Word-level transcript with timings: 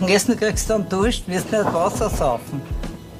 Am 0.00 0.08
Essen 0.08 0.36
kriegst 0.36 0.68
du 0.68 0.74
dann 0.74 0.88
Dusch, 0.88 1.22
wirst 1.26 1.50
nicht 1.50 1.64
Wasser 1.72 2.10
saufen. 2.10 2.60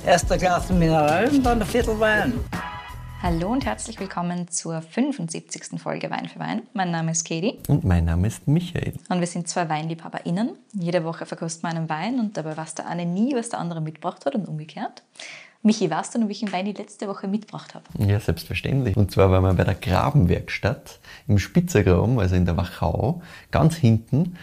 Erst 0.04 0.30
ein 0.30 0.38
Glas 0.38 0.68
Mineral 0.70 1.28
und 1.28 1.42
dann 1.42 1.60
ein 1.60 1.66
Viertel 1.66 1.98
Wein. 1.98 2.34
Hallo 3.22 3.48
und 3.50 3.64
herzlich 3.64 3.98
willkommen 3.98 4.48
zur 4.48 4.82
75. 4.82 5.80
Folge 5.80 6.10
Wein 6.10 6.28
für 6.28 6.38
Wein. 6.38 6.62
Mein 6.74 6.90
Name 6.90 7.12
ist 7.12 7.26
Katie 7.26 7.58
Und 7.68 7.84
mein 7.84 8.04
Name 8.04 8.26
ist 8.28 8.46
Michael. 8.46 8.92
und 9.08 9.20
wir 9.20 9.26
sind 9.26 9.48
zwei 9.48 9.68
WeinliebhaberInnen. 9.68 10.50
Jede 10.74 11.02
Woche 11.04 11.24
verkosten 11.24 11.62
wir 11.68 11.74
einen 11.74 11.88
Wein 11.88 12.20
und 12.20 12.36
dabei 12.36 12.56
weiß 12.56 12.74
der 12.74 12.86
eine 12.86 13.06
nie, 13.06 13.34
was 13.34 13.48
der 13.48 13.58
andere 13.58 13.80
mitgebracht 13.80 14.26
hat 14.26 14.34
und 14.34 14.46
umgekehrt. 14.46 15.02
Michi, 15.62 15.90
weißt 15.90 16.14
du 16.14 16.20
noch, 16.20 16.28
welchen 16.28 16.52
Wein 16.52 16.66
ich 16.66 16.78
letzte 16.78 17.08
Woche 17.08 17.26
mitgebracht 17.26 17.74
habe? 17.74 17.84
Ja, 17.98 18.20
selbstverständlich. 18.20 18.96
Und 18.96 19.10
zwar 19.10 19.30
waren 19.32 19.42
wir 19.42 19.54
bei 19.54 19.64
der 19.64 19.74
Grabenwerkstatt 19.74 21.00
im 21.26 21.38
Spitzergraben, 21.38 22.20
also 22.20 22.36
in 22.36 22.44
der 22.44 22.56
Wachau, 22.56 23.22
ganz 23.50 23.74
hinten. 23.76 24.36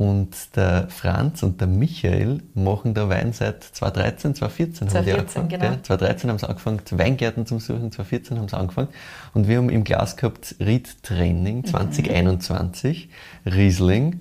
Und 0.00 0.56
der 0.56 0.88
Franz 0.88 1.42
und 1.42 1.60
der 1.60 1.68
Michael 1.68 2.42
machen 2.54 2.94
da 2.94 3.10
Wein 3.10 3.34
seit 3.34 3.62
2013, 3.62 4.34
2014 4.34 4.88
haben 4.88 5.04
die 5.04 5.10
2014, 5.10 5.42
angefangen. 5.42 5.48
genau. 5.50 5.74
gell? 5.74 5.82
2013 5.82 6.30
haben 6.30 6.38
sie 6.38 6.48
angefangen, 6.48 6.80
Weingärten 6.92 7.44
zu 7.44 7.58
suchen, 7.58 7.92
2014 7.92 8.38
haben 8.38 8.48
sie 8.48 8.56
angefangen. 8.56 8.88
Und 9.34 9.46
wir 9.46 9.58
haben 9.58 9.68
im 9.68 9.84
Glas 9.84 10.16
gehabt 10.16 10.54
Ried 10.58 10.88
Mhm. 10.88 11.02
Training 11.02 11.64
2021, 11.66 13.10
Riesling 13.44 14.20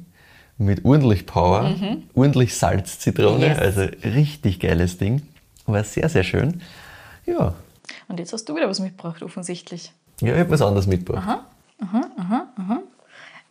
mit 0.58 0.84
ordentlich 0.84 1.26
Power, 1.26 1.74
ordentlich 2.14 2.58
Salz, 2.58 3.00
Zitrone, 3.00 3.38
Mhm. 3.38 3.42
Yes. 3.44 3.60
also 3.60 3.82
richtig 4.04 4.60
geiles 4.60 4.98
Ding. 4.98 5.22
War 5.66 5.86
sehr, 5.86 6.10
sehr 6.10 6.26
schön. 6.26 6.62
Ja, 7.26 7.54
Und 8.10 8.20
jetzt 8.20 8.34
hast 8.34 8.44
du 8.50 8.56
wieder 8.58 8.68
was 8.68 8.82
mitgebracht, 8.82 9.24
offensichtlich. 9.24 9.94
ja 10.20 10.34
ich 10.34 10.40
habe 10.42 10.50
was 10.52 10.62
anderes 10.62 10.88
mitgebracht. 10.88 11.40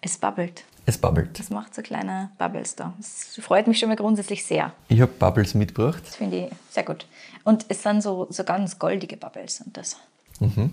Es 0.00 0.16
babbelt. 0.16 0.64
Es 0.86 0.96
babbelt. 0.96 1.38
Das 1.38 1.50
macht 1.50 1.74
so 1.74 1.82
kleine 1.82 2.30
Bubbles 2.38 2.74
da. 2.74 2.94
Das 2.98 3.38
freut 3.42 3.66
mich 3.66 3.78
schon 3.78 3.88
mal 3.90 3.96
grundsätzlich 3.96 4.44
sehr. 4.44 4.72
Ich 4.88 5.00
habe 5.00 5.12
Bubbles 5.12 5.54
mitgebracht. 5.54 6.02
Das 6.06 6.16
finde 6.16 6.46
ich 6.46 6.52
sehr 6.70 6.84
gut. 6.84 7.06
Und 7.44 7.66
es 7.68 7.82
sind 7.82 8.02
so, 8.02 8.26
so 8.30 8.42
ganz 8.44 8.78
goldige 8.78 9.16
Bubbles 9.16 9.60
und 9.60 9.76
das. 9.76 9.96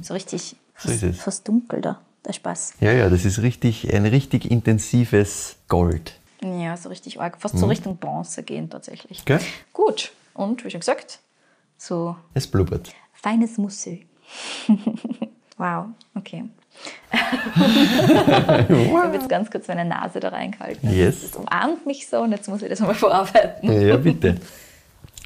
So 0.02 0.14
richtig 0.14 0.56
So 0.78 0.90
fast, 0.90 1.16
fast 1.20 1.48
dunkel 1.48 1.82
da. 1.82 2.00
Der 2.26 2.34
Spaß. 2.34 2.76
Ja, 2.80 2.92
ja, 2.92 3.10
das 3.10 3.26
ist 3.26 3.40
richtig, 3.42 3.94
ein 3.94 4.06
richtig 4.06 4.50
intensives 4.50 5.58
Gold. 5.68 6.14
Ja, 6.42 6.78
so 6.78 6.90
richtig 6.90 7.20
arg. 7.20 7.40
Fast 7.42 7.58
so 7.58 7.66
Richtung 7.66 7.98
Bronze 7.98 8.44
gehen 8.44 8.70
tatsächlich. 8.70 9.26
Gell? 9.26 9.40
Gut. 9.74 10.12
Und 10.34 10.64
wie 10.64 10.70
schon 10.72 10.80
gesagt, 10.80 11.20
so 11.78 12.16
Es 12.34 12.48
blubbert. 12.48 12.94
feines 13.14 13.58
Mussel. 13.58 14.00
wow, 15.58 15.88
okay. 16.16 16.46
Ich 17.12 18.94
habe 18.94 19.16
jetzt 19.16 19.30
ganz 19.30 19.50
kurz 19.50 19.68
meine 19.68 19.86
Nase 19.86 20.20
da 20.20 20.30
reingehalten. 20.30 20.92
Yes. 20.94 21.22
Das 21.22 21.36
umarmt 21.36 21.86
mich 21.86 22.08
so 22.08 22.22
und 22.22 22.32
jetzt 22.32 22.48
muss 22.48 22.62
ich 22.62 22.70
das 22.70 22.80
mal 22.80 22.94
verarbeiten. 22.96 23.88
Ja, 23.88 23.98
bitte. 23.98 24.36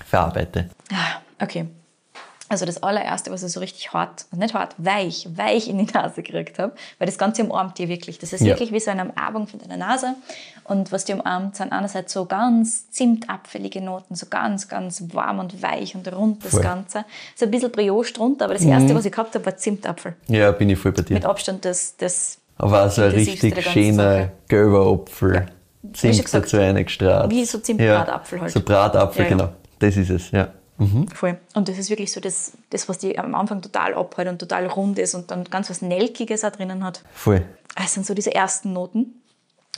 Verarbeite. 0.05 0.69
Ah, 0.91 1.21
Okay. 1.41 1.67
Also 2.49 2.65
das 2.65 2.81
allererste, 2.81 3.31
was 3.31 3.43
ich 3.43 3.51
so 3.51 3.59
richtig 3.59 3.93
hart, 3.93 4.25
nicht 4.35 4.55
hart, 4.55 4.73
weich, 4.79 5.27
weich 5.35 5.67
in 5.69 5.77
die 5.77 5.91
Nase 5.93 6.23
gekriegt 6.23 6.57
habe, 6.57 6.73
weil 6.97 7.05
das 7.05 7.17
Ganze 7.19 7.43
umarmt 7.43 7.77
dir 7.77 7.87
wirklich. 7.87 8.17
Das 8.17 8.33
ist 8.33 8.41
Ja. 8.41 8.47
wirklich 8.47 8.71
wie 8.71 8.79
so 8.79 8.89
eine 8.89 9.05
Umarmung 9.05 9.45
von 9.47 9.59
deiner 9.59 9.77
Nase. 9.77 10.15
Und 10.63 10.91
was 10.91 11.05
dir 11.05 11.15
umarmt, 11.15 11.55
sind 11.55 11.71
einerseits 11.71 12.11
so 12.11 12.25
ganz 12.25 12.89
zimtabfällige 12.91 13.81
Noten, 13.81 14.15
so 14.15 14.25
ganz, 14.29 14.67
ganz 14.67 15.03
warm 15.13 15.39
und 15.39 15.61
weich 15.61 15.93
und 15.95 16.11
rund 16.11 16.43
das 16.43 16.51
Voll. 16.53 16.61
Ganze. 16.61 17.05
So 17.35 17.45
ein 17.45 17.51
bisschen 17.51 17.71
brioche 17.71 18.11
drunter, 18.13 18.45
aber 18.45 18.55
das 18.55 18.63
erste, 18.63 18.95
was 18.95 19.05
ich 19.05 19.11
gehabt 19.11 19.35
habe, 19.35 19.45
war 19.45 19.55
Zimtapfel. 19.55 20.15
Ja, 20.27 20.51
bin 20.51 20.69
ich 20.71 20.79
voll 20.79 20.91
bei 20.91 21.01
Mit 21.07 21.23
dir. 21.23 21.29
Abstand 21.29 21.63
das, 21.65 21.95
das 21.97 22.39
Aber 22.57 22.85
auch 22.85 22.91
so 22.91 23.03
ein 23.03 23.11
richtig 23.11 23.63
schöner, 23.63 24.29
gelber 24.47 24.87
Apfel. 24.91 25.35
Ja. 25.35 25.45
Zimt 25.93 26.33
dazu 26.33 26.57
eingestrahlt. 26.57 27.29
wie 27.31 27.45
so 27.45 27.59
Zimtbratapfel 27.59 28.41
halt. 28.41 28.51
So 28.51 28.59
Bratapfel, 28.61 29.23
Ja, 29.25 29.29
ja. 29.31 29.37
genau. 29.37 29.49
Das 29.79 29.95
ist 29.95 30.09
es, 30.09 30.31
ja. 30.31 30.49
Mhm. 30.79 31.07
Voll. 31.09 31.37
Und 31.53 31.67
das 31.69 31.77
ist 31.77 31.89
wirklich 31.89 32.11
so 32.11 32.19
das, 32.21 32.53
das 32.71 32.87
was 32.89 32.97
die 32.97 33.19
am 33.19 33.35
Anfang 33.35 33.61
total 33.61 33.93
abhält 33.93 34.27
und 34.29 34.39
total 34.39 34.65
rund 34.67 34.97
ist 34.97 35.13
und 35.13 35.29
dann 35.29 35.43
ganz 35.43 35.69
was 35.69 35.81
Nelkiges 35.81 36.43
auch 36.43 36.51
drinnen 36.51 36.83
hat. 36.83 37.03
Voll. 37.13 37.45
Das 37.75 37.93
sind 37.93 38.05
so 38.05 38.13
diese 38.13 38.33
ersten 38.33 38.73
Noten. 38.73 39.13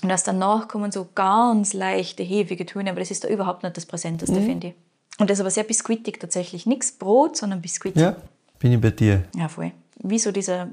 Und 0.03 0.09
erst 0.09 0.28
danach 0.28 0.68
kommen 0.68 0.92
so 0.92 1.08
ganz 1.14 1.74
leichte, 1.74 2.24
hefige 2.24 2.66
Töne, 2.66 2.90
aber 2.92 3.00
das 3.00 3.12
ist 3.12 3.24
da 3.24 3.28
überhaupt 3.28 3.64
nicht 3.64 3.75
das 3.78 3.86
Präsenteste, 3.86 4.40
Mhm. 4.40 4.46
finde 4.46 4.68
ich. 4.70 4.74
Und 5.20 5.30
das 5.30 5.38
ist 5.38 5.42
aber 5.42 5.52
sehr 5.52 5.64
biskuitig 5.64 6.20
tatsächlich. 6.20 6.66
Nichts 6.66 6.92
Brot, 6.94 7.38
sondern 7.38 7.62
Biskuit. 7.62 7.96
Ja, 7.96 8.16
bin 8.59 8.72
ich 8.72 8.81
bei 8.81 8.90
dir. 8.92 9.24
Ja, 9.36 9.48
voll. 9.48 9.72
Wie 10.02 10.18
so 10.18 10.31
dieser, 10.31 10.70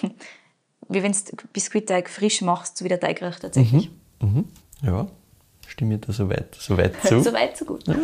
wie 0.88 1.02
wenn 1.02 1.12
du 1.12 1.18
Biskuitteig 1.52 2.08
frisch 2.08 2.40
machst, 2.42 2.82
wie 2.84 2.88
der 2.88 3.00
Teigreich 3.00 3.38
tatsächlich. 3.38 3.90
Mhm. 4.22 4.44
Ja, 4.82 5.06
stimme 5.66 5.94
ich 5.96 6.00
da 6.02 6.12
so 6.12 6.28
weit, 6.30 6.54
so 6.58 6.76
weit 6.78 6.94
zu. 7.06 7.20
So 7.22 7.32
weit, 7.32 7.56
so 7.56 7.64
gut. 7.64 7.84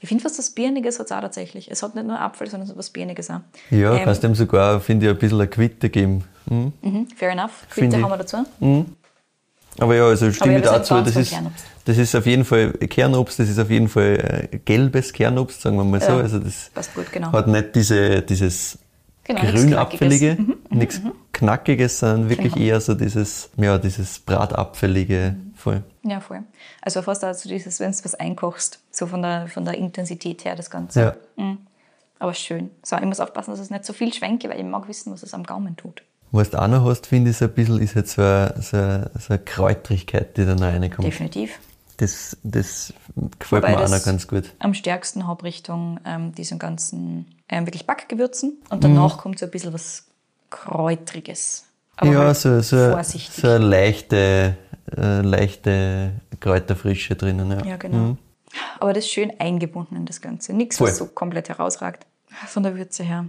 Ich 0.00 0.08
finde, 0.08 0.24
was 0.24 0.36
das 0.36 0.50
Birniges 0.50 0.98
hat 0.98 1.06
es 1.06 1.12
auch 1.12 1.20
tatsächlich. 1.20 1.70
Es 1.70 1.82
hat 1.82 1.94
nicht 1.94 2.06
nur 2.06 2.20
Apfel, 2.20 2.48
sondern 2.48 2.68
so 2.68 2.76
was 2.76 2.90
Birniges 2.90 3.30
auch. 3.30 3.40
ja, 3.70 3.94
Ähm, 3.94 4.04
kannst 4.04 4.22
dem 4.22 4.34
sogar, 4.34 4.80
finde 4.80 5.06
ich, 5.06 5.12
ein 5.12 5.18
bisschen 5.18 5.40
eine 5.40 5.48
Quitte 5.48 5.88
geben. 5.90 6.24
Mhm. 6.46 6.72
mhm, 6.82 7.06
fair 7.16 7.30
enough. 7.30 7.52
Find 7.68 7.90
Quitte 7.90 7.96
ich. 7.96 8.02
haben 8.02 8.10
wir 8.10 8.16
dazu. 8.18 8.44
Aber 9.78 9.94
ja, 9.96 10.06
also 10.06 10.30
stimme 10.30 10.58
ich 10.58 10.62
dazu. 10.64 10.94
Das 11.00 11.16
ist, 11.16 11.34
das 11.84 11.98
ist 11.98 12.14
auf 12.14 12.26
jeden 12.26 12.44
Fall 12.44 12.72
Kernobst, 12.72 13.38
das 13.40 13.48
ist 13.48 13.58
auf 13.58 13.70
jeden 13.70 13.88
Fall 13.88 14.48
äh, 14.52 14.58
gelbes 14.58 15.12
Kernobst, 15.12 15.60
sagen 15.62 15.76
wir 15.76 15.84
mal 15.84 16.00
so. 16.00 16.08
Ja, 16.12 16.16
Also 16.18 16.38
das 16.38 16.70
passt 16.72 16.94
gut, 16.94 17.10
genau. 17.10 17.32
hat 17.32 17.48
nicht 17.48 17.74
diese, 17.74 18.22
dieses 18.22 18.78
Genau, 19.24 19.40
nichts 19.42 19.62
grünapfelige, 19.62 20.36
Knackiges. 20.36 20.46
Mhm, 20.70 20.78
nichts 20.78 21.00
Knackiges, 21.32 21.98
sondern 21.98 22.28
wirklich 22.28 22.52
Genau. 22.52 22.66
eher 22.66 22.80
so 22.80 22.94
dieses, 22.94 23.48
ja, 23.56 23.78
dieses 23.78 24.18
bratapfelige. 24.20 25.34
Voll. 25.64 25.82
Ja, 26.02 26.20
voll. 26.20 26.42
Also 26.82 27.00
fast 27.00 27.24
also 27.24 27.48
dieses, 27.48 27.80
wenn 27.80 27.90
du 27.90 28.04
was 28.04 28.14
einkochst, 28.14 28.80
so 28.90 29.06
von 29.06 29.22
der, 29.22 29.48
von 29.48 29.64
der 29.64 29.78
Intensität 29.78 30.44
her 30.44 30.56
das 30.56 30.68
Ganze. 30.68 31.16
Ja. 31.38 31.56
Aber 32.18 32.34
schön. 32.34 32.70
So, 32.82 32.96
ich 32.96 33.02
muss 33.04 33.18
aufpassen, 33.18 33.52
dass 33.52 33.60
es 33.60 33.70
nicht 33.70 33.86
so 33.86 33.94
viel 33.94 34.12
schwenke, 34.12 34.50
weil 34.50 34.58
ich 34.58 34.64
mag 34.66 34.86
wissen, 34.88 35.10
was 35.10 35.22
es 35.22 35.32
am 35.32 35.42
Gaumen 35.42 35.74
tut. 35.74 36.02
Was 36.32 36.50
du 36.50 36.60
auch 36.60 36.68
noch 36.68 36.84
hast, 36.84 37.06
finde 37.06 37.30
ich, 37.30 37.38
so 37.38 37.46
ein 37.46 37.52
bisschen, 37.52 37.80
ist 37.80 37.94
halt 37.96 38.08
so 38.08 38.20
eine, 38.20 38.54
so 38.60 39.18
so 39.18 39.32
eine 39.32 39.38
Kräutrigkeit, 39.42 40.36
die 40.36 40.44
da 40.44 40.54
noch 40.54 40.60
reinkommt. 40.64 41.08
Definitiv. 41.08 41.58
Das, 41.96 42.36
das 42.42 42.92
gefällt 43.38 43.62
Wobei 43.62 43.74
mir 43.74 43.84
auch 43.84 43.88
noch 43.88 44.04
ganz 44.04 44.28
gut. 44.28 44.52
Am 44.58 44.74
stärksten 44.74 45.26
habe 45.26 45.44
Richtung 45.44 45.98
ähm, 46.04 46.34
diesen 46.34 46.58
ganzen 46.58 47.24
ähm, 47.48 47.66
wirklich 47.66 47.86
Backgewürzen. 47.86 48.58
Und 48.68 48.78
Mhm. 48.84 48.96
danach 48.96 49.16
kommt 49.16 49.38
so 49.38 49.46
ein 49.46 49.50
bisschen 49.50 49.72
was 49.72 50.04
Kräutriges. 50.50 51.64
Aber 51.96 52.10
ja, 52.12 52.18
halt 52.24 52.36
so, 52.36 52.60
so, 52.60 52.76
vorsichtig. 52.90 53.34
so 53.36 53.48
eine 53.48 53.64
leichte, 53.64 54.56
äh, 54.96 55.20
leichte 55.22 56.12
Kräuterfrische 56.40 57.14
drinnen. 57.16 57.50
Ja, 57.50 57.64
Ja, 57.64 57.76
genau. 57.76 58.16
Aber 58.78 58.92
das 58.92 59.04
ist 59.04 59.10
schön 59.10 59.32
eingebunden 59.40 59.96
in 59.96 60.06
das 60.06 60.20
Ganze. 60.20 60.52
Nichts, 60.52 60.80
was 60.80 60.98
so 60.98 61.06
komplett 61.06 61.48
herausragt. 61.48 62.06
Von 62.46 62.62
der 62.62 62.76
Würze 62.76 63.02
her. 63.02 63.26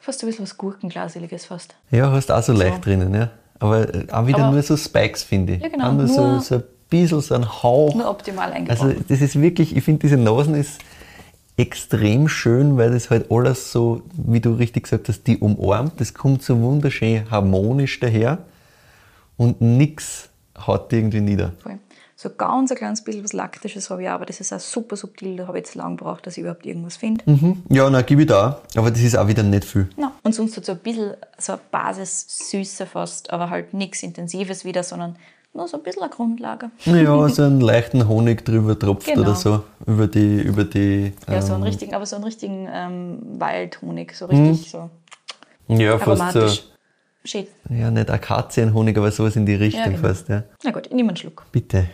Fast 0.00 0.22
ein 0.22 0.26
bisschen 0.26 0.42
was 0.44 0.56
Gurkenglaseliges 0.56 1.46
fast. 1.46 1.74
Ja, 1.90 2.10
hast 2.12 2.30
auch 2.30 2.42
so 2.42 2.52
leicht 2.52 2.84
drinnen, 2.84 3.14
ja. 3.14 3.30
Aber 3.58 3.92
äh, 3.94 4.06
auch 4.10 4.26
wieder 4.26 4.38
Aber- 4.44 4.52
nur 4.52 4.62
so 4.62 4.76
Spikes, 4.76 5.22
finde 5.22 5.54
ich. 5.54 5.62
Ja, 5.62 5.68
genau, 5.68 5.88
Auch 5.88 5.92
nur, 5.92 6.04
nur- 6.06 6.40
so, 6.40 6.40
so 6.40 6.54
ein 6.56 6.62
bisschen, 6.88 7.20
so 7.20 7.34
ein 7.34 7.62
Hauch. 7.62 7.94
Nur 7.94 8.08
optimal 8.08 8.52
eingebaut. 8.52 8.80
Also 8.82 9.00
das 9.08 9.20
ist 9.20 9.40
wirklich, 9.40 9.76
ich 9.76 9.84
finde 9.84 10.00
diese 10.00 10.16
Nasen 10.16 10.54
ist 10.54 10.78
extrem 11.56 12.28
schön, 12.28 12.76
weil 12.76 12.92
das 12.92 13.10
halt 13.10 13.30
alles 13.30 13.72
so, 13.72 14.02
wie 14.14 14.40
du 14.40 14.52
richtig 14.54 14.84
gesagt 14.84 15.08
hast, 15.08 15.26
die 15.26 15.38
umarmt. 15.38 16.00
Das 16.00 16.14
kommt 16.14 16.42
so 16.42 16.58
wunderschön 16.60 17.28
harmonisch 17.30 17.98
daher 18.00 18.38
und 19.38 19.62
nix 19.62 20.28
haut 20.66 20.92
die 20.92 20.96
irgendwie 20.96 21.20
nieder. 21.20 21.52
Voll. 21.62 21.78
So 22.20 22.30
ganz 22.36 22.72
ein 22.72 22.76
kleines 22.76 23.04
bisschen 23.04 23.22
was 23.22 23.32
Laktisches 23.32 23.90
habe 23.90 24.02
ich 24.02 24.08
auch, 24.08 24.14
aber 24.14 24.26
das 24.26 24.40
ist 24.40 24.52
auch 24.52 24.58
super 24.58 24.96
subtil. 24.96 25.36
Da 25.36 25.46
habe 25.46 25.56
ich 25.58 25.66
jetzt 25.66 25.76
lang 25.76 25.96
gebraucht, 25.96 26.26
dass 26.26 26.36
ich 26.36 26.40
überhaupt 26.40 26.66
irgendwas 26.66 26.96
finde. 26.96 27.22
Mhm. 27.30 27.62
Ja, 27.68 27.88
na, 27.88 28.02
gib 28.02 28.18
ich 28.18 28.26
da. 28.26 28.60
Aber 28.74 28.90
das 28.90 29.00
ist 29.00 29.16
auch 29.16 29.28
wieder 29.28 29.44
nicht 29.44 29.64
viel. 29.64 29.88
Ja. 29.96 30.10
Und 30.24 30.34
sonst 30.34 30.56
hat 30.56 30.64
so 30.64 30.72
ein 30.72 30.78
bisschen 30.78 31.14
so 31.38 31.52
eine 31.52 31.60
Basis 31.70 32.50
Süße 32.50 32.86
fast, 32.86 33.30
aber 33.30 33.50
halt 33.50 33.72
nichts 33.72 34.02
Intensives 34.02 34.64
wieder, 34.64 34.82
sondern 34.82 35.14
nur 35.54 35.68
so 35.68 35.76
ein 35.76 35.84
bisschen 35.84 36.02
eine 36.02 36.10
Grundlage. 36.10 36.72
Ja, 36.86 37.28
so 37.28 37.44
einen 37.44 37.60
leichten 37.60 38.08
Honig 38.08 38.44
drüber 38.44 38.76
tropft 38.76 39.06
Genau. 39.06 39.20
oder 39.20 39.36
so. 39.36 39.62
Über 39.86 40.08
die, 40.08 40.40
über 40.42 40.64
die. 40.64 41.12
Ja, 41.28 41.40
so 41.40 41.54
einen 41.54 41.62
ähm, 41.62 41.68
richtigen, 41.68 41.94
aber 41.94 42.04
so 42.04 42.16
einen 42.16 42.24
richtigen 42.24 42.68
ähm, 42.68 43.20
Waldhonig, 43.38 44.16
so 44.16 44.26
richtig 44.26 44.68
so 44.68 44.90
ja, 45.68 45.98
fast 45.98 46.32
so. 46.32 46.62
Schön. 47.24 47.46
Ja, 47.68 47.90
nicht 47.90 48.10
Akazienhonig, 48.10 48.96
aber 48.96 49.10
sowas 49.10 49.36
in 49.36 49.46
die 49.46 49.54
Richtung 49.54 49.84
genau. 49.84 49.98
fast, 49.98 50.28
ja. 50.28 50.44
Na 50.62 50.70
gut, 50.70 50.86
ich 50.86 50.92
nehme 50.92 51.08
einen 51.08 51.16
Schluck. 51.16 51.46
Bitte. 51.52 51.88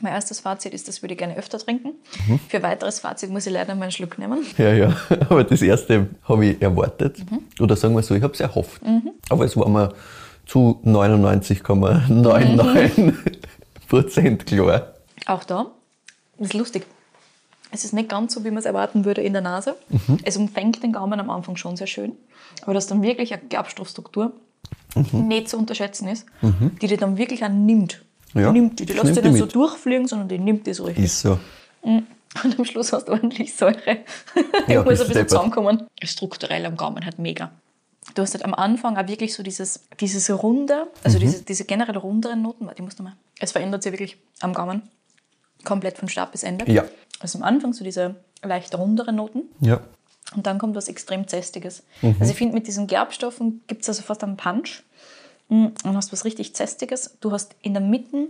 Mein 0.00 0.12
erstes 0.12 0.40
Fazit 0.40 0.74
ist, 0.74 0.86
das 0.86 1.02
würde 1.02 1.14
ich 1.14 1.18
gerne 1.18 1.36
öfter 1.36 1.58
trinken. 1.58 1.94
Mhm. 2.28 2.38
Für 2.48 2.62
weiteres 2.62 3.00
Fazit 3.00 3.30
muss 3.30 3.46
ich 3.46 3.52
leider 3.52 3.74
mal 3.74 3.84
einen 3.84 3.92
Schluck 3.92 4.16
nehmen. 4.18 4.46
Ja, 4.56 4.72
ja. 4.72 4.96
Aber 5.28 5.42
das 5.42 5.60
erste 5.60 6.06
habe 6.22 6.46
ich 6.46 6.62
erwartet. 6.62 7.18
Mhm. 7.30 7.40
Oder 7.60 7.74
sagen 7.74 7.96
wir 7.96 8.02
so, 8.02 8.14
ich 8.14 8.22
habe 8.22 8.32
es 8.32 8.40
erhofft. 8.40 8.80
Aber 9.28 9.44
es 9.44 9.56
war 9.56 9.68
mir 9.68 9.92
zu 10.46 10.80
99,99 10.84 13.14
Prozent 13.88 14.46
klar. 14.46 14.94
Auch 15.26 15.42
da, 15.44 15.66
das 16.38 16.48
ist 16.48 16.54
lustig. 16.54 16.86
Es 17.70 17.84
ist 17.84 17.92
nicht 17.92 18.08
ganz 18.08 18.34
so, 18.34 18.44
wie 18.44 18.48
man 18.50 18.58
es 18.58 18.64
erwarten 18.64 19.04
würde 19.04 19.22
in 19.22 19.32
der 19.32 19.42
Nase. 19.42 19.76
Es 20.24 20.36
umfängt 20.36 20.82
den 20.82 20.92
Gaumen 20.92 21.20
am 21.20 21.30
Anfang 21.30 21.56
schon 21.56 21.76
sehr 21.76 21.86
schön. 21.86 22.12
Aber 22.62 22.74
dass 22.74 22.86
dann 22.86 23.02
wirklich 23.02 23.32
eine 23.32 23.42
Gerbstoffstruktur 23.42 24.32
nicht 25.12 25.48
zu 25.48 25.58
unterschätzen 25.58 26.08
ist, 26.08 26.26
die 26.42 26.86
dir 26.86 26.96
dann 26.96 27.18
wirklich 27.18 27.44
auch 27.44 27.48
nimmt. 27.50 28.02
Ja, 28.34 28.52
Die 28.52 28.60
nimmt 28.60 28.78
die, 28.78 28.86
die 28.86 28.94
das 28.94 29.04
lässt 29.04 29.16
die 29.18 29.22
nimmt 29.22 29.34
nicht 29.34 29.40
so 29.40 29.46
durchfliegen, 29.46 30.06
sondern 30.06 30.28
die 30.28 30.38
nimmt 30.38 30.66
die 30.66 30.74
so 30.74 30.84
richtig. 30.84 31.04
Ist 31.04 31.20
so. 31.20 31.38
Und 31.82 32.06
am 32.56 32.64
Schluss 32.64 32.92
hast 32.92 33.08
du 33.08 33.12
ordentlich 33.12 33.54
Säure. 33.54 33.98
Ja, 34.66 34.82
muss 34.84 35.00
ein 35.00 35.08
bisschen 35.08 35.28
zusammenkommen. 35.28 35.86
Strukturell 36.02 36.64
am 36.66 36.76
Gaumen 36.76 37.04
halt 37.04 37.18
mega. 37.18 37.50
Du 38.14 38.22
hast 38.22 38.32
halt 38.34 38.44
am 38.44 38.54
Anfang 38.54 38.96
auch 38.96 39.06
wirklich 39.06 39.34
so 39.34 39.42
dieses, 39.42 39.80
dieses 40.00 40.30
runde, 40.30 40.88
also 41.04 41.18
diese, 41.18 41.42
diese 41.42 41.64
generell 41.64 41.96
runderen 41.98 42.42
Noten, 42.42 42.66
warte, 42.66 42.78
ich 42.80 42.84
muss 42.84 42.98
nochmal. 42.98 43.14
Es 43.38 43.52
verändert 43.52 43.82
sich 43.82 43.92
wirklich 43.92 44.16
am 44.40 44.54
Gaumen. 44.54 44.82
Komplett 45.64 45.98
von 45.98 46.08
Start 46.08 46.32
bis 46.32 46.42
Ende. 46.42 46.70
Ja. 46.70 46.84
Also 47.20 47.38
am 47.38 47.44
Anfang 47.44 47.72
so 47.72 47.84
diese 47.84 48.16
leicht 48.44 48.76
runderen 48.76 49.16
Noten. 49.16 49.42
Ja. 49.60 49.80
Und 50.36 50.46
dann 50.46 50.58
kommt 50.58 50.76
was 50.76 50.88
extrem 50.88 51.26
Zästiges. 51.26 51.82
Mhm. 52.02 52.16
Also 52.20 52.32
ich 52.32 52.38
finde, 52.38 52.54
mit 52.54 52.66
diesen 52.66 52.86
Gerbstoffen 52.86 53.62
gibt 53.66 53.82
es 53.82 53.88
also 53.88 54.02
fast 54.02 54.22
einen 54.22 54.36
Punch. 54.36 54.82
Mm, 55.48 55.66
Und 55.84 55.96
hast 55.96 56.12
was 56.12 56.24
richtig 56.24 56.54
Zästiges. 56.54 57.16
Du 57.20 57.32
hast 57.32 57.56
in 57.62 57.72
der 57.72 57.82
Mitte 57.82 58.28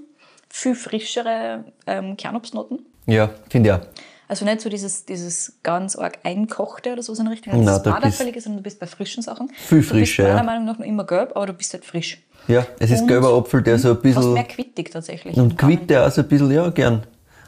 viel 0.48 0.74
frischere 0.76 1.64
ähm, 1.86 2.16
Kernobstnoten. 2.16 2.86
Ja, 3.06 3.30
finde 3.50 3.70
ich 3.70 3.74
auch. 3.74 3.80
Also 4.28 4.44
nicht 4.44 4.60
so 4.60 4.68
dieses, 4.68 5.06
dieses 5.06 5.54
ganz 5.62 5.96
arg 5.96 6.18
einkochte 6.22 6.92
oder 6.92 7.02
so 7.02 7.14
in 7.14 7.24
der 7.24 7.32
Richtung, 7.32 7.54
Nein, 7.54 7.64
dass 7.66 7.78
es 7.78 7.82
da 7.82 7.90
bist- 7.92 8.02
badauffällig 8.02 8.36
ist, 8.36 8.44
sondern 8.44 8.58
du 8.58 8.62
bist 8.62 8.78
bei 8.78 8.86
frischen 8.86 9.22
Sachen. 9.22 9.50
Viel 9.56 9.82
frischer, 9.82 10.22
meiner 10.24 10.36
ja. 10.36 10.42
Meinung 10.42 10.64
nach 10.66 10.78
noch 10.78 10.84
immer 10.86 11.04
gelb, 11.04 11.32
aber 11.34 11.46
du 11.46 11.52
bist 11.54 11.72
halt 11.72 11.84
frisch. 11.84 12.22
Ja, 12.46 12.66
es 12.78 12.90
ist 12.90 13.00
Und- 13.02 13.08
gelber 13.08 13.32
Apfel, 13.34 13.62
der 13.62 13.78
so 13.78 13.88
ein 13.88 13.94
Fast 13.94 14.02
bisschen. 14.02 14.32
mehr 14.34 14.44
quittig 14.44 14.90
tatsächlich. 14.90 15.36
Und 15.36 15.56
Gaumen. 15.58 15.78
Quitte 15.78 16.06
auch 16.06 16.10
so 16.10 16.20
ein 16.20 16.28
bisschen, 16.28 16.50
ja, 16.52 16.68
gern. 16.70 17.02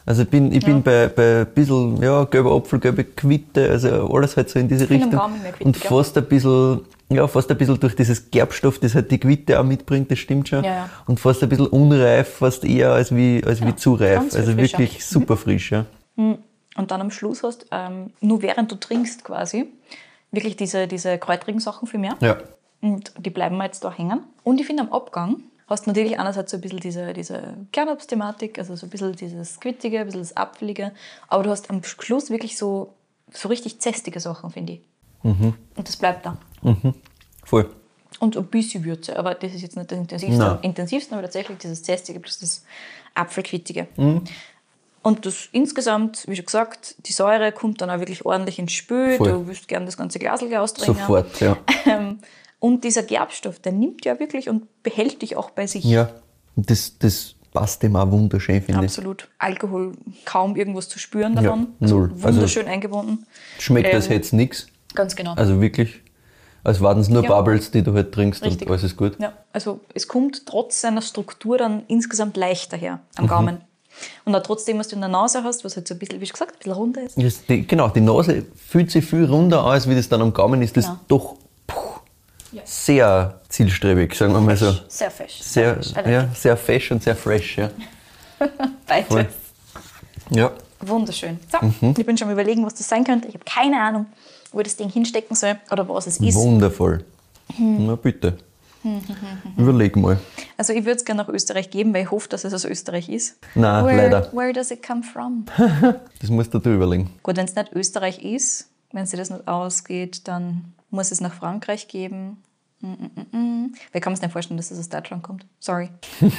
Also 0.05 0.23
ich 0.23 0.29
bin, 0.29 0.51
ich 0.51 0.65
bin 0.65 0.81
bei, 0.81 1.07
bei 1.07 1.41
ein 1.41 1.47
bisschen, 1.53 2.01
ja, 2.01 2.23
gelber 2.25 2.55
Apfel, 2.55 2.79
gelbe 2.79 3.03
Quitte, 3.03 3.69
also 3.69 4.11
alles 4.13 4.35
halt 4.35 4.49
so 4.49 4.59
in 4.59 4.67
diese 4.67 4.89
Richtung. 4.89 5.11
Quittig, 5.11 5.65
Und 5.65 5.77
fast 5.77 6.17
ein 6.17 6.25
bisschen, 6.25 6.81
ja, 7.09 7.27
fast 7.27 7.51
ein 7.51 7.57
bisschen 7.57 7.79
durch 7.79 7.95
dieses 7.95 8.31
Gerbstoff, 8.31 8.79
das 8.79 8.95
halt 8.95 9.11
die 9.11 9.19
Quitte 9.19 9.59
auch 9.59 9.63
mitbringt, 9.63 10.09
das 10.09 10.19
stimmt 10.19 10.49
schon. 10.49 10.63
Ja, 10.63 10.71
ja. 10.71 10.89
Und 11.05 11.19
fast 11.19 11.43
ein 11.43 11.49
bisschen 11.49 11.67
unreif, 11.67 12.29
fast 12.29 12.65
eher 12.65 12.91
als 12.93 13.15
wie, 13.15 13.43
als 13.45 13.63
wie 13.65 13.75
zu 13.75 13.93
reif. 13.93 14.15
ganz 14.15 14.35
Also 14.35 14.53
frischer. 14.53 14.79
wirklich 14.79 15.05
super 15.05 15.37
frisch, 15.37 15.71
ja. 15.71 15.85
Und 16.15 16.91
dann 16.91 17.01
am 17.01 17.11
Schluss 17.11 17.43
hast 17.43 17.67
ähm, 17.71 18.11
nur 18.21 18.41
während 18.41 18.71
du 18.71 18.75
trinkst 18.75 19.23
quasi, 19.23 19.65
wirklich 20.31 20.55
diese, 20.55 20.87
diese 20.87 21.17
kräutrigen 21.17 21.59
Sachen 21.59 21.87
viel 21.87 21.99
mehr. 21.99 22.15
Ja. 22.21 22.37
Und 22.81 23.13
die 23.19 23.29
bleiben 23.29 23.57
mir 23.57 23.65
jetzt 23.65 23.83
da 23.83 23.91
hängen. 23.91 24.21
Und 24.43 24.59
ich 24.59 24.65
finde, 24.65 24.83
am 24.83 24.91
Abgang 24.91 25.43
hast 25.71 25.87
natürlich 25.87 26.19
einerseits 26.19 26.51
so 26.51 26.57
ein 26.57 26.61
bisschen 26.61 26.79
diese, 26.79 27.13
diese 27.13 27.55
Kernobstthematik, 27.71 28.57
also 28.59 28.75
so 28.75 28.85
ein 28.85 28.89
bisschen 28.89 29.15
dieses 29.15 29.59
Quittige, 29.59 29.99
ein 29.99 30.05
bisschen 30.05 30.21
das 30.21 30.35
Apfelige. 30.37 30.91
Aber 31.27 31.43
du 31.43 31.49
hast 31.49 31.69
am 31.69 31.83
Schluss 31.83 32.29
wirklich 32.29 32.57
so, 32.57 32.93
so 33.31 33.49
richtig 33.49 33.79
zästige 33.79 34.19
Sachen, 34.19 34.51
finde 34.51 34.73
ich. 34.73 34.81
Mhm. 35.23 35.53
Und 35.75 35.87
das 35.87 35.97
bleibt 35.97 36.25
da. 36.25 36.37
Voll. 37.43 37.69
Und 38.19 38.37
ein 38.37 38.45
bisschen 38.45 38.83
Würze, 38.83 39.17
aber 39.17 39.33
das 39.35 39.53
ist 39.53 39.61
jetzt 39.61 39.77
nicht 39.77 39.91
das 39.91 39.97
intensivste, 39.97 40.37
Nein. 40.37 40.59
intensivste 40.61 41.13
aber 41.13 41.23
tatsächlich 41.23 41.57
dieses 41.57 41.81
Zästige 41.81 42.19
plus 42.19 42.39
das 42.39 42.63
Apfelquittige. 43.15 43.87
Mhm. 43.95 44.23
Und 45.03 45.25
das 45.25 45.49
insgesamt, 45.51 46.27
wie 46.27 46.35
schon 46.35 46.45
gesagt, 46.45 46.95
die 47.07 47.13
Säure 47.13 47.51
kommt 47.51 47.81
dann 47.81 47.89
auch 47.89 47.99
wirklich 47.99 48.23
ordentlich 48.25 48.59
ins 48.59 48.73
Spiel. 48.73 49.17
Voll. 49.17 49.31
Du 49.31 49.47
willst 49.47 49.67
gerne 49.67 49.87
das 49.87 49.97
ganze 49.97 50.19
Glas 50.19 50.43
austrinken. 50.43 50.95
Sofort, 50.95 51.39
ja. 51.39 51.57
Und 52.61 52.83
dieser 52.85 53.01
Gerbstoff, 53.03 53.59
der 53.59 53.71
nimmt 53.73 54.05
ja 54.05 54.19
wirklich 54.19 54.47
und 54.47 54.67
behält 54.83 55.21
dich 55.23 55.35
auch 55.35 55.49
bei 55.49 55.65
sich. 55.67 55.83
Ja. 55.83 56.11
Und 56.55 56.69
das, 56.69 56.97
das 56.99 57.33
passt 57.53 57.81
dem 57.83 57.95
auch 57.95 58.09
wunderschön, 58.11 58.61
finde 58.61 58.81
ich. 58.81 58.85
Absolut. 58.91 59.27
Alkohol, 59.39 59.93
kaum 60.25 60.55
irgendwas 60.55 60.87
zu 60.87 60.99
spüren 60.99 61.35
davon. 61.35 61.67
Ja, 61.79 61.87
null. 61.87 62.11
Also- 62.13 62.23
Wunderschön 62.27 62.67
eingebunden. 62.67 63.25
Schmeckt 63.59 63.91
Ähm, 63.93 63.99
hätte 64.01 64.15
es 64.21 64.31
nichts. 64.31 64.67
Ganz 64.93 65.15
genau. 65.15 65.33
Also 65.33 65.59
wirklich, 65.59 66.01
als 66.63 66.79
waren 66.81 66.99
es 66.99 67.09
nur 67.09 67.23
Ja. 67.23 67.29
Bubbles, 67.29 67.71
die 67.71 67.81
du 67.81 67.93
halt 67.95 68.11
trinkst 68.13 68.43
Richtig. 68.43 68.67
und 68.67 68.71
alles 68.71 68.83
ist 68.83 68.95
gut. 68.95 69.17
Ja, 69.19 69.33
also 69.51 69.79
es 69.95 70.07
kommt 70.07 70.45
trotz 70.45 70.81
seiner 70.81 71.01
Struktur 71.01 71.57
dann 71.57 71.81
insgesamt 71.87 72.37
leichter 72.37 72.77
her 72.77 72.95
Mhm. 72.95 72.99
am 73.23 73.27
Gaumen. 73.27 73.57
Und 74.23 74.35
auch 74.35 74.43
trotzdem, 74.43 74.77
was 74.77 74.87
du 74.87 74.95
in 74.95 75.01
der 75.01 75.09
Nase 75.09 75.43
hast, 75.43 75.65
was 75.65 75.75
halt 75.75 75.87
so 75.87 75.95
ein 75.95 75.99
bisschen, 75.99 76.21
wie 76.21 76.27
gesagt, 76.27 76.51
ein 76.53 76.57
bisschen 76.59 76.71
runder 76.73 77.01
ist. 77.03 77.17
Das, 77.21 77.43
die, 77.45 77.65
genau, 77.67 77.89
die 77.89 78.01
Nase 78.01 78.45
fühlt 78.55 78.91
sich 78.91 79.03
viel 79.05 79.25
runder 79.25 79.63
als 79.65 79.89
wie 79.89 79.95
das 79.95 80.07
dann 80.07 80.21
am 80.21 80.31
Gaumen 80.31 80.61
ist. 80.61 80.77
Das 80.77 80.85
Genau. 80.85 80.99
doch 81.07 81.35
Ja. 82.51 82.61
sehr 82.65 83.39
zielstrebig, 83.47 84.13
sagen 84.15 84.33
wir 84.33 84.41
mal 84.41 84.57
so. 84.57 84.73
Sehr 84.87 85.09
fesch. 85.11 85.39
Sehr, 85.41 85.77
like 85.95 86.07
ja, 86.07 86.27
sehr 86.35 86.57
fesch 86.57 86.91
und 86.91 87.01
sehr 87.03 87.15
fresh, 87.15 87.57
ja. 87.57 87.69
Beide. 88.87 89.05
Voll. 89.07 89.27
Ja, 90.31 90.51
Wunderschön. 90.83 91.39
So, 91.51 91.59
Mhm. 91.65 91.93
ich 91.97 92.05
bin 92.05 92.17
schon 92.17 92.27
am 92.27 92.33
überlegen, 92.33 92.65
was 92.65 92.73
das 92.73 92.89
sein 92.89 93.03
könnte. 93.03 93.27
Ich 93.27 93.35
habe 93.35 93.45
keine 93.45 93.79
Ahnung, 93.79 94.07
wo 94.51 94.61
das 94.63 94.75
Ding 94.75 94.89
hinstecken 94.89 95.35
soll 95.35 95.55
oder 95.71 95.87
was 95.87 96.07
es 96.07 96.17
ist. 96.19 96.35
wundervoll. 96.35 97.05
Hm. 97.55 97.85
Na 97.85 97.95
bitte. 97.95 98.37
Überleg 99.57 99.95
mal. 99.95 100.19
Also 100.57 100.73
ich 100.73 100.83
würde 100.85 100.97
es 100.97 101.05
gerne 101.05 101.21
nach 101.21 101.29
Österreich 101.29 101.69
geben, 101.69 101.93
weil 101.93 102.03
ich 102.03 102.11
hoffe, 102.11 102.27
dass 102.29 102.43
es 102.45 102.53
aus 102.53 102.65
Österreich 102.65 103.09
ist. 103.09 103.37
Nein, 103.53 103.85
where, 103.85 103.95
leider. 103.95 104.29
Where 104.33 104.53
does 104.53 104.71
it 104.71 104.85
come 104.85 105.03
from? 105.03 105.45
Das 106.19 106.29
musst 106.31 106.53
du 106.53 106.59
dir 106.59 106.73
überlegen. 106.73 107.11
Gut, 107.21 107.37
wenn 107.37 107.45
es 107.45 107.53
nicht 107.55 107.71
Österreich 107.73 108.23
ist, 108.23 108.67
wenn 108.91 109.05
sie 109.05 109.17
das 109.17 109.29
nicht 109.29 109.47
ausgeht, 109.47 110.27
dann 110.27 110.73
muss 110.91 111.11
es 111.11 111.21
nach 111.21 111.33
Frankreich 111.33 111.87
geben. 111.87 112.43
Mm, 112.81 112.87
mm, 112.87 113.11
mm, 113.15 113.37
mm. 113.37 113.73
Wer 113.91 114.01
kann 114.01 114.13
es 114.13 114.21
nicht 114.21 114.31
vorstellen, 114.31 114.57
dass 114.57 114.71
es 114.71 114.79
aus 114.79 114.89
Deutschland 114.89 115.23
kommt? 115.23 115.45
Sorry. 115.59 115.89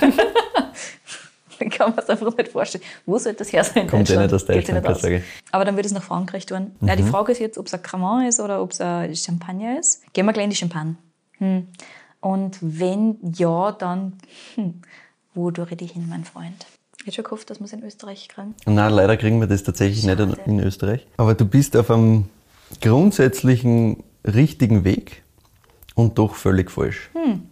Dann 1.59 1.71
kann 1.71 1.91
man 1.91 1.99
es 1.99 2.09
einfach 2.09 2.37
nicht 2.37 2.51
vorstellen. 2.51 2.85
Wo 3.07 3.19
soll 3.19 3.35
das 3.35 3.53
her 3.53 3.63
sein? 3.63 3.85
in 3.85 3.89
Kommt 3.89 4.11
eh 4.11 4.15
Deutschland? 4.15 4.33
nicht 4.33 4.35
aus 4.35 4.47
sich 4.47 4.57
Deutschland, 4.57 4.83
nicht 4.83 4.91
aus. 4.91 5.01
Sorge. 5.03 5.23
Aber 5.53 5.65
dann 5.65 5.77
würde 5.77 5.87
es 5.87 5.93
nach 5.93 6.03
Frankreich 6.03 6.47
tun. 6.47 6.73
Ja, 6.81 6.97
die 6.97 7.05
Frage 7.05 7.31
ist 7.33 7.39
jetzt, 7.39 7.57
ob 7.57 7.67
es 7.67 7.75
ein 7.75 7.83
Cremant 7.83 8.29
ist 8.29 8.41
oder 8.41 8.61
ob 8.63 8.73
es 8.73 8.81
ein 8.81 9.15
Champagner 9.15 9.79
ist. 9.79 10.03
Gehen 10.13 10.27
wir 10.27 10.33
gleich 10.33 10.45
in 10.45 10.51
die 10.51 10.57
Champagne. 10.57 10.97
Hm. 11.39 11.69
Und 12.21 12.59
wenn 12.61 13.19
ja, 13.37 13.71
dann 13.73 14.15
hm, 14.57 14.83
wo 15.35 15.51
durch 15.51 15.75
die 15.77 15.87
hin, 15.87 16.07
mein 16.09 16.25
Freund? 16.25 16.67
Ich 16.99 17.07
hätte 17.07 17.17
schon 17.17 17.25
gehofft, 17.25 17.51
dass 17.51 17.59
wir 17.59 17.65
es 17.65 17.73
in 17.73 17.83
Österreich 17.83 18.29
kriegen. 18.29 18.55
Nein, 18.67 18.93
leider 18.93 19.17
kriegen 19.17 19.41
wir 19.41 19.47
das 19.47 19.63
tatsächlich 19.63 20.05
Schade. 20.05 20.27
nicht 20.27 20.47
in 20.47 20.61
Österreich. 20.61 21.07
Aber 21.17 21.35
du 21.35 21.45
bist 21.45 21.77
auf 21.77 21.91
einem 21.91 22.27
grundsätzlichen 22.81 24.05
richtigen 24.25 24.85
Weg 24.85 25.23
und 25.95 26.19
doch 26.19 26.35
völlig 26.35 26.71
falsch. 26.71 27.11
Hm. 27.13 27.43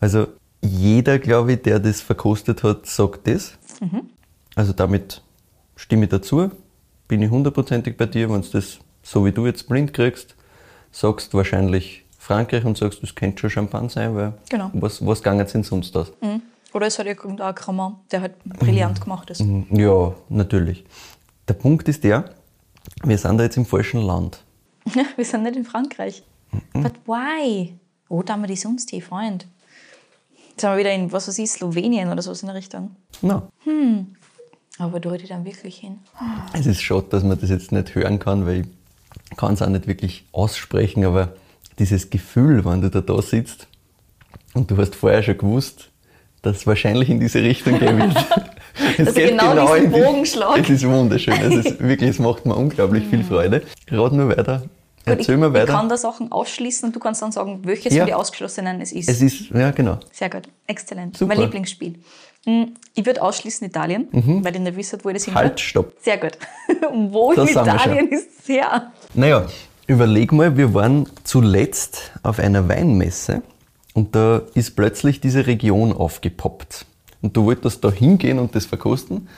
Also 0.00 0.28
jeder, 0.62 1.18
glaube 1.18 1.54
ich, 1.54 1.62
der 1.62 1.80
das 1.80 2.00
verkostet 2.00 2.62
hat, 2.62 2.86
sagt 2.86 3.26
das. 3.26 3.58
Mhm. 3.80 4.10
Also 4.54 4.72
damit 4.72 5.22
stimme 5.76 6.04
ich 6.04 6.10
dazu. 6.10 6.50
Bin 7.08 7.22
ich 7.22 7.30
hundertprozentig 7.30 7.96
bei 7.96 8.06
dir, 8.06 8.30
wenn 8.30 8.42
du 8.42 8.48
das 8.48 8.78
so 9.02 9.24
wie 9.24 9.32
du 9.32 9.46
jetzt 9.46 9.68
blind 9.68 9.92
kriegst, 9.92 10.36
sagst 10.92 11.34
wahrscheinlich 11.34 12.04
Frankreich 12.18 12.64
und 12.64 12.78
sagst, 12.78 13.02
das 13.02 13.14
könnte 13.14 13.40
schon 13.40 13.50
Champagne 13.50 13.90
sein, 13.90 14.14
weil 14.14 14.34
Genau. 14.48 14.70
was, 14.74 15.04
was 15.04 15.22
jetzt 15.24 15.54
denn 15.54 15.64
sonst 15.64 15.96
aus? 15.96 16.12
Oder 16.72 16.86
es 16.86 16.98
hat 16.98 17.06
irgendein 17.06 17.54
Cremant, 17.54 17.96
der 18.12 18.20
halt 18.22 18.44
brillant 18.44 19.00
gemacht 19.00 19.28
ist. 19.30 19.40
Mhm. 19.40 19.66
Ja, 19.70 20.14
natürlich. 20.28 20.84
Der 21.48 21.54
Punkt 21.54 21.88
ist 21.88 22.04
der, 22.04 22.30
wir 23.02 23.18
sind 23.18 23.38
da 23.38 23.44
jetzt 23.44 23.56
im 23.56 23.66
falschen 23.66 24.00
Land. 24.00 24.42
Wir 25.16 25.24
sind 25.24 25.42
nicht 25.42 25.56
in 25.56 25.64
Frankreich. 25.64 26.22
But 26.72 26.92
why? 27.06 27.74
Wo 28.08 28.22
haben 28.28 28.42
wir 28.42 28.48
die 28.48 28.56
sonst 28.56 28.90
hier, 28.90 29.02
Freund? 29.02 29.46
Jetzt 30.50 30.60
sind 30.60 30.70
wir 30.70 30.76
wieder 30.76 30.92
in, 30.92 31.10
was 31.10 31.28
weiß 31.28 31.38
ich, 31.38 31.50
Slowenien 31.50 32.10
oder 32.10 32.20
so 32.20 32.32
in 32.32 32.46
der 32.46 32.54
Richtung. 32.54 32.94
Na, 33.22 33.48
Aber 34.78 34.92
wo 34.92 35.16
die 35.16 35.26
dann 35.26 35.44
wirklich 35.46 35.76
hin? 35.76 35.98
es 36.52 36.66
ist 36.66 36.82
schade, 36.82 37.06
dass 37.08 37.22
man 37.22 37.40
das 37.40 37.48
jetzt 37.48 37.72
nicht 37.72 37.94
hören 37.94 38.18
kann, 38.18 38.44
weil 38.46 38.66
ich 39.30 39.36
kann 39.38 39.54
es 39.54 39.62
auch 39.62 39.68
nicht 39.68 39.86
wirklich 39.86 40.26
aussprechen, 40.32 41.04
aber 41.06 41.34
dieses 41.78 42.10
Gefühl, 42.10 42.64
wenn 42.66 42.82
du 42.82 42.90
da, 42.90 43.00
da 43.00 43.22
sitzt 43.22 43.66
und 44.52 44.70
du 44.70 44.76
hast 44.76 44.94
vorher 44.94 45.22
schon 45.22 45.38
gewusst, 45.38 45.88
dass 46.42 46.58
es 46.58 46.66
wahrscheinlich 46.66 47.08
in 47.08 47.18
diese 47.20 47.42
Richtung 47.42 47.78
gehen 47.78 47.98
wird. 47.98 48.16
Es 48.98 49.06
Dass 49.06 49.16
er 49.16 49.30
genau 49.30 49.52
diesen 49.74 49.84
in 49.86 49.92
die- 49.92 50.00
Bogen 50.00 50.26
schlägt. 50.26 50.70
Es 50.70 50.70
ist 50.70 50.88
wunderschön. 50.88 51.34
Es 51.34 51.66
ist 51.66 51.80
wirklich, 51.86 52.10
es 52.10 52.18
macht 52.18 52.46
mir 52.46 52.54
unglaublich 52.56 53.04
viel 53.06 53.22
Freude. 53.24 53.62
Rat 53.90 54.12
nur 54.12 54.28
weiter. 54.28 54.62
Gut, 55.04 55.18
Erzähl 55.18 55.34
ich, 55.34 55.40
mir 55.40 55.48
ich 55.48 55.52
weiter. 55.54 55.72
kann 55.72 55.88
da 55.88 55.96
Sachen 55.96 56.30
ausschließen 56.30 56.86
und 56.88 56.94
du 56.96 57.00
kannst 57.00 57.20
dann 57.22 57.32
sagen, 57.32 57.60
welches 57.64 57.92
Ja. 57.92 58.02
von 58.04 58.06
den 58.06 58.14
Ausgeschlossenen 58.14 58.80
es 58.80 58.92
ist. 58.92 59.08
es 59.08 59.20
ist, 59.20 59.50
ja 59.50 59.70
genau. 59.72 59.98
Sehr 60.12 60.30
gut, 60.30 60.42
exzellent. 60.66 61.16
Super. 61.16 61.34
Mein 61.34 61.42
Lieblingsspiel. 61.44 61.96
Hm, 62.44 62.74
Ich 62.94 63.04
würde 63.04 63.20
ausschließen 63.22 63.66
Italien, 63.66 64.08
weil 64.12 64.54
ich 64.54 64.60
nicht 64.60 64.76
wüsste, 64.76 64.98
wo 65.02 65.08
ich 65.08 65.14
das 65.16 65.24
hin 65.24 65.34
Mhm. 65.34 65.38
Halt, 65.38 65.60
stopp. 65.60 65.92
Sehr 66.00 66.18
gut. 66.18 66.32
wo 67.10 67.32
Da 67.34 67.42
in 67.42 67.48
Italien 67.48 68.08
ist 68.08 68.28
es 68.42 68.48
her? 68.48 68.92
Naja, 69.14 69.46
überleg 69.88 70.30
mal, 70.32 70.56
wir 70.56 70.72
waren 70.72 71.08
zuletzt 71.24 72.12
auf 72.22 72.38
einer 72.38 72.68
Weinmesse 72.68 73.42
und 73.94 74.14
da 74.14 74.42
ist 74.54 74.76
plötzlich 74.76 75.20
diese 75.20 75.46
Region 75.48 75.92
aufgepoppt. 75.92 76.86
Und 77.22 77.36
du 77.36 77.44
wolltest 77.44 77.82
da 77.84 77.90
hingehen 77.90 78.38
und 78.38 78.54
das 78.54 78.66
verkosten 78.66 79.28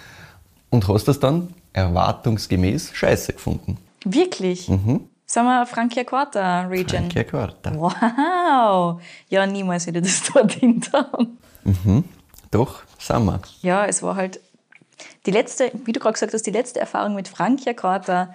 und 0.71 0.89
hast 0.89 1.07
das 1.07 1.21
dann 1.21 1.55
erwartungsgemäß 1.73 2.91
scheiße 2.95 3.35
gefunden. 3.35 3.79
Wirklich? 4.05 4.69
Mhm. 4.69 5.09
Sagen 5.27 5.47
wir 5.47 5.67
Francia 5.67 6.05
Quarta 6.05 6.63
Region. 6.63 7.03
Frankia 7.03 7.25
Quarta. 7.25 7.75
Wow! 7.75 9.01
Ja, 9.29 9.47
niemals 9.47 9.87
hätte 9.87 9.99
ich 9.99 10.05
das 10.05 10.33
dorthin 10.33 10.81
getan. 10.81 11.39
Doch, 12.51 12.83
sind 12.99 13.25
wir. 13.25 13.41
Ja, 13.63 13.87
es 13.87 14.03
war 14.03 14.17
halt 14.17 14.41
die 15.27 15.31
letzte, 15.31 15.73
wie 15.85 15.93
du 15.93 16.01
gerade 16.01 16.13
gesagt 16.13 16.35
hast, 16.35 16.47
die 16.47 16.51
letzte 16.51 16.81
Erfahrung 16.81 17.15
mit 17.15 17.29
Francia 17.29 17.73
Quarta 17.73 18.35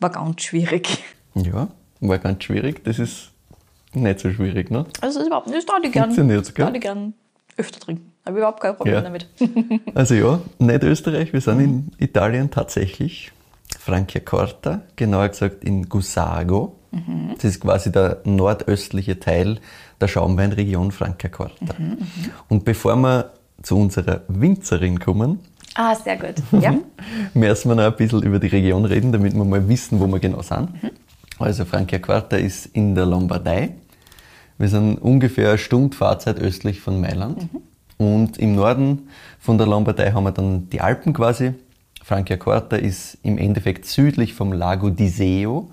war 0.00 0.10
ganz 0.10 0.42
schwierig. 0.42 1.02
Ja, 1.34 1.68
war 2.00 2.18
ganz 2.18 2.44
schwierig. 2.44 2.84
Das 2.84 2.98
ist 2.98 3.30
nicht 3.92 4.20
so 4.20 4.30
schwierig, 4.30 4.70
ne? 4.70 4.86
Also 5.00 5.18
das 5.18 5.22
ist 5.22 5.26
überhaupt 5.26 5.46
nicht, 5.46 5.58
das 5.58 5.66
darf 5.66 5.78
ich 5.82 5.92
gern, 5.92 6.14
darf 6.56 6.74
ich 6.74 6.80
gern 6.80 7.14
öfter 7.56 7.80
trinken. 7.80 8.12
Habe 8.26 8.38
überhaupt 8.38 8.60
kein 8.60 8.76
Problem 8.76 8.94
Ja. 8.94 9.00
damit. 9.02 9.28
Also 9.94 10.14
ja, 10.14 10.40
nicht 10.58 10.82
Österreich, 10.82 11.32
wir 11.32 11.40
sind 11.40 11.60
in 11.60 11.90
Italien 11.98 12.50
tatsächlich. 12.50 13.32
Franciacorta, 13.78 14.82
genauer 14.96 15.28
gesagt 15.28 15.64
in 15.64 15.88
Gusago. 15.88 16.76
Das 17.34 17.44
ist 17.44 17.60
quasi 17.60 17.90
der 17.90 18.20
nordöstliche 18.24 19.18
Teil 19.18 19.58
der 20.00 20.06
Schaumweinregion 20.08 20.92
Franciacorta. 20.92 21.74
Und 22.48 22.64
bevor 22.64 22.94
wir 22.96 23.32
zu 23.62 23.76
unserer 23.76 24.22
Winzerin 24.28 25.00
kommen, 25.00 25.40
ah, 25.74 25.94
sehr 25.96 26.16
gut. 26.16 26.34
Ja. 26.62 26.74
müssen 27.34 27.68
wir 27.68 27.74
noch 27.74 27.84
ein 27.84 27.96
bisschen 27.96 28.22
über 28.22 28.38
die 28.38 28.46
Region 28.46 28.84
reden, 28.84 29.10
damit 29.10 29.34
wir 29.34 29.44
mal 29.44 29.68
wissen, 29.68 29.98
wo 30.00 30.06
wir 30.06 30.20
genau 30.20 30.42
sind. 30.42 30.68
Also 31.38 31.64
Franciacorta 31.64 32.36
ist 32.36 32.66
in 32.66 32.94
der 32.94 33.06
Lombardei. 33.06 33.74
Wir 34.56 34.68
sind 34.68 34.98
ungefähr 34.98 35.48
eine 35.50 35.58
Stunde 35.58 35.96
Fahrzeit 35.96 36.38
östlich 36.38 36.80
von 36.80 37.00
Mailand. 37.00 37.48
Und 37.96 38.38
im 38.38 38.54
Norden 38.54 39.08
von 39.38 39.58
der 39.58 39.66
Lombardei 39.66 40.12
haben 40.12 40.24
wir 40.24 40.32
dann 40.32 40.68
die 40.70 40.80
Alpen 40.80 41.12
quasi. 41.12 41.54
Franciacorta 42.02 42.76
ist 42.76 43.18
im 43.22 43.38
Endeffekt 43.38 43.86
südlich 43.86 44.34
vom 44.34 44.52
Lago 44.52 44.90
di 44.90 45.08
Seo 45.08 45.70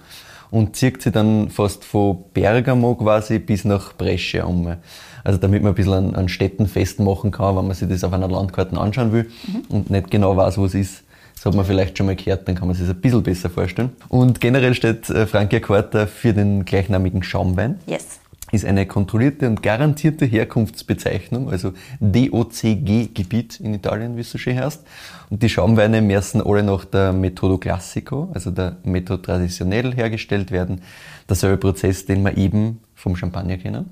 und 0.49 0.75
zieht 0.75 1.01
sich 1.01 1.11
dann 1.11 1.49
fast 1.49 1.83
von 1.83 2.23
Bergamo 2.33 2.95
quasi 2.95 3.39
bis 3.39 3.65
nach 3.65 3.93
Brescia 3.93 4.45
um. 4.45 4.75
Also 5.23 5.39
damit 5.39 5.61
man 5.61 5.73
ein 5.73 5.75
bisschen 5.75 5.93
an, 5.93 6.15
an 6.15 6.29
Städten 6.29 6.67
festmachen 6.67 7.31
kann, 7.31 7.55
wenn 7.57 7.67
man 7.67 7.75
sich 7.75 7.89
das 7.89 8.03
auf 8.03 8.13
einer 8.13 8.27
Landkarte 8.27 8.77
anschauen 8.77 9.11
will 9.11 9.29
und 9.69 9.89
nicht 9.89 10.09
genau 10.11 10.35
weiß, 10.37 10.57
wo 10.57 10.65
es 10.65 10.73
ist. 10.73 11.03
Das 11.35 11.45
hat 11.47 11.55
man 11.55 11.65
vielleicht 11.65 11.97
schon 11.97 12.05
mal 12.05 12.15
gehört, 12.15 12.47
dann 12.47 12.55
kann 12.55 12.67
man 12.67 12.77
sich 12.77 12.85
das 12.85 12.95
ein 12.95 13.01
bisschen 13.01 13.23
besser 13.23 13.49
vorstellen. 13.49 13.91
Und 14.09 14.39
generell 14.39 14.75
steht 14.75 15.09
äh, 15.09 15.25
Franciacorta 15.25 16.05
für 16.05 16.33
den 16.33 16.65
gleichnamigen 16.65 17.23
Schaumwein 17.23 17.79
Yes. 17.87 18.20
Ist 18.51 18.65
eine 18.65 18.85
kontrollierte 18.85 19.47
und 19.47 19.63
garantierte 19.63 20.25
Herkunftsbezeichnung, 20.25 21.49
also 21.49 21.73
DOCG-Gebiet 21.99 23.59
in 23.59 23.73
Italien, 23.73 24.17
wie 24.17 24.21
es 24.21 24.31
so 24.31 24.37
schön 24.37 24.59
heißt. 24.59 24.83
Und 25.29 25.41
die 25.41 25.49
Schaumweine 25.49 26.01
müssen 26.01 26.41
alle 26.41 26.63
nach 26.63 26.85
der 26.85 27.13
Metodo 27.13 27.57
Classico, 27.57 28.29
also 28.33 28.51
der 28.51 28.77
Methode 28.83 29.21
traditionell 29.21 29.95
hergestellt 29.95 30.51
werden. 30.51 30.81
Derselbe 31.29 31.57
Prozess, 31.57 32.05
den 32.05 32.23
wir 32.23 32.37
eben 32.37 32.81
vom 32.95 33.15
Champagner 33.15 33.57
kennen. 33.57 33.89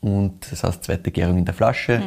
Und 0.00 0.50
das 0.50 0.64
heißt 0.64 0.84
zweite 0.84 1.12
Gärung 1.12 1.38
in 1.38 1.44
der 1.44 1.54
Flasche. 1.54 2.02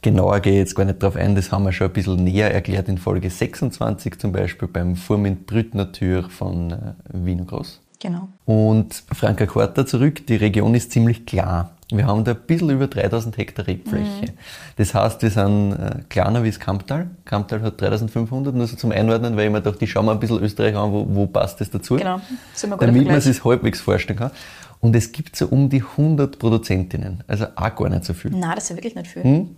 Genauer 0.00 0.40
gehe 0.40 0.54
ich 0.54 0.58
jetzt 0.58 0.74
gar 0.74 0.84
nicht 0.84 1.02
drauf 1.02 1.14
ein, 1.14 1.34
das 1.34 1.52
haben 1.52 1.64
wir 1.64 1.72
schon 1.72 1.88
ein 1.88 1.92
bisschen 1.92 2.24
näher 2.24 2.52
erklärt 2.52 2.88
in 2.88 2.98
Folge 2.98 3.30
26 3.30 4.18
zum 4.18 4.32
Beispiel 4.32 4.66
beim 4.66 4.96
Fourment 4.96 5.46
Brut 5.46 5.74
Nature 5.74 6.28
von 6.30 6.72
äh, 6.72 6.94
Vino 7.12 7.44
Gross. 7.44 7.83
Genau. 8.04 8.28
Und 8.44 9.02
Francacorta 9.12 9.86
zurück, 9.86 10.26
die 10.26 10.36
Region 10.36 10.74
ist 10.74 10.92
ziemlich 10.92 11.24
klar. 11.24 11.70
Wir 11.90 12.06
haben 12.06 12.22
da 12.22 12.32
ein 12.32 12.38
bisschen 12.46 12.68
über 12.68 12.86
3000 12.86 13.38
Hektar 13.38 13.66
Rebfläche. 13.66 14.34
Das 14.76 14.92
heißt, 14.92 15.22
wir 15.22 15.30
sind 15.30 15.72
äh, 15.72 16.02
kleiner 16.10 16.42
wie 16.44 16.50
das 16.50 16.60
Kamptal. 16.60 17.08
Kamptal 17.24 17.62
hat 17.62 17.80
3500, 17.80 18.54
nur 18.54 18.66
so 18.66 18.76
zum 18.76 18.92
Einordnen, 18.92 19.38
weil 19.38 19.46
ich 19.46 19.52
mir 19.52 19.62
dachte, 19.62 19.82
ich 19.82 19.90
schau 19.90 20.02
mal 20.02 20.12
ein 20.12 20.20
bisschen 20.20 20.38
Österreich 20.42 20.76
an, 20.76 20.92
wo, 20.92 21.06
wo 21.08 21.26
passt 21.26 21.62
das 21.62 21.70
dazu. 21.70 21.96
Genau. 21.96 22.16
Ein 22.16 22.20
guter 22.60 22.86
Damit 22.86 23.06
man 23.06 23.16
es 23.16 23.42
halbwegs 23.42 23.80
vorstellen 23.80 24.18
kann. 24.18 24.32
Und 24.80 24.94
es 24.94 25.10
gibt 25.10 25.34
so 25.34 25.46
um 25.46 25.70
die 25.70 25.82
100 25.82 26.38
Produzentinnen, 26.38 27.24
also 27.26 27.46
auch 27.56 27.74
gar 27.74 27.88
nicht 27.88 28.04
so 28.04 28.12
viel. 28.12 28.32
Nein, 28.32 28.52
das 28.54 28.64
ist 28.64 28.70
ja 28.70 28.76
wirklich 28.76 28.94
nicht 28.94 29.06
viel. 29.06 29.22
Hm? 29.22 29.56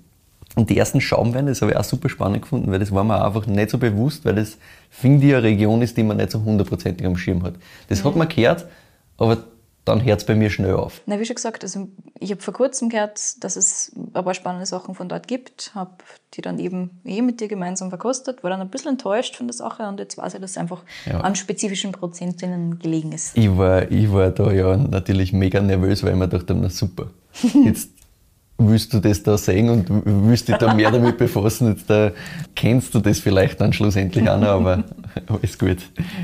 Und 0.54 0.70
die 0.70 0.78
ersten 0.78 1.00
Schaumweine, 1.02 1.50
das 1.50 1.60
habe 1.60 1.72
ich 1.72 1.76
auch 1.76 1.84
super 1.84 2.08
spannend 2.08 2.42
gefunden, 2.42 2.70
weil 2.72 2.78
das 2.78 2.92
war 2.92 3.04
mir 3.04 3.22
einfach 3.22 3.46
nicht 3.46 3.68
so 3.70 3.76
bewusst, 3.78 4.24
weil 4.24 4.36
das, 4.36 4.56
finde 4.88 5.26
ich, 5.26 5.34
eine 5.34 5.42
Region 5.42 5.82
ist, 5.82 5.96
die 5.96 6.02
man 6.02 6.16
nicht 6.16 6.30
so 6.30 6.42
hundertprozentig 6.42 7.06
am 7.06 7.16
Schirm 7.16 7.42
hat. 7.42 7.54
Das 7.88 8.02
hat 8.04 8.16
man 8.16 8.26
gehört, 8.28 8.66
aber 9.18 9.38
dann 9.84 10.02
hört 10.04 10.20
es 10.20 10.26
bei 10.26 10.34
mir 10.34 10.50
schnell 10.50 10.74
auf. 10.74 11.00
Na, 11.06 11.20
wie 11.20 11.24
schon 11.26 11.36
gesagt, 11.36 11.62
also 11.62 11.86
ich 12.18 12.30
habe 12.32 12.40
vor 12.40 12.54
kurzem 12.54 12.88
gehört, 12.88 13.44
dass 13.44 13.54
es 13.54 13.92
ein 13.94 14.24
paar 14.24 14.34
spannende 14.34 14.66
Sachen 14.66 14.94
von 14.96 15.08
dort 15.08 15.28
gibt, 15.28 15.72
habe 15.76 15.92
die 16.34 16.40
dann 16.40 16.58
eben 16.58 16.90
eh 17.04 17.22
mit 17.22 17.40
dir 17.40 17.46
gemeinsam 17.48 17.90
verkostet, 17.90 18.42
war 18.42 18.50
dann 18.50 18.60
ein 18.60 18.68
bisschen 18.70 18.92
enttäuscht 18.92 19.36
von 19.36 19.46
der 19.46 19.54
Sache 19.54 19.86
und 19.86 20.00
jetzt 20.00 20.16
weiß 20.18 20.34
ich, 20.34 20.40
dass 20.40 20.52
es 20.52 20.58
einfach 20.58 20.82
Ja. 21.04 21.20
an 21.20 21.36
spezifischen 21.36 21.92
Prozentinnen 21.92 22.78
gelegen 22.80 23.12
ist. 23.12 23.36
Ich 23.36 23.56
war, 23.56 23.88
ich 23.92 24.10
war 24.10 24.30
da 24.30 24.50
ja 24.50 24.76
natürlich 24.76 25.32
mega 25.32 25.60
nervös, 25.60 26.02
weil 26.02 26.12
ich 26.14 26.18
mir 26.18 26.28
dachte, 26.28 26.54
na 26.54 26.68
super, 26.70 27.10
jetzt 27.64 27.90
willst 28.58 28.92
du 28.94 29.00
das 29.00 29.22
da 29.22 29.36
sehen 29.36 29.68
und 29.68 29.86
willst 30.04 30.48
dich 30.48 30.56
da 30.56 30.72
mehr 30.72 30.90
damit 30.90 31.18
befassen, 31.18 31.68
jetzt 31.68 31.90
da 31.90 32.12
kennst 32.54 32.94
du 32.94 33.00
das 33.00 33.18
vielleicht 33.18 33.60
dann 33.60 33.72
schlussendlich 33.72 34.28
auch 34.30 34.40
noch, 34.40 34.48
aber 34.48 34.84
alles 35.28 35.58
gut. 35.58 35.78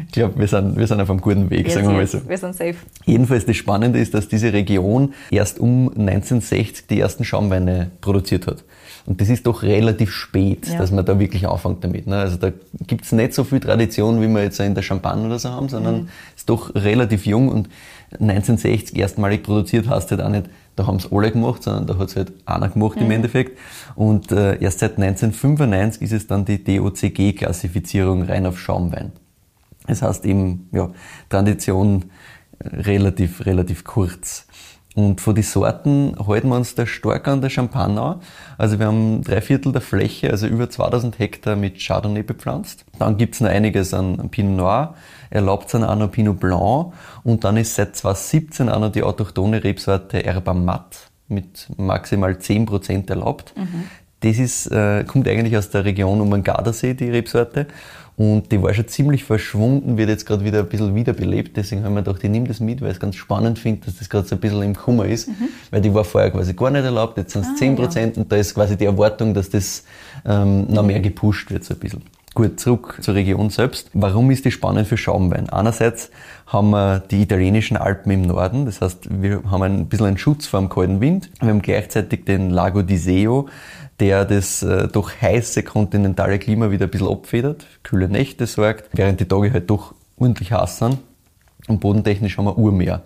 Ich 0.07 0.13
glaube, 0.13 0.39
wir 0.39 0.49
sind, 0.49 0.77
wir 0.79 0.87
sind 0.87 1.01
auf 1.01 1.11
einem 1.11 1.21
guten 1.21 1.51
Weg, 1.51 1.71
sagen 1.71 1.89
wir 1.89 1.95
mal 1.95 2.07
so. 2.07 2.27
wir 2.27 2.39
sind 2.39 2.55
safe. 2.55 2.77
Jedenfalls 3.05 3.45
das 3.45 3.57
Spannende 3.57 3.99
ist, 3.99 4.15
dass 4.15 4.29
diese 4.29 4.53
Region 4.53 5.13
erst 5.31 5.59
um 5.59 5.89
1960 5.91 6.87
die 6.87 7.01
ersten 7.01 7.25
Schaumweine 7.25 7.91
produziert 8.01 8.47
hat. 8.47 8.65
Und 9.05 9.21
das 9.21 9.29
ist 9.29 9.47
doch 9.47 9.63
relativ 9.63 10.13
spät, 10.13 10.69
Ja. 10.69 10.79
dass 10.79 10.93
man 10.93 11.05
da 11.05 11.19
wirklich 11.19 11.47
anfängt 11.49 11.83
damit. 11.85 12.07
Ne? 12.07 12.17
Also 12.17 12.37
da 12.37 12.53
gibt's 12.87 13.13
nicht 13.13 13.35
so 13.35 13.45
viel 13.45 13.61
Tradition, 13.61 14.23
wie 14.23 14.29
wir 14.29 14.43
jetzt 14.43 14.61
in 14.61 14.75
der 14.75 14.83
Champagne 14.83 15.27
oder 15.27 15.39
so 15.39 15.51
haben, 15.51 15.69
sondern 15.69 16.09
ist 16.37 16.49
doch 16.49 16.75
relativ 16.75 17.27
jung 17.27 17.49
und 17.49 17.69
1960 18.13 18.97
erstmalig 18.97 19.43
produziert 19.43 19.89
heißt 19.89 20.11
halt 20.13 20.21
auch 20.21 20.29
nicht, 20.29 20.45
da 20.77 20.87
haben 20.87 20.97
es 20.97 21.11
alle 21.13 21.31
gemacht, 21.31 21.63
sondern 21.63 21.87
da 21.87 21.99
hat 21.99 22.09
es 22.09 22.17
halt 22.17 22.33
einer 22.47 22.69
gemacht 22.69 22.97
im 22.99 23.11
Endeffekt. 23.11 23.59
Und 23.95 24.33
äh, 24.33 24.59
erst 24.61 24.79
seit 24.79 24.99
1995 24.99 26.03
ist 26.03 26.13
es 26.13 26.27
dann 26.27 26.45
die 26.45 26.63
DOCG-Klassifizierung 26.63 28.23
rein 28.23 28.47
auf 28.47 28.59
Schaumwein. 28.59 29.13
Das 29.87 30.03
heißt 30.03 30.25
eben, 30.25 30.69
ja, 30.73 30.91
Tradition 31.29 32.07
äh, 32.59 32.69
relativ, 32.69 33.45
relativ 33.45 33.85
kurz. 33.85 34.47
Und 34.95 35.23
von 35.23 35.35
den 35.35 35.45
Sorten 35.45 36.15
halten 36.27 36.49
wir 36.49 36.57
uns 36.57 36.75
da 36.75 36.87
stark 36.87 37.27
an 37.27 37.41
der 37.41 37.49
Champagne 37.49 38.01
an. 38.01 38.21
Also 38.59 38.79
wir 38.79 38.87
haben 38.87 39.23
drei 39.23 39.41
Viertel 39.41 39.73
der 39.73 39.81
Fläche, 39.81 40.31
also 40.31 40.47
über 40.47 40.69
2000 40.69 41.19
Hektar 41.19 41.57
mit 41.57 41.79
Chardonnay 41.79 42.23
bepflanzt. 42.23 42.85
Dann 42.99 43.17
gibt's 43.17 43.41
noch 43.41 43.49
einiges 43.49 43.95
an 43.95 44.29
Pinot 44.29 44.57
Noir, 44.57 44.95
erlaubt 45.33 45.71
sind 45.71 45.85
auch 45.85 45.97
noch 45.97 46.11
Pinot 46.11 46.39
Blanc 46.39 46.93
und 47.25 47.45
dann 47.45 47.57
ist 47.57 47.75
seit 47.75 47.97
2017 47.97 48.69
auch 48.69 48.81
noch 48.81 48.93
die 48.93 49.03
autochthone 49.03 49.65
Rebsorte 49.65 50.19
Herba 50.19 50.55
Mat 50.55 51.11
mit 51.29 51.69
maximal 51.77 52.33
10% 52.33 53.09
erlaubt. 53.09 53.55
Das 54.21 54.39
ist, 54.39 54.67
äh, 54.71 55.05
kommt 55.05 55.27
eigentlich 55.27 55.57
aus 55.57 55.71
der 55.71 55.85
Region 55.85 56.21
um 56.21 56.31
den 56.31 56.45
Gardasee, 56.45 56.95
die 56.95 57.11
Rebsorte. 57.11 57.67
Und 58.17 58.53
die 58.53 58.63
war 58.63 58.75
schon 58.75 58.87
ziemlich 58.87 59.25
verschwunden, 59.25 59.97
wird 59.97 60.11
jetzt 60.11 60.27
gerade 60.27 60.45
wieder 60.45 60.61
ein 60.61 60.69
bisschen 60.69 60.95
wiederbelebt. 60.95 61.57
Deswegen 61.57 61.83
haben 61.83 61.95
wir 61.95 62.03
gedacht, 62.03 62.23
ich 62.23 62.31
nehme 62.31 62.47
das 62.47 62.61
mit, 62.61 62.81
weil 62.81 62.89
ich 62.89 62.97
es 62.97 63.01
ganz 63.01 63.17
spannend 63.17 63.59
finde, 63.59 63.87
dass 63.87 63.97
das 63.97 64.09
gerade 64.09 64.29
so 64.29 64.37
ein 64.37 64.41
bisschen 64.41 64.63
im 64.63 64.77
Kummer 64.77 65.07
ist. 65.07 65.29
Weil 65.71 65.81
die 65.81 65.93
war 65.93 66.05
vorher 66.05 66.31
quasi 66.31 66.53
gar 66.53 66.71
nicht 66.71 66.85
erlaubt, 66.85 67.17
jetzt 67.17 67.33
sind 67.33 67.47
es 67.47 67.57
10 67.57 67.75
Prozent 67.75 68.19
und 68.19 68.31
da 68.31 68.37
ist 68.37 68.55
quasi 68.55 68.77
die 68.77 68.85
Erwartung, 68.85 69.33
dass 69.33 69.49
das 69.49 69.85
ähm, 70.27 70.67
noch 70.69 70.85
mehr 70.85 71.01
gepusht 71.01 71.51
wird, 71.51 71.65
so 71.65 71.75
ein 71.75 71.81
bisschen. 71.81 72.03
Gut, 72.35 72.59
zurück 72.61 72.97
zur 73.01 73.15
Region 73.15 73.51
selbst. 73.51 73.91
Warum 73.93 74.31
ist 74.31 74.47
die 74.47 74.51
spannend 74.51 74.89
für 74.89 74.97
Schaumwein? 74.97 75.51
Einerseits 75.51 76.11
haben 76.47 76.71
wir 76.71 77.01
die 77.01 77.21
italienischen 77.21 77.77
Alpen 77.77 78.11
im 78.11 78.23
Norden, 78.23 78.65
das 78.65 78.81
heißt, 78.81 79.23
wir 79.23 79.43
haben 79.51 79.63
ein 79.63 79.87
bisschen 79.87 80.07
einen 80.07 80.19
Schutz 80.19 80.47
vor 80.47 80.61
dem 80.61 80.71
kalten 80.71 81.03
Wind. 81.03 81.31
Wir 81.41 81.51
haben 81.51 81.61
gleichzeitig 81.61 82.25
den 82.25 82.49
Lago 82.49 82.81
di 82.81 82.97
Seo, 82.97 83.49
der 84.01 84.25
das 84.25 84.63
äh, 84.63 84.89
doch 84.89 85.11
heiße 85.21 85.63
kontinentale 85.63 86.39
Klima 86.39 86.71
wieder 86.71 86.87
ein 86.87 86.91
bisschen 86.91 87.09
abfedert, 87.09 87.67
kühle 87.83 88.09
Nächte 88.09 88.47
sorgt, 88.47 88.89
während 88.95 89.21
die 89.21 89.27
Tage 89.27 89.53
halt 89.53 89.69
doch 89.69 89.95
ordentlich 90.17 90.53
heiß 90.53 90.79
sind. 90.79 90.99
Und 91.69 91.81
bodentechnisch 91.81 92.39
haben 92.39 92.47
wir 92.47 92.59
Urmeer. 92.59 93.03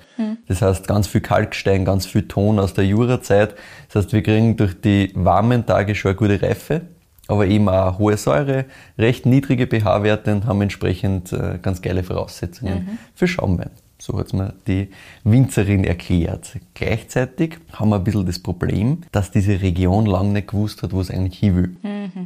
Das 0.48 0.62
heißt, 0.62 0.88
ganz 0.88 1.08
viel 1.08 1.20
Kalkstein, 1.20 1.84
ganz 1.84 2.06
viel 2.06 2.26
Ton 2.26 2.58
aus 2.58 2.74
der 2.74 2.86
Jurazeit. 2.86 3.54
Das 3.88 4.04
heißt, 4.04 4.12
wir 4.12 4.22
kriegen 4.22 4.56
durch 4.56 4.80
die 4.80 5.10
warmen 5.14 5.66
Tage 5.66 5.94
schon 5.94 6.10
eine 6.10 6.16
gute 6.16 6.40
Reife, 6.40 6.82
aber 7.28 7.46
eben 7.46 7.68
auch 7.68 7.98
hohe 7.98 8.16
Säure, 8.16 8.66
recht 8.98 9.26
niedrige 9.26 9.66
pH-Werte 9.66 10.32
und 10.32 10.46
haben 10.46 10.62
entsprechend 10.62 11.32
äh, 11.32 11.58
ganz 11.60 11.82
geile 11.82 12.02
Voraussetzungen 12.02 12.98
für 13.14 13.26
Schaumwein. 13.26 13.70
So 13.98 14.18
hat's 14.18 14.32
mir 14.32 14.52
die 14.66 14.88
Winzerin 15.24 15.84
erklärt. 15.84 16.58
Gleichzeitig 16.74 17.56
haben 17.72 17.88
wir 17.90 17.96
ein 17.96 18.04
bisschen 18.04 18.26
das 18.26 18.38
Problem, 18.38 19.02
dass 19.10 19.30
diese 19.30 19.62
Region 19.62 20.04
lang 20.06 20.32
nicht 20.32 20.48
gewusst 20.48 20.82
hat, 20.82 20.92
wo 20.92 21.00
es 21.00 21.10
eigentlich 21.10 21.38
hin 21.38 21.56
will. 21.56 21.76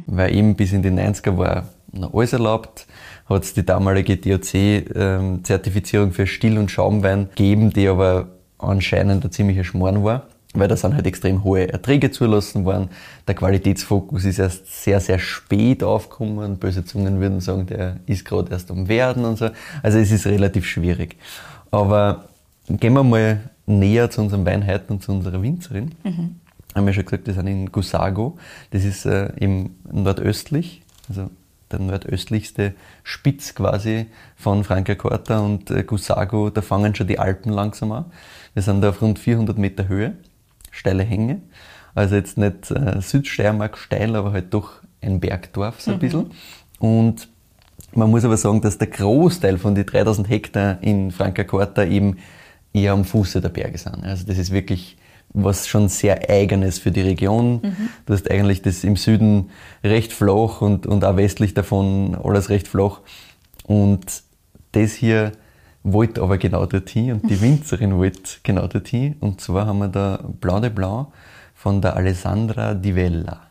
Weil 0.05 0.35
eben 0.35 0.55
bis 0.55 0.73
in 0.73 0.81
die 0.83 0.89
90er 0.89 1.37
war 1.37 1.69
noch 1.93 2.13
alles 2.13 2.33
erlaubt, 2.33 2.87
hat 3.27 3.43
es 3.43 3.53
die 3.53 3.65
damalige 3.65 4.17
DOC-Zertifizierung 4.17 6.11
für 6.11 6.27
Still- 6.27 6.57
und 6.57 6.71
Schaumwein 6.71 7.29
gegeben, 7.29 7.71
die 7.71 7.87
aber 7.87 8.27
anscheinend 8.57 9.23
ein 9.23 9.31
ziemlicher 9.31 9.63
Schmarrn 9.63 10.03
war, 10.03 10.27
weil 10.53 10.67
da 10.67 10.75
sind 10.75 10.95
halt 10.95 11.07
extrem 11.07 11.43
hohe 11.43 11.71
Erträge 11.71 12.11
zulassen 12.11 12.65
worden. 12.65 12.89
Der 13.27 13.35
Qualitätsfokus 13.35 14.25
ist 14.25 14.39
erst 14.39 14.83
sehr, 14.83 14.99
sehr 14.99 15.19
spät 15.19 15.83
aufgekommen. 15.83 16.57
Böse 16.57 16.83
Zungen 16.83 17.19
würden 17.21 17.39
sagen, 17.39 17.67
der 17.67 17.97
ist 18.05 18.25
gerade 18.25 18.51
erst 18.51 18.69
am 18.71 18.87
Werden 18.87 19.23
und 19.23 19.37
so. 19.37 19.49
Also 19.81 19.97
es 19.97 20.11
ist 20.11 20.25
relativ 20.25 20.65
schwierig. 20.65 21.15
Aber 21.71 22.25
gehen 22.67 22.93
wir 22.93 23.03
mal 23.03 23.49
näher 23.65 24.09
zu 24.09 24.21
unserem 24.21 24.45
Wein 24.45 24.67
heute 24.67 24.91
und 24.93 25.01
zu 25.01 25.11
unserer 25.11 25.41
Winzerin. 25.41 25.93
Haben 26.75 26.85
wir 26.85 26.93
schon 26.93 27.05
gesagt, 27.05 27.27
wir 27.27 27.33
sind 27.33 27.47
in 27.47 27.71
Gusago. 27.71 28.37
Das 28.71 28.83
ist 28.83 29.05
äh, 29.05 29.31
im 29.37 29.71
nordöstlich, 29.91 30.81
also 31.09 31.29
der 31.71 31.79
nordöstlichste 31.79 32.73
Spitz 33.03 33.55
quasi 33.55 34.07
von 34.35 34.63
Francacorta 34.63 35.39
und 35.39 35.69
äh, 35.71 35.83
Gusago. 35.83 36.49
Da 36.49 36.61
fangen 36.61 36.95
schon 36.95 37.07
die 37.07 37.19
Alpen 37.19 37.51
langsam 37.51 37.91
an. 37.91 38.05
Wir 38.53 38.63
sind 38.63 38.81
da 38.81 38.89
auf 38.89 39.01
rund 39.01 39.19
400 39.19 39.57
Meter 39.57 39.87
Höhe, 39.87 40.13
steile 40.71 41.03
Hänge. 41.03 41.41
Also 41.93 42.15
jetzt 42.15 42.37
nicht 42.37 42.71
äh, 42.71 43.01
Südsteiermark 43.01 43.77
steil, 43.77 44.15
aber 44.15 44.31
halt 44.31 44.53
doch 44.53 44.81
ein 45.01 45.19
Bergdorf 45.19 45.81
so 45.81 45.91
ein 45.91 45.99
bisschen. 45.99 46.31
Und 46.79 47.27
man 47.93 48.09
muss 48.09 48.23
aber 48.23 48.37
sagen, 48.37 48.61
dass 48.61 48.77
der 48.77 48.87
Großteil 48.87 49.57
von 49.57 49.75
den 49.75 49.85
3000 49.85 50.29
Hektar 50.29 50.77
in 50.81 51.11
Francacorta 51.11 51.83
eben 51.83 52.17
eher 52.73 52.93
am 52.93 53.03
Fuße 53.03 53.41
der 53.41 53.49
Berge 53.49 53.77
sind. 53.77 54.03
Also 54.03 54.25
das 54.25 54.37
ist 54.37 54.51
wirklich 54.51 54.97
was 55.33 55.67
schon 55.67 55.87
sehr 55.87 56.29
Eigenes 56.29 56.79
für 56.79 56.91
die 56.91 57.01
Region. 57.01 57.61
Du 58.05 58.13
hast 58.13 58.29
eigentlich 58.29 58.61
das 58.61 58.83
im 58.83 58.97
Süden 58.97 59.49
recht 59.83 60.11
flach 60.11 60.61
und, 60.61 60.85
und 60.85 61.05
auch 61.05 61.15
westlich 61.15 61.53
davon 61.53 62.17
alles 62.21 62.49
recht 62.49 62.67
flach. 62.67 62.99
Und 63.65 64.23
das 64.73 64.93
hier 64.93 65.31
wollte 65.83 66.21
aber 66.21 66.37
genau 66.37 66.65
dorthin 66.65 67.13
und 67.13 67.29
die 67.29 67.41
Winzerin 67.41 67.97
wollte 67.97 68.37
genau 68.43 68.67
dorthin. 68.67 69.15
Und 69.19 69.41
zwar 69.41 69.65
haben 69.67 69.79
wir 69.79 69.87
da 69.87 70.19
Blanc 70.39 70.61
de 70.61 70.69
Blanc 70.69 71.07
von 71.55 71.81
der 71.81 71.95
Alessandra 71.95 72.73
Di 72.73 72.95
Vella 72.95 73.41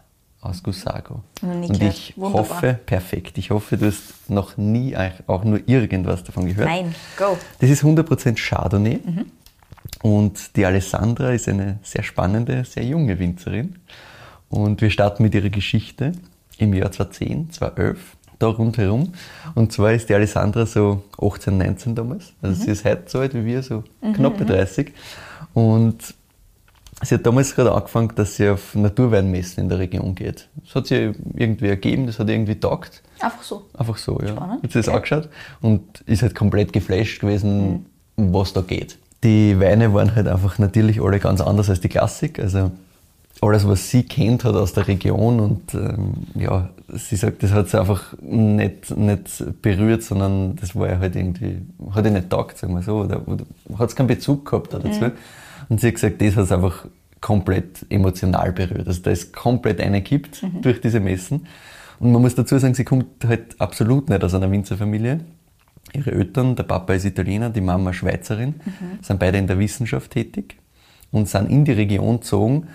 aus 0.40 0.62
nie 0.62 1.22
Und 1.42 1.82
ich 1.82 2.14
Wunderbar. 2.16 2.40
hoffe, 2.40 2.78
perfekt, 2.86 3.36
ich 3.36 3.50
hoffe, 3.50 3.76
du 3.76 3.86
hast 3.86 4.30
noch 4.30 4.56
nie 4.56 4.96
auch 5.26 5.44
nur 5.44 5.60
irgendwas 5.68 6.24
davon 6.24 6.46
gehört. 6.46 6.68
Nein, 6.68 6.94
go. 7.18 7.36
Das 7.58 7.68
ist 7.68 7.84
100% 7.84 8.36
Chardonnay. 8.36 9.00
Und 10.02 10.56
die 10.56 10.64
Alessandra 10.64 11.30
ist 11.32 11.48
eine 11.48 11.78
sehr 11.82 12.02
spannende, 12.02 12.64
sehr 12.64 12.84
junge 12.84 13.18
Winzerin. 13.18 13.76
Und 14.48 14.80
wir 14.80 14.90
starten 14.90 15.22
mit 15.22 15.34
ihrer 15.34 15.50
Geschichte 15.50 16.12
im 16.58 16.72
Jahr 16.74 16.90
2010, 16.90 17.50
2011, 17.52 18.16
da 18.40 18.48
rundherum. 18.48 19.12
Und 19.54 19.72
zwar 19.72 19.92
ist 19.92 20.08
die 20.08 20.14
Alessandra 20.14 20.66
so 20.66 21.04
18, 21.20 21.56
19 21.56 21.94
damals. 21.94 22.32
Also 22.42 22.64
sie 22.64 22.70
ist 22.72 22.84
heute 22.84 23.04
so 23.06 23.20
alt 23.20 23.34
wie 23.34 23.44
wir, 23.44 23.62
so 23.62 23.84
knappe 24.14 24.44
30. 24.44 24.92
Und 25.54 26.14
sie 27.02 27.14
hat 27.14 27.26
damals 27.26 27.54
gerade 27.54 27.72
angefangen, 27.72 28.12
dass 28.16 28.36
sie 28.36 28.48
auf 28.48 28.74
Naturweinmessen 28.74 29.62
in 29.62 29.68
der 29.68 29.78
Region 29.78 30.14
geht. 30.14 30.48
Das 30.64 30.74
hat 30.74 30.86
sie 30.86 31.12
irgendwie 31.34 31.68
ergeben, 31.68 32.06
das 32.06 32.18
hat 32.18 32.28
irgendwie 32.28 32.56
taugt. 32.56 33.02
Einfach 33.20 33.42
so. 33.42 33.66
Einfach 33.74 33.98
so, 33.98 34.18
ja. 34.20 34.28
Spannend, 34.28 34.62
Hat 34.62 34.72
sie 34.72 34.78
das 34.78 34.88
okay. 34.88 34.96
angeschaut 34.96 35.28
und 35.60 36.00
ist 36.06 36.22
halt 36.22 36.34
komplett 36.34 36.72
geflasht 36.72 37.20
gewesen, 37.20 37.86
was 38.16 38.52
da 38.52 38.62
geht. 38.62 38.98
Die 39.22 39.60
Weine 39.60 39.92
waren 39.92 40.14
halt 40.14 40.26
einfach 40.26 40.58
natürlich 40.58 41.00
alle 41.02 41.18
ganz 41.18 41.42
anders 41.42 41.68
als 41.68 41.80
die 41.80 41.90
Klassik. 41.90 42.38
Also 42.38 42.70
alles, 43.40 43.66
was 43.66 43.88
sie 43.90 44.02
kennt 44.02 44.44
hat 44.44 44.54
aus 44.54 44.72
der 44.72 44.86
Region 44.86 45.40
und 45.40 45.74
ähm, 45.74 46.12
ja, 46.34 46.70
sie 46.92 47.16
sagt, 47.16 47.42
das 47.42 47.52
hat 47.52 47.68
sie 47.68 47.80
einfach 47.80 48.14
nicht, 48.20 48.96
nicht 48.96 49.62
berührt, 49.62 50.02
sondern 50.02 50.56
das 50.56 50.76
war 50.76 50.88
ja 50.88 50.98
halt 50.98 51.16
irgendwie, 51.16 51.62
hat 51.92 52.04
ihr 52.04 52.10
nicht 52.10 52.28
taugt, 52.28 52.58
sagen 52.58 52.74
wir 52.74 52.82
so, 52.82 52.98
oder, 52.98 53.26
oder 53.26 53.44
hat 53.78 53.88
es 53.88 53.96
keinen 53.96 54.08
Bezug 54.08 54.50
gehabt 54.50 54.74
da 54.74 54.78
dazu. 54.78 55.10
Und 55.68 55.80
sie 55.80 55.86
hat 55.86 55.94
gesagt, 55.94 56.20
das 56.20 56.36
hat 56.36 56.44
es 56.44 56.52
einfach 56.52 56.86
komplett 57.20 57.86
emotional 57.88 58.52
berührt. 58.52 58.88
Also 58.88 59.02
da 59.02 59.10
ist 59.10 59.32
komplett 59.32 59.80
eine 59.80 60.02
gibt 60.02 60.44
durch 60.62 60.80
diese 60.80 61.00
Messen. 61.00 61.46
Und 61.98 62.12
man 62.12 62.22
muss 62.22 62.34
dazu 62.34 62.58
sagen, 62.58 62.74
sie 62.74 62.84
kommt 62.84 63.24
halt 63.26 63.60
absolut 63.60 64.08
nicht 64.08 64.24
aus 64.24 64.34
einer 64.34 64.50
Winzerfamilie. 64.50 65.20
Ihre 65.92 66.12
Eltern, 66.12 66.56
der 66.56 66.62
Papa 66.62 66.94
ist 66.94 67.04
Italiener, 67.04 67.50
die 67.50 67.60
Mama 67.60 67.92
Schweizerin, 67.92 68.54
sind 69.02 69.18
beide 69.18 69.38
in 69.38 69.46
der 69.46 69.58
Wissenschaft 69.58 70.10
tätig 70.10 70.56
und 71.10 71.28
sind 71.28 71.50
in 71.50 71.64
die 71.64 71.72
Region 71.72 72.20
gezogen. 72.20 72.68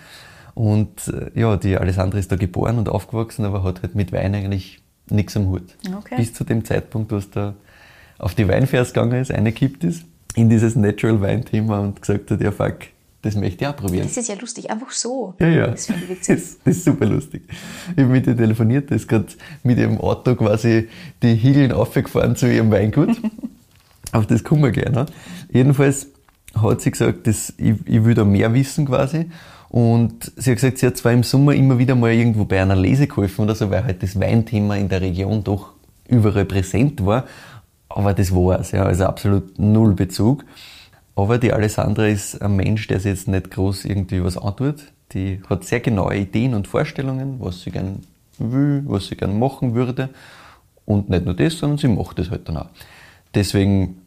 Und 0.55 1.09
äh, 1.09 1.39
ja, 1.39 1.57
die 1.57 1.77
Alessandra 1.77 2.17
ist 2.17 2.31
da 2.31 2.37
geboren 2.37 2.79
und 2.79 2.89
aufgewachsen, 2.89 3.45
aber 3.45 3.63
hat 3.63 3.83
halt 3.83 3.93
mit 3.93 4.11
Wein 4.11 4.33
eigentlich 4.33 4.81
nichts 5.09 5.37
am 5.37 5.47
Hut. 5.47 5.75
Okay. 5.97 6.15
Bis 6.17 6.33
zu 6.33 6.43
dem 6.43 6.65
Zeitpunkt, 6.65 7.11
wo 7.11 7.17
es 7.17 7.29
da 7.29 7.53
auf 8.17 8.33
die 8.33 8.47
Weinfärs 8.47 8.93
gegangen 8.93 9.21
ist, 9.21 9.31
eingekippt 9.31 9.83
ist, 9.83 10.05
in 10.35 10.49
dieses 10.49 10.75
Natural 10.75 11.21
Wein-Thema 11.21 11.79
und 11.79 12.01
gesagt 12.01 12.31
hat, 12.31 12.41
ja 12.41 12.51
fuck, 12.51 12.77
das 13.21 13.35
möchte 13.35 13.63
ich 13.63 13.67
auch 13.67 13.75
probieren. 13.75 14.07
Das 14.07 14.15
ist 14.15 14.29
ja 14.29 14.35
lustig, 14.35 14.69
einfach 14.69 14.91
so. 14.91 15.33
Ja, 15.39 15.47
ja. 15.47 15.67
Das 15.67 15.87
finde 15.87 16.03
ich 16.03 16.09
witzig. 16.17 16.35
Das, 16.35 16.57
das 16.63 16.77
ist 16.77 16.85
super 16.85 17.05
lustig. 17.05 17.43
Ich 17.95 18.03
habe 18.03 18.11
mit 18.11 18.27
ihr 18.27 18.37
telefoniert, 18.37 18.89
die 18.89 18.95
ist 18.95 19.07
gerade 19.07 19.27
mit 19.63 19.77
ihrem 19.77 19.99
Auto 19.99 20.35
quasi 20.35 20.87
die 21.21 21.35
Hügeln 21.35 21.71
aufgefahren 21.71 22.35
zu 22.35 22.51
ihrem 22.51 22.71
Weingut. 22.71 23.09
Auf 24.11 24.27
das 24.27 24.43
kommen 24.43 24.63
wir 24.63 24.71
gleich 24.71 24.91
noch. 24.91 25.07
Jedenfalls 25.51 26.07
hat 26.53 26.81
sie 26.81 26.91
gesagt, 26.91 27.27
dass 27.27 27.53
ich, 27.57 27.75
ich 27.85 28.05
will 28.05 28.13
da 28.13 28.23
mehr 28.23 28.53
wissen 28.53 28.85
quasi. 28.85 29.29
Und 29.75 30.31
sie 30.37 30.51
hat 30.51 30.55
gesagt, 30.55 30.77
sie 30.77 30.87
hat 30.87 30.95
zwar 30.95 31.11
im 31.11 31.23
Sommer 31.23 31.53
immer 31.53 31.77
wieder 31.77 31.95
mal 31.95 32.13
irgendwo 32.13 32.45
bei 32.45 32.61
einer 32.61 32.77
Lese 32.77 33.07
geholfen 33.07 33.41
oder 33.41 33.55
so, 33.55 33.69
weil 33.71 33.83
halt 33.83 34.01
das 34.01 34.17
Weinthema 34.17 34.77
in 34.77 34.87
der 34.87 35.01
Region 35.01 35.43
doch 35.43 35.73
überall 36.07 36.45
präsent 36.45 37.05
war. 37.05 37.25
Aber 37.89 38.13
das 38.13 38.33
war's, 38.33 38.71
ja, 38.71 38.83
also 38.83 39.03
absolut 39.05 39.59
null 39.59 39.93
Bezug. 39.93 40.45
Aber 41.17 41.39
die 41.39 41.51
Alessandra 41.51 42.07
ist 42.07 42.41
ein 42.41 42.55
Mensch, 42.55 42.87
der 42.87 43.01
sich 43.01 43.11
jetzt 43.11 43.27
nicht 43.27 43.51
groß 43.51 43.83
irgendwie 43.83 44.23
was 44.23 44.37
antut. 44.37 44.77
Die 45.11 45.41
hat 45.49 45.65
sehr 45.65 45.81
genaue 45.81 46.15
Ideen 46.15 46.53
und 46.53 46.69
Vorstellungen, 46.69 47.41
was 47.41 47.63
sie 47.63 47.71
gern 47.71 47.99
will, 48.37 48.81
was 48.85 49.07
sie 49.07 49.17
gern 49.17 49.37
machen 49.37 49.75
würde. 49.75 50.07
Und 50.85 51.09
nicht 51.09 51.25
nur 51.25 51.33
das, 51.33 51.57
sondern 51.57 51.79
sie 51.79 51.89
macht 51.89 52.17
es 52.19 52.31
halt 52.31 52.47
dann 52.47 52.55
auch. 52.55 52.69
Deswegen 53.33 53.97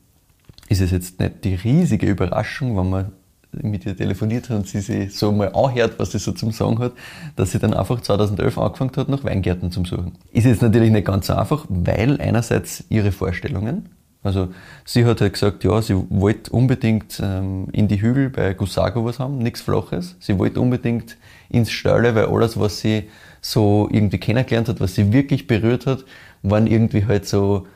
ist 0.70 0.80
es 0.80 0.92
jetzt 0.92 1.20
nicht 1.20 1.44
die 1.44 1.56
riesige 1.56 2.06
Überraschung, 2.06 2.74
wenn 2.74 2.88
man 2.88 3.12
mit 3.52 3.86
ihr 3.86 3.96
telefoniert 3.96 4.50
hat 4.50 4.56
und 4.58 4.68
sie 4.68 4.80
sich 4.80 5.14
so 5.14 5.32
mal 5.32 5.52
anhört, 5.54 5.98
was 5.98 6.12
sie 6.12 6.18
so 6.18 6.32
zum 6.32 6.52
Sagen 6.52 6.78
hat, 6.78 6.92
dass 7.36 7.52
sie 7.52 7.58
dann 7.58 7.74
einfach 7.74 8.00
2011 8.00 8.58
angefangen 8.58 8.92
hat, 8.96 9.08
nach 9.08 9.24
Weingärten 9.24 9.70
zu 9.70 9.84
suchen. 9.84 10.12
Ist 10.32 10.46
jetzt 10.46 10.62
natürlich 10.62 10.90
nicht 10.90 11.06
ganz 11.06 11.26
so 11.26 11.34
einfach, 11.34 11.64
weil 11.68 12.20
einerseits 12.20 12.84
ihre 12.88 13.12
Vorstellungen, 13.12 13.88
also 14.22 14.48
sie 14.84 15.04
hat 15.04 15.20
halt 15.20 15.32
gesagt, 15.32 15.64
ja, 15.64 15.80
sie 15.80 15.96
wollte 16.10 16.50
unbedingt 16.50 17.20
ähm, 17.22 17.68
in 17.72 17.88
die 17.88 18.02
Hügel 18.02 18.30
bei 18.30 18.52
Gusago 18.52 19.04
was 19.04 19.18
haben, 19.18 19.38
nichts 19.38 19.60
Flaches. 19.60 20.16
Sie 20.20 20.38
wollte 20.38 20.60
unbedingt 20.60 21.16
ins 21.48 21.70
Stall, 21.70 22.14
weil 22.14 22.26
alles, 22.26 22.58
was 22.58 22.80
sie 22.80 23.04
so 23.40 23.88
irgendwie 23.90 24.18
kennengelernt 24.18 24.68
hat, 24.68 24.80
was 24.80 24.94
sie 24.94 25.12
wirklich 25.12 25.46
berührt 25.46 25.86
hat, 25.86 26.04
waren 26.42 26.66
irgendwie 26.66 27.06
halt 27.06 27.26
so 27.26 27.66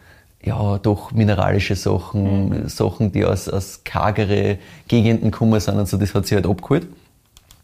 ja, 0.44 0.78
doch 0.78 1.12
mineralische 1.12 1.76
Sachen, 1.76 2.68
Sachen, 2.68 3.12
die 3.12 3.24
aus, 3.24 3.48
aus 3.48 3.82
kargere 3.84 4.58
Gegenden 4.88 5.30
gekommen 5.30 5.60
sind 5.60 5.78
und 5.78 5.88
so, 5.88 5.96
das 5.96 6.14
hat 6.14 6.26
sie 6.26 6.34
halt 6.34 6.46
abgeholt. 6.46 6.86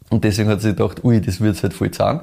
Und 0.09 0.23
deswegen 0.23 0.49
hat 0.49 0.61
sie 0.61 0.69
gedacht, 0.69 1.03
ui, 1.03 1.21
das 1.21 1.39
wird 1.39 1.61
halt 1.61 1.73
voll 1.73 1.91
zahlen. 1.91 2.21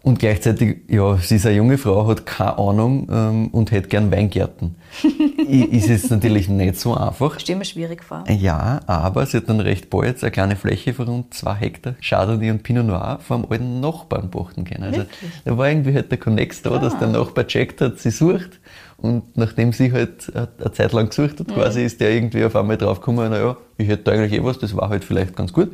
Und 0.00 0.20
gleichzeitig, 0.20 0.78
ja, 0.88 1.16
sie 1.18 1.36
ist 1.36 1.46
eine 1.46 1.56
junge 1.56 1.76
Frau, 1.76 2.06
hat 2.06 2.24
keine 2.24 2.56
Ahnung 2.56 3.08
ähm, 3.10 3.48
und 3.48 3.72
hätte 3.72 3.88
gern 3.88 4.12
Weingärten. 4.12 4.76
Ist 5.48 5.88
jetzt 5.88 6.10
natürlich 6.10 6.48
nicht 6.48 6.78
so 6.78 6.94
einfach. 6.94 7.36
Mir 7.48 7.64
schwierig 7.64 8.04
vor. 8.04 8.24
Ja, 8.28 8.80
aber 8.86 9.26
sie 9.26 9.38
hat 9.38 9.48
dann 9.48 9.60
recht 9.60 9.90
bald 9.90 10.22
eine 10.22 10.30
kleine 10.30 10.56
Fläche 10.56 10.94
von 10.94 11.08
rund 11.08 11.34
zwei 11.34 11.54
Hektar 11.54 11.94
Chardonnay 12.00 12.50
und 12.50 12.62
Pinot 12.62 12.86
Noir 12.86 13.18
vom 13.26 13.46
alten 13.50 13.80
Nachbarn 13.80 14.30
pachten 14.30 14.64
können. 14.64 14.84
Also 14.84 14.98
Wirklich? 15.00 15.30
da 15.44 15.58
war 15.58 15.68
irgendwie 15.68 15.94
halt 15.94 16.10
der 16.10 16.18
Connex 16.18 16.62
da, 16.62 16.78
dass 16.78 16.98
der 16.98 17.08
Nachbar 17.08 17.46
checkt 17.46 17.80
hat, 17.80 17.98
sie 17.98 18.10
sucht. 18.10 18.60
Und 19.00 19.36
nachdem 19.36 19.72
sie 19.72 19.92
halt 19.92 20.32
eine 20.34 20.72
Zeit 20.72 20.92
lang 20.92 21.08
gesucht 21.08 21.38
hat, 21.38 21.48
quasi, 21.48 21.84
ist 21.84 22.00
der 22.00 22.10
irgendwie 22.10 22.44
auf 22.44 22.56
einmal 22.56 22.76
draufgekommen, 22.76 23.30
naja, 23.30 23.56
ich 23.76 23.88
hätte 23.88 24.04
da 24.04 24.12
eigentlich 24.12 24.32
eh 24.32 24.42
was, 24.42 24.58
das 24.58 24.76
war 24.76 24.88
halt 24.88 25.04
vielleicht 25.04 25.36
ganz 25.36 25.52
gut. 25.52 25.70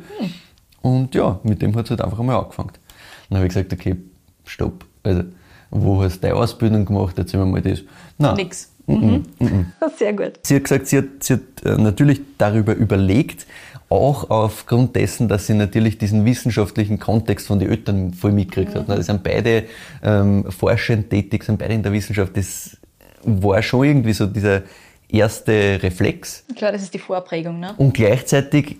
Und 0.81 1.15
ja, 1.15 1.39
mit 1.41 1.61
dem 1.63 1.75
hat 1.75 1.87
sie 1.87 1.91
halt 1.91 2.01
einfach 2.01 2.19
einmal 2.19 2.37
angefangen. 2.37 2.71
Dann 3.29 3.37
habe 3.37 3.47
ich 3.47 3.53
gesagt, 3.53 3.73
okay, 3.73 3.95
stopp. 4.45 4.85
Also, 5.01 5.23
wo 5.71 6.03
hast 6.03 6.17
du 6.17 6.21
deine 6.21 6.35
Ausbildung 6.35 6.85
gemacht? 6.85 7.17
Erzähl 7.17 7.39
mir 7.39 7.47
mal 7.47 7.61
das. 7.61 7.81
Nein. 8.19 8.35
Nix. 8.35 8.71
Mhm. 8.85 9.25
Sehr 9.97 10.13
gut. 10.13 10.33
Sie 10.43 10.55
hat 10.55 10.63
gesagt, 10.63 10.87
sie 10.87 10.97
hat, 10.99 11.05
sie 11.21 11.33
hat 11.33 11.41
äh, 11.63 11.81
natürlich 11.81 12.21
darüber 12.37 12.75
überlegt, 12.75 13.47
auch 13.89 14.29
aufgrund 14.29 14.95
dessen, 14.95 15.27
dass 15.27 15.47
sie 15.47 15.53
natürlich 15.53 15.97
diesen 15.97 16.25
wissenschaftlichen 16.25 16.99
Kontext 16.99 17.47
von 17.47 17.57
den 17.57 17.69
Eltern 17.69 18.13
voll 18.13 18.31
mitgekriegt 18.31 18.75
hat. 18.75 18.87
Die 18.87 19.01
sind 19.03 19.23
beide 19.23 19.63
ähm, 20.03 20.45
forschend 20.51 21.09
tätig, 21.09 21.43
sind 21.43 21.57
beide 21.57 21.73
in 21.73 21.83
der 21.83 21.91
Wissenschaft. 21.91 22.35
Das 22.37 22.77
war 23.25 23.61
schon 23.61 23.85
irgendwie 23.85 24.13
so 24.13 24.25
dieser 24.25 24.63
erste 25.09 25.79
Reflex. 25.81 26.43
Klar, 26.55 26.71
das 26.71 26.83
ist 26.83 26.93
die 26.93 26.99
Vorprägung, 26.99 27.59
ne? 27.59 27.73
Und 27.77 27.93
gleichzeitig, 27.93 28.77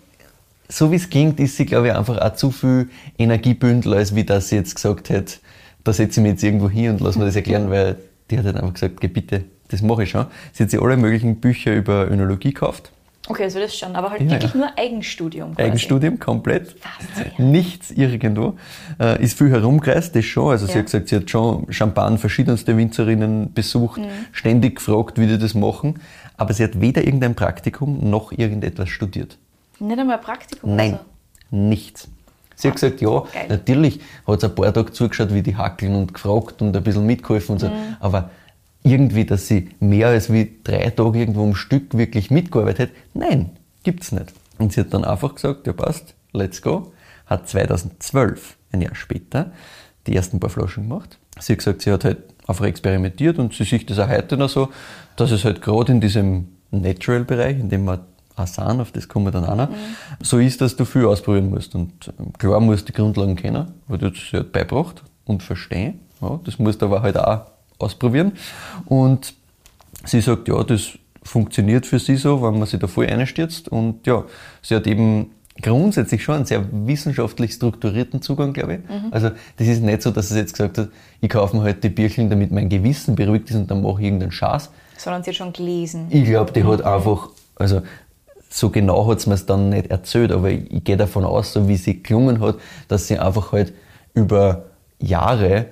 so 0.67 0.91
wie 0.91 0.95
es 0.95 1.09
klingt, 1.09 1.39
ist 1.39 1.57
sie, 1.57 1.65
glaube 1.65 1.87
ich, 1.87 1.93
einfach 1.93 2.17
auch 2.19 2.33
zu 2.35 2.51
viel 2.51 2.89
Energiebündel, 3.17 3.93
als 3.93 4.15
wie 4.15 4.23
dass 4.23 4.49
sie 4.49 4.55
jetzt 4.55 4.75
gesagt 4.75 5.09
hätte, 5.09 5.35
da 5.83 5.93
setze 5.93 6.19
ich 6.19 6.23
mich 6.23 6.31
jetzt 6.33 6.43
irgendwo 6.43 6.69
hin 6.69 6.91
und 6.91 7.01
lass 7.01 7.15
mir 7.15 7.25
das 7.25 7.35
erklären, 7.35 7.69
weil 7.69 7.97
die 8.29 8.37
hat 8.37 8.45
halt 8.45 8.57
einfach 8.57 8.73
gesagt, 8.73 8.99
geh 9.01 9.07
bitte, 9.07 9.43
das 9.69 9.81
mache 9.81 10.03
ich 10.03 10.09
schon. 10.09 10.25
Sie 10.51 10.63
hat 10.63 10.71
sich 10.71 10.81
alle 10.81 10.97
möglichen 10.97 11.35
Bücher 11.37 11.73
über 11.73 12.09
Önologie 12.09 12.53
gekauft. 12.53 12.91
Okay, 13.27 13.43
also 13.43 13.59
das 13.59 13.75
schon, 13.75 13.95
aber 13.95 14.11
halt 14.11 14.21
Ja, 14.21 14.31
wirklich 14.31 14.53
ja. 14.53 14.57
nur 14.59 14.77
Eigenstudium. 14.77 15.55
Quasi. 15.55 15.67
Eigenstudium, 15.69 16.19
komplett. 16.19 16.75
Faszinierend. 16.79 17.39
Nichts 17.39 17.91
irgendwo. 17.91 18.53
Äh, 18.99 19.23
ist 19.23 19.37
viel 19.37 19.49
herumgereist, 19.49 20.15
das 20.15 20.25
schon. 20.25 20.51
Also 20.51 20.67
sie 20.67 20.73
hat 20.77 20.85
gesagt, 20.85 21.09
sie 21.09 21.15
hat 21.15 21.29
schon 21.29 21.65
Champagne 21.71 22.17
verschiedenste 22.19 22.77
Winzerinnen 22.77 23.51
besucht, 23.53 23.99
Mhm. 24.01 24.05
ständig 24.31 24.75
gefragt, 24.75 25.19
wie 25.19 25.25
die 25.25 25.39
das 25.39 25.55
machen. 25.55 25.99
Aber 26.37 26.53
sie 26.53 26.63
hat 26.63 26.79
weder 26.79 27.03
irgendein 27.03 27.33
Praktikum 27.33 28.09
noch 28.09 28.31
irgendetwas 28.31 28.89
studiert. 28.89 29.37
Nicht 29.79 29.97
einmal 29.99 30.17
ein 30.17 30.21
Praktikum. 30.23 30.75
Nein, 30.75 30.93
Also. 30.93 31.05
nichts. 31.49 32.07
Sie 32.57 32.67
hat 32.69 32.75
gesagt, 32.75 33.01
ja, 33.01 33.09
Geil. 33.33 33.45
natürlich 33.49 33.99
hat 34.27 34.39
sie 34.39 34.47
ein 34.47 34.55
paar 34.55 34.71
Tage 34.73 34.91
zugeschaut, 34.93 35.33
wie 35.33 35.41
die 35.41 35.55
hackeln 35.57 35.93
und 35.95 36.13
gefragt 36.13 36.61
und 36.61 36.75
ein 36.77 36.83
bisschen 36.83 37.05
mitgeholfen 37.05 37.53
und 37.53 37.59
so. 37.59 37.67
Mhm. 37.67 37.73
Aber 37.99 38.29
irgendwie, 38.85 39.25
dass 39.25 39.47
sie 39.47 39.69
mehr 39.79 40.07
als 40.07 40.31
wie 40.31 40.59
drei 40.63 40.89
Tage 40.91 41.19
irgendwo 41.19 41.43
am 41.43 41.55
Stück 41.55 41.97
wirklich 41.97 42.29
mitgearbeitet 42.29 42.89
hat, 42.89 42.95
nein, 43.13 43.49
gibt's 43.83 44.11
nicht. 44.11 44.33
Und 44.59 44.71
sie 44.71 44.81
hat 44.81 44.93
dann 44.93 45.03
einfach 45.03 45.35
gesagt, 45.35 45.67
ja 45.67 45.73
passt, 45.73 46.13
let's 46.33 46.61
go. 46.61 46.93
hat 47.25 47.49
2012, 47.49 48.55
ein 48.71 48.81
Jahr 48.81 48.95
später, 48.95 49.51
die 50.05 50.15
ersten 50.15 50.39
paar 50.39 50.51
Flaschen 50.51 50.87
gemacht. 50.87 51.17
Sie 51.39 51.53
hat 51.53 51.59
gesagt, 51.59 51.81
sie 51.81 51.91
hat 51.91 52.05
halt 52.05 52.19
einfach 52.47 52.65
experimentiert 52.65 53.39
und 53.39 53.53
sie 53.53 53.63
sieht 53.63 53.89
das 53.89 53.97
auch 53.97 54.07
heute 54.07 54.37
noch 54.37 54.49
so, 54.49 54.69
dass 55.15 55.31
es 55.31 55.43
halt 55.43 55.61
gerade 55.61 55.91
in 55.91 55.99
diesem 55.99 56.49
Natural-Bereich, 56.69 57.59
in 57.59 57.69
dem 57.69 57.85
man 57.85 58.01
auch 58.35 58.47
sind, 58.47 58.81
auf 58.81 58.91
das 58.91 59.07
kommen 59.07 59.25
wir 59.25 59.31
dann 59.31 59.45
auch 59.45 59.55
noch, 59.55 59.69
mhm. 59.69 59.75
so 60.21 60.37
ist, 60.37 60.61
dass 60.61 60.75
du 60.75 60.85
viel 60.85 61.05
ausprobieren 61.05 61.49
musst. 61.49 61.73
Und 61.73 62.13
ähm, 62.19 62.33
klar 62.33 62.59
musst 62.59 62.87
du 62.87 62.91
die 62.91 62.97
Grundlagen 62.97 63.35
kennen, 63.35 63.71
weil 63.87 63.97
du 63.97 64.11
das 64.11 64.21
halt 64.31 64.51
beibracht 64.51 65.03
und 65.25 65.41
verstehen. 65.41 66.01
Ja, 66.21 66.39
das 66.43 66.59
musst 66.59 66.81
du 66.81 66.85
aber 66.85 67.01
halt 67.01 67.17
auch 67.17 67.45
ausprobieren. 67.79 68.33
Und 68.85 69.33
sie 70.05 70.21
sagt, 70.21 70.47
ja, 70.47 70.63
das 70.63 70.97
funktioniert 71.23 71.85
für 71.85 71.99
sie 71.99 72.15
so, 72.15 72.41
wenn 72.41 72.57
man 72.59 72.67
sich 72.67 72.79
da 72.79 72.87
voll 72.87 73.07
einstürzt. 73.07 73.69
Und 73.69 74.05
ja, 74.05 74.23
sie 74.61 74.75
hat 74.75 74.87
eben 74.87 75.31
grundsätzlich 75.61 76.23
schon 76.23 76.35
einen 76.35 76.45
sehr 76.45 76.65
wissenschaftlich 76.71 77.53
strukturierten 77.53 78.21
Zugang, 78.21 78.53
glaube 78.53 78.75
ich. 78.75 78.79
Mhm. 78.79 79.11
Also 79.11 79.31
das 79.57 79.67
ist 79.67 79.81
nicht 79.81 80.01
so, 80.01 80.11
dass 80.11 80.29
sie 80.29 80.37
jetzt 80.37 80.53
gesagt 80.53 80.77
hat, 80.77 80.89
ich 81.21 81.29
kaufe 81.29 81.55
mir 81.55 81.63
halt 81.63 81.83
die 81.83 81.89
Bierchen, 81.89 82.29
damit 82.29 82.51
mein 82.51 82.69
Gewissen 82.69 83.15
beruhigt 83.15 83.49
ist 83.49 83.55
und 83.55 83.71
dann 83.71 83.81
mache 83.81 84.01
ich 84.01 84.07
irgendeinen 84.07 84.31
Schatz. 84.31 84.69
Sondern 84.97 85.23
sie 85.23 85.31
hat 85.31 85.37
schon 85.37 85.53
gelesen. 85.53 86.07
Ich 86.09 86.25
glaube, 86.25 86.51
die 86.51 86.63
mhm. 86.63 86.67
hat 86.67 86.81
einfach, 86.83 87.29
also 87.55 87.81
so 88.49 88.69
genau 88.69 89.07
hat 89.07 89.21
sie 89.21 89.29
mir 89.29 89.35
es 89.35 89.45
dann 89.45 89.69
nicht 89.69 89.87
erzählt, 89.87 90.31
aber 90.31 90.49
ich, 90.49 90.71
ich 90.71 90.83
gehe 90.83 90.97
davon 90.97 91.25
aus, 91.25 91.53
so 91.53 91.67
wie 91.67 91.77
sie 91.77 92.03
gelungen 92.03 92.41
hat, 92.41 92.57
dass 92.87 93.07
sie 93.07 93.17
einfach 93.17 93.51
halt 93.51 93.73
über 94.13 94.65
Jahre 94.99 95.67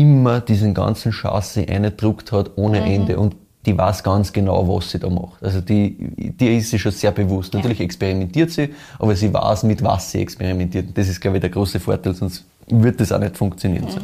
immer 0.00 0.40
diesen 0.40 0.74
ganzen 0.74 1.12
Chassis 1.12 1.68
eingedruckt 1.68 2.32
hat 2.32 2.52
ohne 2.56 2.80
mhm. 2.80 2.86
Ende 2.86 3.18
und 3.18 3.36
die 3.66 3.76
weiß 3.76 4.02
ganz 4.02 4.32
genau, 4.32 4.66
was 4.68 4.90
sie 4.90 4.98
da 4.98 5.10
macht. 5.10 5.42
Also 5.42 5.60
die, 5.60 5.96
die 6.16 6.56
ist 6.56 6.70
sich 6.70 6.80
schon 6.80 6.92
sehr 6.92 7.10
bewusst. 7.10 7.52
Ja. 7.52 7.58
Natürlich 7.58 7.80
experimentiert 7.80 8.50
sie, 8.50 8.70
aber 8.98 9.14
sie 9.14 9.32
weiß, 9.32 9.64
mit 9.64 9.82
was 9.82 10.10
sie 10.10 10.20
experimentiert. 10.20 10.96
Das 10.96 11.08
ist, 11.08 11.20
glaube 11.20 11.36
ich, 11.36 11.40
der 11.42 11.50
große 11.50 11.80
Vorteil, 11.80 12.14
sonst 12.14 12.44
wird 12.68 13.00
das 13.00 13.12
auch 13.12 13.18
nicht 13.18 13.36
funktionieren. 13.36 13.84
Mhm. 13.84 13.90
So. 13.90 14.00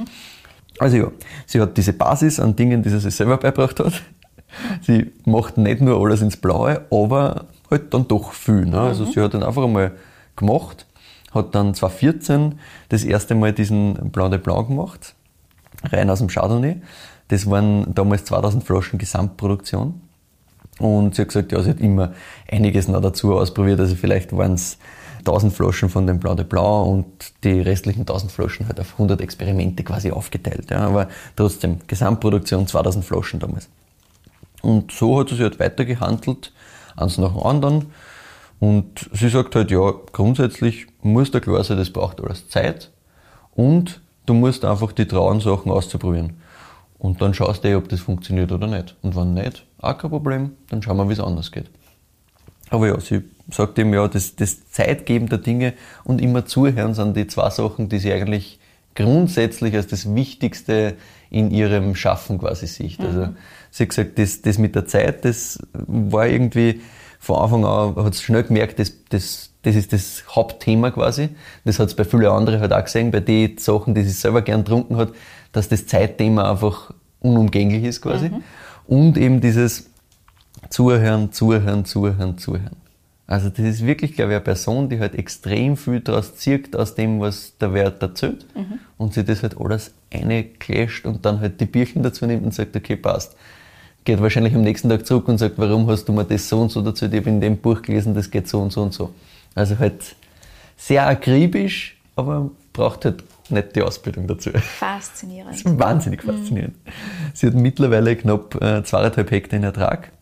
Also 0.79 0.97
ja, 0.97 1.13
sie 1.47 1.61
hat 1.61 1.77
diese 1.77 1.93
Basis 1.93 2.41
an 2.41 2.57
Dingen, 2.57 2.83
die 2.83 2.91
sie 2.91 2.99
sich 2.99 3.15
selber 3.15 3.37
beibracht 3.37 3.79
hat. 3.81 4.03
Sie 4.83 5.13
macht 5.25 5.57
nicht 5.57 5.81
nur 5.81 6.01
alles 6.01 6.21
ins 6.21 6.37
Blaue, 6.37 6.83
aber 6.91 7.47
halt 7.71 7.95
dann 7.95 8.07
doch 8.07 8.33
viel. 8.33 8.67
Ne? 8.67 8.81
Also 8.81 9.05
mhm. 9.05 9.13
sie 9.13 9.21
hat 9.21 9.35
dann 9.35 9.43
einfach 9.43 9.65
einmal 9.65 9.93
gemacht, 10.37 10.87
hat 11.33 11.55
dann 11.55 11.75
2014 11.75 12.59
das 12.89 13.05
erste 13.05 13.35
Mal 13.35 13.53
diesen 13.53 13.95
Blanc 14.11 14.33
de 14.33 14.41
Blanc 14.41 14.69
gemacht, 14.69 15.15
rein 15.85 16.11
aus 16.11 16.19
dem 16.19 16.29
Chardonnay. 16.29 16.77
Das 17.29 17.49
waren 17.49 17.95
damals 17.95 18.25
2000 18.25 18.65
Flaschen 18.65 18.99
Gesamtproduktion. 18.99 20.01
Und 20.79 21.15
sie 21.15 21.23
hat 21.23 21.29
gesagt, 21.29 21.53
ja, 21.53 21.63
sie 21.63 21.71
hat 21.71 21.81
immer 21.81 22.13
einiges 22.51 22.89
noch 22.89 23.01
dazu 23.01 23.35
ausprobiert. 23.37 23.81
Also 23.81 23.95
vielleicht 23.95 24.37
waren 24.37 24.55
es 24.55 24.79
1000 25.21 25.53
Flaschen 25.53 25.89
von 25.89 26.07
dem 26.07 26.19
Blanc 26.19 26.37
de 26.37 26.45
Blanc 26.45 26.87
und 26.87 27.07
die 27.45 27.61
restlichen 27.61 28.01
1000 28.01 28.33
Flaschen 28.33 28.67
halt 28.67 28.81
auf 28.81 28.93
100 28.93 29.21
Experimente 29.21 29.85
quasi 29.85 30.11
aufgeteilt. 30.11 30.71
Ja. 30.71 30.81
Aber 30.81 31.09
trotzdem, 31.37 31.79
Gesamtproduktion 31.87 32.67
2000 32.67 33.05
Flaschen 33.05 33.41
damals. 33.41 33.69
Und 34.63 34.93
so 34.93 35.21
hat 35.21 35.29
sie 35.29 35.43
halt 35.43 35.59
weitergehandelt 35.61 36.53
eins 36.97 37.19
nach 37.19 37.33
dem 37.33 37.43
anderen. 37.43 37.87
Und 38.61 39.11
sie 39.13 39.29
sagt 39.29 39.55
halt, 39.57 39.71
ja, 39.71 39.93
grundsätzlich 40.13 40.87
muss 41.03 41.31
der 41.31 41.41
klar 41.41 41.65
sein, 41.65 41.77
das 41.77 41.91
braucht 41.91 42.21
alles 42.23 42.49
Zeit 42.49 42.91
und 43.55 44.01
du 44.27 44.35
musst 44.35 44.65
einfach 44.65 44.93
die 44.93 45.07
trauen, 45.07 45.41
Sachen 45.41 45.71
auszuprobieren. 45.71 46.35
Und 46.99 47.21
dann 47.21 47.35
schaust 47.35 47.65
du, 47.65 47.69
eh, 47.69 47.75
ob 47.75 47.89
das 47.89 48.01
funktioniert 48.01 48.51
oder 48.51 48.67
nicht. 48.67 48.97
Und 49.03 49.15
wenn 49.17 49.35
nicht, 49.35 49.67
auch 49.79 49.99
kein 49.99 50.11
Problem, 50.11 50.53
dann 50.71 50.83
schauen 50.83 50.97
wir, 50.97 51.09
wie 51.09 51.13
es 51.13 51.21
anders 51.21 51.53
geht. 51.53 51.71
Aber 52.71 52.89
ja, 52.89 52.99
sie 52.99 53.23
sagt 53.51 53.79
eben, 53.79 53.93
ja, 53.93 54.09
das, 54.09 54.37
das 54.37 54.71
Zeitgeben 54.71 55.29
der 55.29 55.39
Dinge 55.39 55.75
und 56.05 56.21
immer 56.21 56.47
zuhören 56.47 56.95
sind 56.95 57.17
die 57.17 57.27
zwei 57.27 57.51
Sachen, 57.51 57.89
die 57.89 57.99
sie 57.99 58.13
eigentlich 58.13 58.59
grundsätzlich 58.95 59.75
als 59.75 59.89
das 59.89 60.15
Wichtigste 60.15 60.95
in 61.31 61.51
ihrem 61.51 61.95
Schaffen 61.95 62.39
quasi 62.39 62.67
sieht. 62.67 63.01
Also 63.01 63.19
mhm. 63.19 63.25
Also 63.25 63.35
sie 63.71 63.83
hat 63.83 63.89
gesagt, 63.91 64.19
das, 64.19 64.43
das 64.43 64.59
mit 64.59 64.75
der 64.75 64.87
Zeit, 64.87 65.25
das 65.25 65.59
war 65.73 66.27
irgendwie 66.27 66.81
von 67.25 67.37
Anfang 67.37 67.65
an, 67.65 67.97
hat 68.05 68.15
sie 68.15 68.23
schnell 68.23 68.43
gemerkt, 68.43 68.79
das, 68.79 68.93
das, 69.09 69.51
das 69.63 69.75
ist 69.75 69.93
das 69.93 70.25
Hauptthema 70.29 70.91
quasi. 70.91 71.31
Das 71.65 71.79
hat 71.79 71.89
es 71.89 71.95
bei 71.95 72.05
vielen 72.05 72.27
anderen 72.27 72.61
halt 72.61 72.73
auch 72.73 72.85
gesehen, 72.85 73.11
bei 73.11 73.21
den 73.21 73.57
Sachen, 73.57 73.95
die 73.95 74.03
sie 74.03 74.11
selber 74.11 74.43
gern 74.43 74.65
trunken 74.65 74.97
hat, 74.97 75.13
dass 75.53 75.69
das 75.69 75.87
Zeitthema 75.87 76.51
einfach 76.51 76.93
unumgänglich 77.21 77.85
ist 77.85 78.03
quasi. 78.03 78.29
Mhm. 78.29 78.43
Und 78.87 79.17
eben 79.17 79.41
dieses 79.41 79.91
Zuhören, 80.69 81.33
Zuhören, 81.33 81.87
Zuhören, 81.87 82.37
Zuhören. 82.37 82.77
Also 83.27 83.49
das 83.49 83.61
ist 83.61 83.87
wirklich, 83.87 84.13
glaube 84.13 84.33
ich, 84.33 84.37
eine 84.37 84.45
Person, 84.45 84.91
die 84.91 85.01
halt 85.01 85.15
extrem 85.15 85.79
viel 85.79 86.01
daraus 86.01 86.37
zirkt 86.37 86.77
aus 86.77 86.95
dem, 86.95 87.21
was 87.21 87.57
der 87.57 87.73
Wert 87.73 88.03
erzählt 88.03 88.45
mhm. 88.55 88.81
und 88.99 89.15
sich 89.15 89.25
das 89.25 89.43
halt 89.43 89.59
alles 89.59 89.95
einclasht 90.13 91.07
und 91.07 91.25
dann 91.25 91.41
halt 91.41 91.59
die 91.59 91.65
Bierchen 91.65 92.03
dazu 92.03 92.27
nimmt 92.27 92.45
und 92.45 92.53
sagt, 92.53 92.77
okay, 92.77 92.97
passt. 92.97 93.35
Geht 94.05 94.21
wahrscheinlich 94.21 94.55
am 94.55 94.63
nächsten 94.63 94.89
Tag 94.89 95.07
zurück 95.07 95.29
und 95.29 95.39
sagt, 95.39 95.55
warum 95.57 95.89
hast 95.89 96.05
du 96.07 96.13
mir 96.13 96.25
das 96.25 96.49
so 96.49 96.61
und 96.61 96.71
so 96.71 96.83
dazu, 96.83 97.07
ich 97.07 97.15
habe 97.15 97.29
in 97.29 97.41
dem 97.41 97.57
Buch 97.57 97.81
gelesen, 97.83 98.15
das 98.15 98.31
geht 98.31 98.49
so 98.49 98.61
und 98.61 98.73
so 98.73 98.83
und 98.83 98.93
so. 98.93 99.15
Also 99.55 99.79
halt 99.79 100.15
sehr 100.77 101.07
akribisch, 101.07 101.97
aber 102.17 102.51
braucht 102.73 103.05
halt 103.05 103.25
nicht 103.51 103.77
die 103.77 103.83
Ausbildung 103.83 104.27
dazu. 104.27 104.51
Faszinierend. 104.53 105.63
Wahnsinnig 105.79 106.23
faszinierend. 106.23 106.75
Mhm. 106.85 106.91
Sie 107.33 107.47
hat 107.47 107.55
mittlerweile 107.55 108.17
knapp 108.17 108.61
äh, 108.63 108.83
zweieinhalb 108.83 109.31
Hektar 109.31 109.59
in 109.59 109.65
Ertrag. 109.65 110.13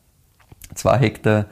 Zwei 0.74 0.98
Hektar 0.98 1.46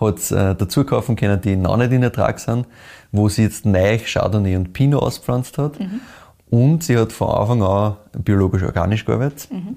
hat 0.00 0.18
es 0.18 0.30
äh, 0.30 0.54
dazu 0.54 0.84
kaufen 0.84 1.16
können, 1.16 1.40
die 1.40 1.56
noch 1.56 1.76
nicht 1.76 1.92
in 1.92 2.02
Ertrag 2.02 2.38
sind, 2.38 2.66
wo 3.12 3.28
sie 3.28 3.42
jetzt 3.42 3.66
neu 3.66 3.98
Chardonnay 3.98 4.56
und 4.56 4.72
Pinot 4.72 5.02
auspflanzt 5.02 5.58
hat. 5.58 5.78
Mhm. 5.78 6.00
Und 6.48 6.82
sie 6.82 6.96
hat 6.96 7.12
von 7.12 7.28
Anfang 7.28 7.62
an 7.62 7.96
biologisch-organisch 8.18 9.04
gearbeitet. 9.04 9.48
Mhm. 9.50 9.76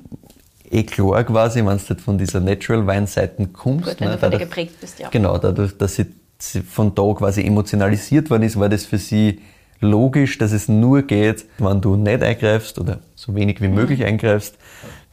Eh 0.74 0.84
klar 0.84 1.24
quasi, 1.24 1.60
wenn 1.60 1.78
du 1.78 1.84
halt 1.88 2.02
von 2.02 2.18
dieser 2.18 2.40
Natural 2.40 2.88
Wine-Seite 2.88 3.48
kommst. 3.48 3.86
Gut, 3.86 4.00
wenn 4.00 4.08
ne, 4.08 4.16
du 4.16 4.22
dadurch, 4.22 4.42
geprägt 4.42 4.82
bist, 4.82 5.00
ja. 5.00 5.10
Genau, 5.10 5.38
dadurch, 5.38 5.78
dass 5.78 5.96
sie, 5.96 6.08
sie 6.40 6.62
von 6.62 6.96
da 6.96 7.14
quasi 7.14 7.44
emotionalisiert 7.44 8.32
worden 8.32 8.44
ist, 8.44 8.60
war 8.60 8.70
das 8.70 8.86
für 8.86 8.98
sie 8.98 9.40
logisch, 9.82 10.40
dass 10.40 10.52
es 10.52 10.68
nur 10.68 11.04
geht, 11.04 11.46
wenn 11.60 11.80
du 11.80 11.96
nicht 11.96 12.24
eingreifst 12.24 12.80
oder 12.80 13.02
so 13.14 13.36
wenig 13.36 13.62
wie 13.62 13.68
möglich 13.68 14.00
mhm. 14.00 14.06
eingreifst, 14.06 14.58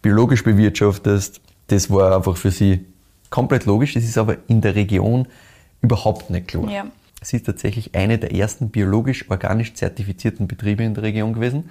biologisch 0.01 0.45
bewirtschaftest. 0.45 1.43
Das 1.67 1.91
war 1.91 2.17
einfach 2.17 2.39
für 2.39 2.51
sie 2.51 2.87
komplett 3.29 3.67
logisch, 3.67 3.93
das 3.93 4.05
ist 4.05 4.17
aber 4.17 4.39
in 4.49 4.63
der 4.63 4.75
Region 4.75 5.29
überhaupt 5.83 6.31
nicht 6.31 6.49
klar. 6.49 6.71
Ja. 6.71 6.87
Sie 7.21 7.37
ist 7.37 7.45
tatsächlich 7.45 7.95
eine 7.95 8.17
der 8.17 8.35
ersten 8.35 8.71
biologisch-organisch 8.71 9.75
zertifizierten 9.75 10.49
Betriebe 10.49 10.85
in 10.85 10.95
der 10.95 11.03
Region 11.03 11.35
gewesen. 11.35 11.69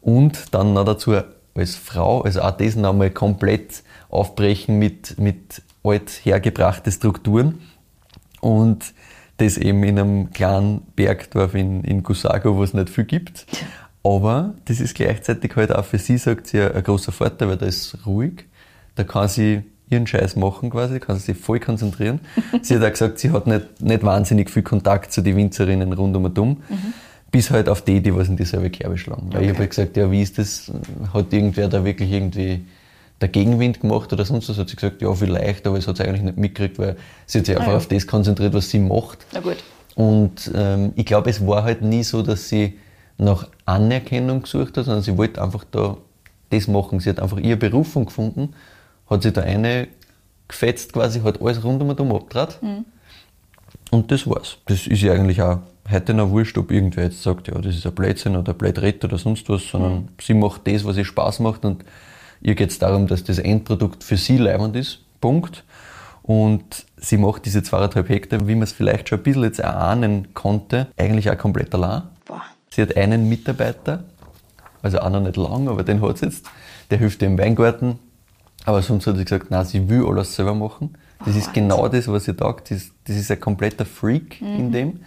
Und 0.00 0.52
dann 0.52 0.74
noch 0.74 0.84
dazu 0.84 1.14
als 1.54 1.76
Frau, 1.76 2.22
also 2.22 2.42
auch 2.42 2.50
das 2.52 2.76
nochmal 2.76 3.10
komplett 3.10 3.82
aufbrechen 4.08 4.78
mit, 4.78 5.18
mit 5.18 5.62
alt 5.82 6.10
hergebrachten 6.24 6.92
Strukturen. 6.92 7.60
Und 8.40 8.92
das 9.38 9.56
eben 9.56 9.82
in 9.82 9.98
einem 9.98 10.30
kleinen 10.32 10.82
Bergdorf 10.94 11.54
in, 11.54 11.82
in 11.84 12.02
Gusago, 12.02 12.56
wo 12.56 12.62
es 12.62 12.74
nicht 12.74 12.90
viel 12.90 13.04
gibt. 13.04 13.46
Aber 14.02 14.54
das 14.66 14.80
ist 14.80 14.94
gleichzeitig 14.94 15.56
halt 15.56 15.74
auch 15.74 15.84
für 15.84 15.98
sie, 15.98 16.18
sagt 16.18 16.48
sie, 16.48 16.60
ein 16.60 16.82
großer 16.82 17.10
Vorteil, 17.10 17.48
weil 17.48 17.56
da 17.56 17.66
ist 17.66 18.06
ruhig. 18.06 18.44
Da 18.96 19.04
kann 19.04 19.28
sie 19.28 19.62
ihren 19.88 20.06
Scheiß 20.06 20.36
machen 20.36 20.70
quasi, 20.70 21.00
kann 21.00 21.18
sich 21.18 21.36
voll 21.36 21.60
konzentrieren. 21.60 22.20
sie 22.62 22.76
hat 22.76 22.84
auch 22.84 22.90
gesagt, 22.90 23.18
sie 23.18 23.30
hat 23.30 23.46
nicht, 23.46 23.80
nicht 23.80 24.02
wahnsinnig 24.02 24.50
viel 24.50 24.62
Kontakt 24.62 25.12
zu 25.12 25.22
den 25.22 25.36
Winzerinnen 25.36 25.92
rund 25.92 26.16
um 26.16 26.24
und 26.24 26.38
um, 26.38 26.48
mhm. 26.48 26.94
Bis 27.34 27.50
halt 27.50 27.68
auf 27.68 27.82
die, 27.82 28.00
die 28.00 28.14
was 28.14 28.28
in 28.28 28.36
dieselbe 28.36 28.70
Kerbe 28.70 28.96
schlagen. 28.96 29.26
Weil 29.30 29.38
okay. 29.38 29.44
ich 29.44 29.48
habe 29.48 29.58
halt 29.58 29.70
gesagt, 29.70 29.96
ja, 29.96 30.08
wie 30.08 30.22
ist 30.22 30.38
das? 30.38 30.70
Hat 31.12 31.32
irgendwer 31.32 31.66
da 31.66 31.84
wirklich 31.84 32.12
irgendwie 32.12 32.64
der 33.20 33.28
Gegenwind 33.28 33.80
gemacht 33.80 34.12
oder 34.12 34.24
sonst 34.24 34.48
was? 34.48 34.56
Hat 34.56 34.68
sie 34.68 34.76
gesagt, 34.76 35.02
ja, 35.02 35.12
vielleicht, 35.12 35.66
aber 35.66 35.76
es 35.76 35.88
hat 35.88 35.96
sie 35.96 36.04
eigentlich 36.04 36.22
nicht 36.22 36.38
mitgekriegt, 36.38 36.78
weil 36.78 36.94
sie 37.26 37.38
hat 37.38 37.46
sich 37.46 37.56
einfach 37.56 37.70
ah, 37.70 37.72
ja. 37.72 37.76
auf 37.78 37.88
das 37.88 38.06
konzentriert, 38.06 38.54
was 38.54 38.70
sie 38.70 38.78
macht. 38.78 39.26
Na 39.32 39.40
gut. 39.40 39.56
Und 39.96 40.48
ähm, 40.54 40.92
ich 40.94 41.06
glaube, 41.06 41.28
es 41.28 41.44
war 41.44 41.64
halt 41.64 41.82
nie 41.82 42.04
so, 42.04 42.22
dass 42.22 42.48
sie 42.48 42.78
nach 43.18 43.48
Anerkennung 43.64 44.42
gesucht 44.42 44.76
hat, 44.76 44.84
sondern 44.84 45.02
sie 45.02 45.18
wollte 45.18 45.42
einfach 45.42 45.64
da 45.72 45.96
das 46.50 46.68
machen. 46.68 47.00
Sie 47.00 47.10
hat 47.10 47.18
einfach 47.18 47.38
ihre 47.38 47.56
Berufung 47.56 48.06
gefunden 48.06 48.54
hat 49.10 49.22
sich 49.24 49.32
da 49.32 49.40
eine 49.40 49.88
gefetzt 50.46 50.92
quasi, 50.92 51.20
hat 51.20 51.40
alles 51.40 51.64
rund 51.64 51.82
um 51.82 51.88
und 51.88 52.00
um 52.00 52.12
abgetrat. 52.12 52.62
Mhm. 52.62 52.84
Und 53.90 54.10
das 54.12 54.26
war's. 54.28 54.58
Das 54.66 54.86
ist 54.86 55.02
ja 55.02 55.12
eigentlich 55.12 55.42
auch 55.42 55.58
heute 55.90 56.14
noch 56.14 56.30
wurscht, 56.30 56.56
ob 56.58 56.70
irgendwer 56.70 57.04
jetzt 57.04 57.22
sagt, 57.22 57.48
ja, 57.48 57.54
das 57.60 57.76
ist 57.76 57.86
ein 57.86 57.94
Blödsinn 57.94 58.36
oder 58.36 58.52
ein 58.52 58.58
Blödrett 58.58 59.04
oder 59.04 59.18
sonst 59.18 59.48
was, 59.48 59.68
sondern 59.68 59.92
mhm. 59.92 60.08
sie 60.20 60.34
macht 60.34 60.66
das, 60.66 60.84
was 60.84 60.96
ihr 60.96 61.04
Spaß 61.04 61.40
macht 61.40 61.64
und 61.64 61.84
ihr 62.40 62.54
geht 62.54 62.70
es 62.70 62.78
darum, 62.78 63.06
dass 63.06 63.24
das 63.24 63.38
Endprodukt 63.38 64.02
für 64.04 64.16
sie 64.16 64.38
leibend 64.38 64.76
ist. 64.76 65.00
Punkt. 65.20 65.64
Und 66.22 66.86
sie 66.96 67.18
macht 67.18 67.44
diese 67.44 67.62
zweieinhalb 67.62 68.08
Hektar, 68.08 68.46
wie 68.46 68.54
man 68.54 68.62
es 68.62 68.72
vielleicht 68.72 69.10
schon 69.10 69.18
ein 69.18 69.22
bisschen 69.22 69.42
jetzt 69.42 69.58
erahnen 69.58 70.32
konnte, 70.32 70.86
eigentlich 70.96 71.30
auch 71.30 71.36
komplett 71.36 71.74
allein. 71.74 72.02
Boah. 72.24 72.42
Sie 72.70 72.80
hat 72.80 72.96
einen 72.96 73.28
Mitarbeiter, 73.28 74.04
also 74.82 75.00
auch 75.00 75.10
noch 75.10 75.20
nicht 75.20 75.36
lang, 75.36 75.68
aber 75.68 75.82
den 75.82 76.00
hat 76.00 76.18
sie 76.18 76.26
jetzt, 76.26 76.46
der 76.90 76.98
hilft 76.98 77.20
ihr 77.20 77.28
im 77.28 77.38
Weingarten, 77.38 77.98
aber 78.64 78.80
sonst 78.80 79.06
hat 79.06 79.16
sie 79.16 79.24
gesagt, 79.24 79.50
nein, 79.50 79.66
sie 79.66 79.88
will 79.88 80.06
alles 80.06 80.34
selber 80.34 80.54
machen. 80.54 80.96
Das 81.24 81.34
oh, 81.34 81.38
ist 81.38 81.52
genau 81.52 81.88
das, 81.88 82.08
was 82.08 82.24
sie 82.24 82.34
sagt. 82.34 82.70
Das, 82.70 82.90
das 83.04 83.16
ist 83.16 83.30
ein 83.30 83.40
kompletter 83.40 83.84
Freak 83.84 84.40
mhm. 84.40 84.56
in 84.56 84.72
dem. 84.72 85.00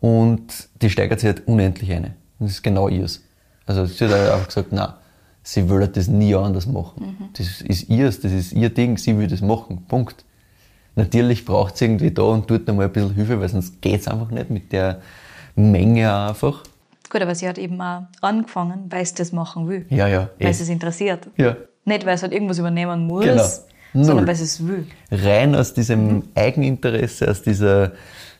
Und 0.00 0.68
die 0.82 0.90
steigert 0.90 1.20
sich 1.20 1.28
halt 1.28 1.46
unendlich 1.46 1.92
ein. 1.92 2.14
Das 2.38 2.52
ist 2.52 2.62
genau 2.62 2.88
ihrs. 2.88 3.22
Also 3.66 3.84
sie 3.84 4.04
hat 4.06 4.12
einfach 4.12 4.46
gesagt, 4.46 4.72
nein, 4.72 4.88
sie 5.42 5.68
will 5.68 5.86
das 5.86 6.08
nie 6.08 6.34
anders 6.34 6.66
machen. 6.66 7.16
Mhm. 7.18 7.28
Das 7.34 7.60
ist 7.60 7.88
ihrs, 7.88 8.20
das 8.20 8.32
ist 8.32 8.52
ihr 8.52 8.70
Ding, 8.70 8.96
sie 8.96 9.16
will 9.16 9.26
das 9.26 9.40
machen. 9.42 9.84
Punkt. 9.86 10.24
Natürlich 10.96 11.44
braucht 11.44 11.76
sie 11.76 11.84
irgendwie 11.84 12.10
da 12.10 12.22
und 12.22 12.50
dort 12.50 12.68
einmal 12.68 12.86
ein 12.86 12.92
bisschen 12.92 13.14
Hilfe, 13.14 13.40
weil 13.40 13.48
sonst 13.48 13.80
geht 13.80 14.00
es 14.00 14.08
einfach 14.08 14.30
nicht 14.30 14.50
mit 14.50 14.72
der 14.72 15.00
Menge 15.54 16.12
einfach. 16.12 16.64
Gut, 17.10 17.22
aber 17.22 17.34
sie 17.34 17.48
hat 17.48 17.58
eben 17.58 17.80
auch 17.80 18.02
angefangen, 18.20 18.86
weil 18.88 19.04
sie 19.04 19.14
das 19.14 19.32
machen 19.32 19.68
will. 19.68 19.86
Ja, 19.88 20.06
ja. 20.06 20.30
Weil 20.38 20.48
eh. 20.48 20.50
es 20.50 20.68
interessiert. 20.68 21.28
Ja. 21.36 21.56
Nicht, 21.84 22.06
weil 22.06 22.16
sie 22.16 22.22
halt 22.22 22.32
irgendwas 22.32 22.58
übernehmen 22.58 23.06
muss, 23.06 23.24
genau. 23.24 23.44
Sondern 23.92 24.26
weil 24.26 24.36
sie 24.36 24.44
es 24.44 24.66
will. 24.66 24.86
Rein 25.10 25.54
aus 25.54 25.74
diesem 25.74 26.14
mhm. 26.14 26.22
Eigeninteresse, 26.34 27.30
aus 27.30 27.42
dieser, 27.42 27.92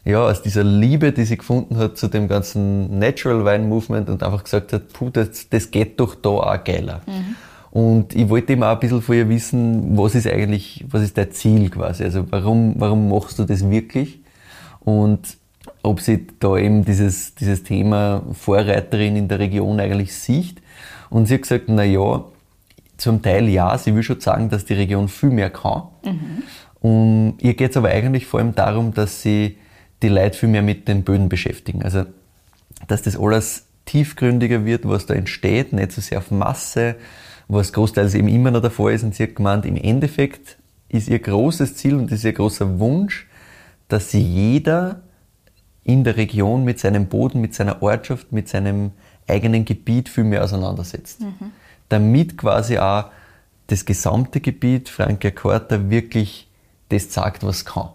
ja, 0.04 0.22
aus 0.22 0.42
dieser 0.42 0.64
Liebe, 0.64 1.12
die 1.12 1.24
sie 1.24 1.36
gefunden 1.36 1.76
hat 1.76 1.98
zu 1.98 2.08
dem 2.08 2.28
ganzen 2.28 2.98
Natural 2.98 3.44
Wine 3.44 3.66
Movement 3.66 4.08
und 4.08 4.22
einfach 4.22 4.44
gesagt 4.44 4.72
hat, 4.72 4.92
puh, 4.92 5.10
das, 5.10 5.48
das 5.48 5.70
geht 5.70 5.98
doch 6.00 6.14
da 6.14 6.30
auch 6.30 6.64
geiler. 6.64 7.02
Mhm. 7.06 7.36
Und 7.70 8.16
ich 8.16 8.28
wollte 8.28 8.52
eben 8.52 8.64
auch 8.64 8.72
ein 8.72 8.80
bisschen 8.80 9.02
von 9.02 9.14
ihr 9.14 9.28
wissen, 9.28 9.96
was 9.96 10.14
ist 10.14 10.26
eigentlich, 10.26 10.84
was 10.90 11.02
ist 11.02 11.16
dein 11.16 11.30
Ziel 11.30 11.70
quasi? 11.70 12.02
Also 12.02 12.26
warum, 12.30 12.74
warum 12.78 13.08
machst 13.08 13.38
du 13.38 13.44
das 13.44 13.68
wirklich? 13.68 14.20
Und 14.80 15.36
ob 15.82 16.00
sie 16.00 16.26
da 16.40 16.56
eben 16.56 16.84
dieses, 16.84 17.34
dieses 17.34 17.62
Thema 17.62 18.22
Vorreiterin 18.32 19.16
in 19.16 19.28
der 19.28 19.38
Region 19.38 19.78
eigentlich 19.78 20.14
sieht. 20.14 20.60
Und 21.10 21.26
sie 21.26 21.34
hat 21.34 21.42
gesagt, 21.42 21.64
na 21.68 21.84
ja, 21.84 22.24
zum 23.00 23.22
Teil 23.22 23.48
ja, 23.48 23.76
sie 23.78 23.94
will 23.94 24.02
schon 24.02 24.20
sagen, 24.20 24.50
dass 24.50 24.64
die 24.64 24.74
Region 24.74 25.08
viel 25.08 25.30
mehr 25.30 25.50
kann. 25.50 25.84
Mhm. 26.04 26.42
Und 26.80 27.34
ihr 27.40 27.54
geht 27.54 27.70
es 27.70 27.76
aber 27.76 27.88
eigentlich 27.88 28.26
vor 28.26 28.40
allem 28.40 28.54
darum, 28.54 28.94
dass 28.94 29.22
sie 29.22 29.58
die 30.02 30.08
Leute 30.08 30.36
viel 30.36 30.48
mehr 30.48 30.62
mit 30.62 30.88
den 30.88 31.02
Böden 31.04 31.28
beschäftigen. 31.28 31.82
Also, 31.82 32.04
dass 32.88 33.02
das 33.02 33.18
alles 33.18 33.66
tiefgründiger 33.84 34.64
wird, 34.64 34.88
was 34.88 35.06
da 35.06 35.14
entsteht, 35.14 35.72
nicht 35.72 35.92
so 35.92 36.00
sehr 36.00 36.18
auf 36.18 36.30
Masse, 36.30 36.96
was 37.48 37.72
großteils 37.72 38.14
eben 38.14 38.28
immer 38.28 38.50
noch 38.50 38.70
Fall 38.70 38.92
ist. 38.92 39.02
Und 39.02 39.14
sie 39.14 39.24
hat 39.24 39.34
gemeint, 39.34 39.66
im 39.66 39.76
Endeffekt 39.76 40.56
ist 40.88 41.08
ihr 41.08 41.18
großes 41.18 41.76
Ziel 41.76 41.96
und 41.96 42.10
ist 42.12 42.24
ihr 42.24 42.32
großer 42.32 42.78
Wunsch, 42.78 43.28
dass 43.88 44.10
sie 44.10 44.22
jeder 44.22 45.02
in 45.84 46.04
der 46.04 46.16
Region 46.16 46.64
mit 46.64 46.78
seinem 46.78 47.06
Boden, 47.06 47.40
mit 47.40 47.54
seiner 47.54 47.82
Ortschaft, 47.82 48.32
mit 48.32 48.48
seinem 48.48 48.92
eigenen 49.26 49.64
Gebiet 49.64 50.08
viel 50.08 50.24
mehr 50.24 50.44
auseinandersetzt. 50.44 51.20
Mhm. 51.20 51.52
Damit 51.90 52.38
quasi 52.38 52.78
auch 52.78 53.10
das 53.66 53.84
gesamte 53.84 54.40
Gebiet 54.40 54.88
Frankia 54.88 55.30
Quarta 55.30 55.90
wirklich 55.90 56.48
das 56.88 57.12
sagt, 57.12 57.44
was 57.44 57.64
kann. 57.64 57.90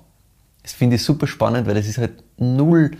Das 0.63 0.73
finde 0.73 0.95
ich 0.95 1.03
super 1.03 1.27
spannend, 1.27 1.67
weil 1.67 1.75
das 1.75 1.88
ist 1.88 1.97
halt 1.97 2.23
null 2.38 2.91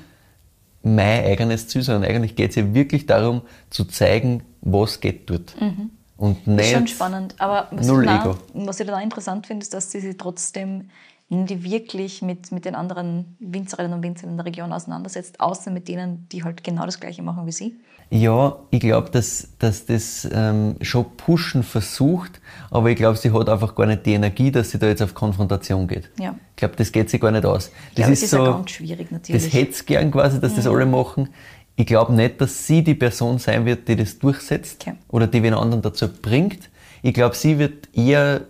mein 0.84 1.26
eigenes 1.26 1.68
Ziel, 1.68 1.82
sondern 1.82 2.10
eigentlich 2.10 2.36
geht 2.36 2.52
es 2.52 2.56
ja 2.56 2.74
wirklich 2.74 3.08
darum, 3.08 3.42
zu 3.72 3.86
zeigen, 3.86 4.44
was 4.62 5.00
geht 5.00 5.30
dort. 5.30 5.60
Mhm. 5.60 5.90
Und 6.18 6.48
nicht 6.48 6.60
das 6.60 6.66
ist 6.68 6.74
schon 6.74 6.88
spannend. 6.88 7.36
Aber 7.40 7.68
was, 7.72 7.88
null 7.88 8.06
ich, 8.06 8.12
Ego. 8.12 8.38
was 8.54 8.80
ich 8.80 8.88
da 8.88 9.00
interessant 9.02 9.48
finde, 9.48 9.64
ist, 9.64 9.74
dass 9.74 9.92
sie 9.92 10.00
sich 10.00 10.16
trotzdem 10.16 10.90
die 11.30 11.64
wirklich 11.64 12.22
mit, 12.22 12.52
mit 12.52 12.66
den 12.66 12.76
anderen 12.76 13.36
Winzerinnen 13.40 13.94
und 13.94 14.04
Winzern 14.04 14.32
in 14.32 14.38
der 14.38 14.46
Region 14.46 14.72
auseinandersetzt, 14.72 15.40
außer 15.40 15.72
mit 15.72 15.88
denen, 15.88 16.28
die 16.30 16.44
halt 16.44 16.64
genau 16.64 16.86
das 16.86 17.00
Gleiche 17.00 17.24
machen 17.24 17.48
wie 17.48 17.52
sie? 17.52 17.80
Ja, 18.12 18.58
ich 18.70 18.80
glaube, 18.80 19.10
dass, 19.10 19.50
dass 19.58 19.88
das 19.88 20.28
ähm, 20.32 20.76
schon 20.82 21.06
pushen 21.18 21.64
versucht, 21.64 22.40
aber 22.70 22.92
ich 22.92 22.96
glaube, 22.98 23.18
sie 23.18 23.32
hat 23.32 23.50
einfach 23.50 23.74
gar 23.74 23.88
nicht 23.88 24.06
die 24.06 24.14
Energie, 24.14 24.52
dass 24.52 24.70
sie 24.70 24.78
da 24.78 24.88
jetzt 24.88 25.02
auf 25.02 25.16
Konfrontation 25.16 25.88
geht. 25.88 26.12
Ja. 26.20 26.36
Ich 26.52 26.58
glaube, 26.58 26.76
das 26.76 26.92
geht 26.92 27.10
sie 27.10 27.18
gar 27.18 27.32
nicht 27.32 27.46
aus. 27.46 27.72
Das 27.96 28.06
ja, 28.06 28.14
ist, 28.14 28.24
ist 28.24 28.30
so, 28.30 28.44
ganz 28.44 28.70
schwierig 28.70 29.12
natürlich. 29.12 29.44
Das 29.44 29.54
hätte 29.54 29.72
es 29.72 29.86
gern 29.86 30.12
quasi, 30.12 30.40
dass 30.40 30.52
ja. 30.52 30.58
das 30.58 30.68
alle 30.68 30.86
machen. 30.86 31.30
Ich 31.76 31.88
glaube 31.88 32.14
nicht, 32.14 32.40
dass 32.40 32.68
sie 32.68 32.84
die 32.84 32.94
Person 32.94 33.40
sein 33.40 33.66
wird, 33.66 33.88
die 33.88 33.96
das 33.96 34.20
durchsetzt 34.20 34.86
okay. 34.88 34.98
oder 35.10 35.26
die 35.26 35.42
wen 35.42 35.56
anderen 35.56 35.82
dazu 35.82 36.08
bringt. 36.08 36.70
Ich 37.02 37.14
glaube, 37.14 37.36
sie 37.36 37.58
wird 37.58 37.90
eher 37.94 38.42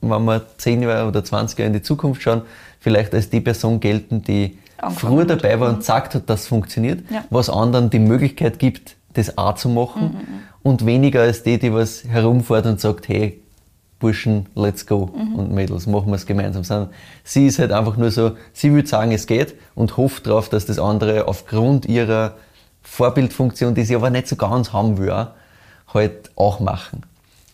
wenn 0.00 0.24
wir 0.24 0.42
10 0.58 0.82
Jahre 0.82 1.08
oder 1.08 1.24
20 1.24 1.58
Jahre 1.58 1.68
in 1.68 1.72
die 1.72 1.82
Zukunft 1.82 2.22
schauen, 2.22 2.42
vielleicht 2.80 3.14
als 3.14 3.30
die 3.30 3.40
Person 3.40 3.80
gelten, 3.80 4.22
die 4.22 4.58
Ankommen 4.78 4.96
früher 4.96 5.24
dabei 5.24 5.58
war 5.58 5.70
und 5.70 5.78
gesagt 5.78 6.14
hat, 6.14 6.30
dass 6.30 6.42
es 6.42 6.46
funktioniert, 6.46 7.10
ja. 7.10 7.24
was 7.30 7.50
anderen 7.50 7.90
die 7.90 7.98
Möglichkeit 7.98 8.58
gibt, 8.58 8.96
das 9.14 9.36
auch 9.36 9.54
zu 9.54 9.68
machen 9.68 10.02
mhm. 10.02 10.08
mhm. 10.08 10.42
und 10.62 10.86
weniger 10.86 11.22
als 11.22 11.42
die, 11.42 11.58
die 11.58 11.72
was 11.72 12.04
herumfährt 12.04 12.66
und 12.66 12.80
sagt, 12.80 13.08
hey, 13.08 13.40
Burschen, 13.98 14.46
let's 14.54 14.86
go 14.86 15.10
mhm. 15.12 15.34
und 15.34 15.52
Mädels, 15.52 15.86
machen 15.86 16.08
wir 16.08 16.14
es 16.14 16.26
gemeinsam. 16.26 16.62
Sondern 16.62 16.90
sie 17.24 17.46
ist 17.46 17.58
halt 17.58 17.72
einfach 17.72 17.96
nur 17.96 18.12
so, 18.12 18.32
sie 18.52 18.72
will 18.72 18.86
sagen, 18.86 19.10
es 19.10 19.26
geht 19.26 19.54
und 19.74 19.96
hofft 19.96 20.26
darauf, 20.26 20.48
dass 20.48 20.66
das 20.66 20.78
andere 20.78 21.26
aufgrund 21.26 21.86
ihrer 21.86 22.34
Vorbildfunktion, 22.82 23.74
die 23.74 23.82
sie 23.82 23.96
aber 23.96 24.10
nicht 24.10 24.28
so 24.28 24.36
ganz 24.36 24.72
haben 24.72 24.98
will, 24.98 25.26
halt 25.92 26.30
auch 26.36 26.60
machen. 26.60 27.02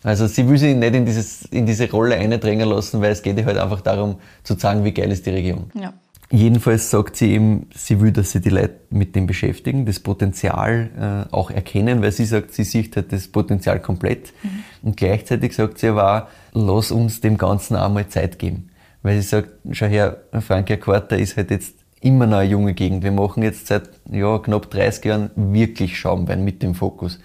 Also 0.05 0.27
sie 0.27 0.47
will 0.47 0.59
sich 0.59 0.75
nicht 0.75 0.93
in, 0.93 1.03
dieses, 1.03 1.45
in 1.45 1.65
diese 1.65 1.89
Rolle 1.89 2.15
eindrängen 2.15 2.69
lassen, 2.69 3.01
weil 3.01 3.11
es 3.11 3.23
geht 3.23 3.39
ihr 3.39 3.45
halt 3.45 3.57
einfach 3.57 3.81
darum 3.81 4.17
zu 4.43 4.53
sagen, 4.53 4.83
wie 4.83 4.91
geil 4.91 5.11
ist 5.11 5.25
die 5.25 5.31
Region. 5.31 5.71
Ja. 5.73 5.93
Jedenfalls 6.29 6.91
sagt 6.91 7.15
sie 7.15 7.31
eben, 7.31 7.69
sie 7.73 7.99
will, 7.99 8.11
dass 8.11 8.31
sie 8.31 8.39
die 8.39 8.49
Leute 8.49 8.75
mit 8.91 9.15
dem 9.15 9.25
beschäftigen, 9.25 9.87
das 9.87 9.99
Potenzial 9.99 11.25
äh, 11.31 11.33
auch 11.33 11.49
erkennen, 11.49 12.03
weil 12.03 12.11
sie 12.11 12.25
sagt, 12.25 12.53
sie 12.53 12.65
sieht 12.65 12.95
halt 12.95 13.11
das 13.13 13.27
Potenzial 13.29 13.79
komplett. 13.79 14.31
Mhm. 14.43 14.63
Und 14.83 14.97
gleichzeitig 14.97 15.55
sagt 15.55 15.79
sie 15.79 15.87
aber 15.87 16.17
auch, 16.17 16.27
lass 16.53 16.91
uns 16.91 17.21
dem 17.21 17.39
Ganzen 17.39 17.75
auch 17.75 17.89
mal 17.89 18.07
Zeit 18.07 18.37
geben. 18.37 18.69
Weil 19.01 19.15
sie 19.15 19.27
sagt, 19.27 19.49
schau 19.71 19.87
her, 19.87 20.17
Frankia 20.39 20.77
Quarter 20.77 21.17
ist 21.17 21.35
halt 21.35 21.49
jetzt 21.49 21.77
immer 21.99 22.27
noch 22.27 22.37
eine 22.37 22.49
junge 22.51 22.75
Gegend. 22.75 23.03
Wir 23.03 23.11
machen 23.11 23.41
jetzt 23.41 23.65
seit 23.65 23.89
ja, 24.11 24.37
knapp 24.37 24.69
30 24.69 25.03
Jahren 25.03 25.31
wirklich 25.35 25.97
Schaumwein 25.97 26.43
mit 26.43 26.61
dem 26.61 26.75
Fokus. 26.75 27.19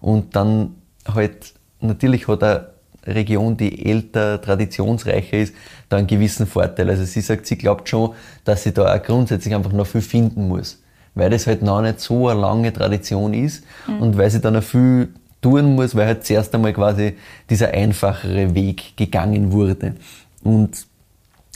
Und 0.00 0.34
dann 0.34 0.74
halt 1.06 1.54
natürlich 1.80 2.28
hat 2.28 2.42
eine 2.42 2.66
Region, 3.06 3.56
die 3.56 3.86
älter, 3.86 4.40
traditionsreicher 4.40 5.38
ist, 5.38 5.54
da 5.88 5.96
einen 5.96 6.06
gewissen 6.06 6.46
Vorteil. 6.46 6.90
Also 6.90 7.04
sie 7.04 7.20
sagt, 7.20 7.46
sie 7.46 7.56
glaubt 7.56 7.88
schon, 7.88 8.12
dass 8.44 8.64
sie 8.64 8.72
da 8.72 8.94
auch 8.94 9.02
grundsätzlich 9.02 9.54
einfach 9.54 9.72
noch 9.72 9.86
viel 9.86 10.00
finden 10.00 10.48
muss. 10.48 10.82
Weil 11.14 11.30
das 11.30 11.46
halt 11.46 11.62
noch 11.62 11.80
nicht 11.80 12.00
so 12.00 12.28
eine 12.28 12.40
lange 12.40 12.72
Tradition 12.72 13.32
ist 13.32 13.64
mhm. 13.86 14.02
und 14.02 14.18
weil 14.18 14.30
sie 14.30 14.40
dann 14.40 14.54
noch 14.54 14.62
viel 14.62 15.08
tun 15.40 15.74
muss, 15.74 15.94
weil 15.94 16.06
halt 16.06 16.26
zuerst 16.26 16.54
einmal 16.54 16.72
quasi 16.72 17.16
dieser 17.48 17.70
einfachere 17.70 18.54
Weg 18.54 18.96
gegangen 18.96 19.52
wurde. 19.52 19.94
Und 20.42 20.86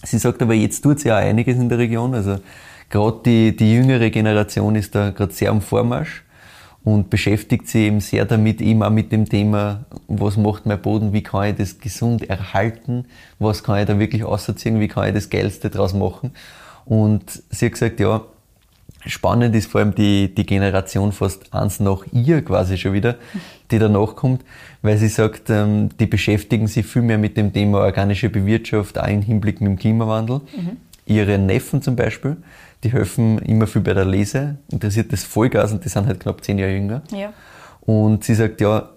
sie 0.02 0.18
sagt 0.18 0.40
aber, 0.42 0.54
jetzt 0.54 0.82
tut 0.82 1.00
sie 1.00 1.12
auch 1.12 1.16
einiges 1.16 1.56
in 1.56 1.68
der 1.68 1.78
Region. 1.78 2.14
Also 2.14 2.38
gerade 2.88 3.20
die, 3.24 3.56
die 3.56 3.74
jüngere 3.74 4.10
Generation 4.10 4.76
ist 4.76 4.94
da 4.94 5.10
gerade 5.10 5.32
sehr 5.32 5.50
am 5.50 5.60
Vormarsch 5.60 6.22
und 6.82 7.10
beschäftigt 7.10 7.68
sich 7.68 7.82
eben 7.82 8.00
sehr 8.00 8.24
damit, 8.24 8.62
auch 8.62 8.90
mit 8.90 9.12
dem 9.12 9.28
Thema, 9.28 9.84
was 10.08 10.36
macht 10.36 10.66
mein 10.66 10.80
Boden, 10.80 11.12
wie 11.12 11.22
kann 11.22 11.50
ich 11.50 11.56
das 11.56 11.78
gesund 11.78 12.28
erhalten, 12.28 13.04
was 13.38 13.62
kann 13.62 13.78
ich 13.78 13.86
da 13.86 13.98
wirklich 13.98 14.24
ausziehen, 14.24 14.80
wie 14.80 14.88
kann 14.88 15.08
ich 15.08 15.14
das 15.14 15.28
Geilste 15.28 15.68
draus 15.68 15.92
machen. 15.92 16.32
Und 16.86 17.42
sie 17.50 17.66
hat 17.66 17.72
gesagt, 17.72 18.00
ja, 18.00 18.22
spannend 19.06 19.54
ist 19.54 19.70
vor 19.70 19.80
allem 19.80 19.94
die, 19.94 20.34
die 20.34 20.46
Generation 20.46 21.12
fast 21.12 21.52
eins 21.52 21.80
nach 21.80 22.04
ihr 22.12 22.42
quasi 22.42 22.78
schon 22.78 22.94
wieder, 22.94 23.16
die 23.70 23.78
danach 23.78 24.16
kommt, 24.16 24.42
weil 24.82 24.98
sie 24.98 25.08
sagt, 25.08 25.50
ähm, 25.50 25.90
die 25.98 26.06
beschäftigen 26.06 26.66
sich 26.66 26.86
viel 26.86 27.02
mehr 27.02 27.18
mit 27.18 27.36
dem 27.36 27.52
Thema 27.52 27.80
organische 27.80 28.30
Bewirtschaft, 28.30 28.98
auch 28.98 29.06
im 29.06 29.22
Hinblick 29.22 29.60
mit 29.60 29.68
dem 29.68 29.78
Klimawandel. 29.78 30.40
Mhm. 30.56 30.76
Ihre 31.06 31.38
Neffen 31.38 31.82
zum 31.82 31.96
Beispiel, 31.96 32.36
die 32.82 32.92
helfen 32.92 33.38
immer 33.40 33.66
viel 33.66 33.82
bei 33.82 33.94
der 33.94 34.04
Lese, 34.04 34.56
interessiert 34.70 35.12
das 35.12 35.24
Vollgas 35.24 35.72
und 35.72 35.84
die 35.84 35.88
sind 35.88 36.06
halt 36.06 36.20
knapp 36.20 36.42
zehn 36.44 36.58
Jahre 36.58 36.72
jünger. 36.72 37.02
Ja. 37.12 37.32
Und 37.80 38.24
sie 38.24 38.34
sagt, 38.34 38.60
ja, 38.60 38.90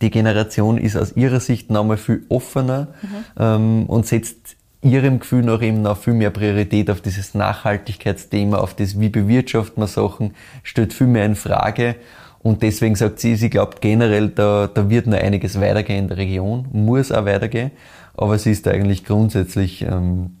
die 0.00 0.10
Generation 0.10 0.78
ist 0.78 0.96
aus 0.96 1.16
ihrer 1.16 1.40
Sicht 1.40 1.70
nochmal 1.70 1.96
viel 1.96 2.24
offener 2.28 2.88
mhm. 3.02 3.08
ähm, 3.38 3.86
und 3.86 4.06
setzt 4.06 4.56
ihrem 4.82 5.18
Gefühl 5.18 5.42
nach 5.42 5.62
eben 5.62 5.82
noch 5.82 5.98
viel 5.98 6.12
mehr 6.12 6.30
Priorität 6.30 6.90
auf 6.90 7.00
dieses 7.00 7.34
Nachhaltigkeitsthema, 7.34 8.58
auf 8.58 8.74
das, 8.74 9.00
wie 9.00 9.08
bewirtschaftet 9.08 9.78
man 9.78 9.88
Sachen, 9.88 10.34
stellt 10.62 10.92
viel 10.92 11.06
mehr 11.06 11.24
in 11.24 11.34
Frage. 11.34 11.96
Und 12.42 12.62
deswegen 12.62 12.94
sagt 12.94 13.18
sie, 13.18 13.34
sie 13.34 13.50
glaubt 13.50 13.80
generell, 13.80 14.28
da, 14.28 14.68
da 14.72 14.88
wird 14.88 15.06
noch 15.06 15.18
einiges 15.18 15.60
weitergehen 15.60 16.04
in 16.04 16.08
der 16.08 16.18
Region, 16.18 16.68
muss 16.72 17.10
auch 17.10 17.24
weitergehen, 17.24 17.72
aber 18.14 18.38
sie 18.38 18.52
ist 18.52 18.66
da 18.66 18.70
eigentlich 18.70 19.04
grundsätzlich 19.04 19.82
ähm, 19.82 20.35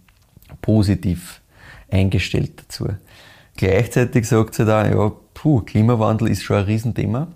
positiv 0.66 1.40
eingestellt 1.90 2.52
dazu. 2.56 2.88
Gleichzeitig 3.56 4.26
sagt 4.26 4.54
sie 4.54 4.64
da, 4.64 4.86
ja, 4.86 5.12
puh, 5.32 5.60
Klimawandel 5.60 6.28
ist 6.28 6.42
schon 6.42 6.56
ein 6.56 6.64
Riesenthema. 6.64 7.28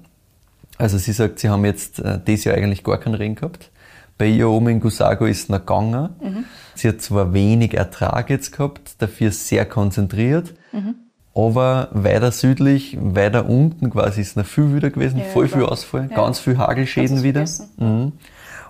Also 0.76 0.98
sie 0.98 1.12
sagt, 1.12 1.38
sie 1.38 1.48
haben 1.48 1.64
jetzt 1.64 2.00
äh, 2.00 2.18
dieses 2.26 2.44
Jahr 2.44 2.56
eigentlich 2.56 2.82
gar 2.82 2.98
keinen 2.98 3.14
Regen 3.14 3.36
gehabt. 3.36 3.70
Bei 4.18 4.26
ihr 4.26 4.48
oben 4.48 4.68
in 4.68 4.80
Gusago 4.80 5.26
ist 5.26 5.44
es 5.44 5.48
noch 5.48 5.60
gegangen. 5.60 6.10
Mhm. 6.20 6.44
Sie 6.74 6.88
hat 6.88 7.00
zwar 7.00 7.32
wenig 7.32 7.74
Ertrag 7.74 8.30
jetzt 8.30 8.52
gehabt, 8.52 8.94
dafür 8.98 9.30
sehr 9.30 9.64
konzentriert, 9.64 10.52
mhm. 10.72 10.96
aber 11.34 11.88
weiter 11.92 12.32
südlich, 12.32 12.98
weiter 13.00 13.48
unten 13.48 13.90
quasi 13.90 14.22
ist 14.22 14.30
es 14.30 14.36
noch 14.36 14.46
viel 14.46 14.74
wieder 14.74 14.90
gewesen, 14.90 15.18
ja, 15.18 15.24
voll 15.24 15.48
viel 15.48 15.62
Ausfall, 15.62 16.08
ja. 16.10 16.16
ganz 16.16 16.40
viel 16.40 16.58
Hagelschäden 16.58 17.22
wieder. 17.22 17.44
Mhm. 17.78 18.12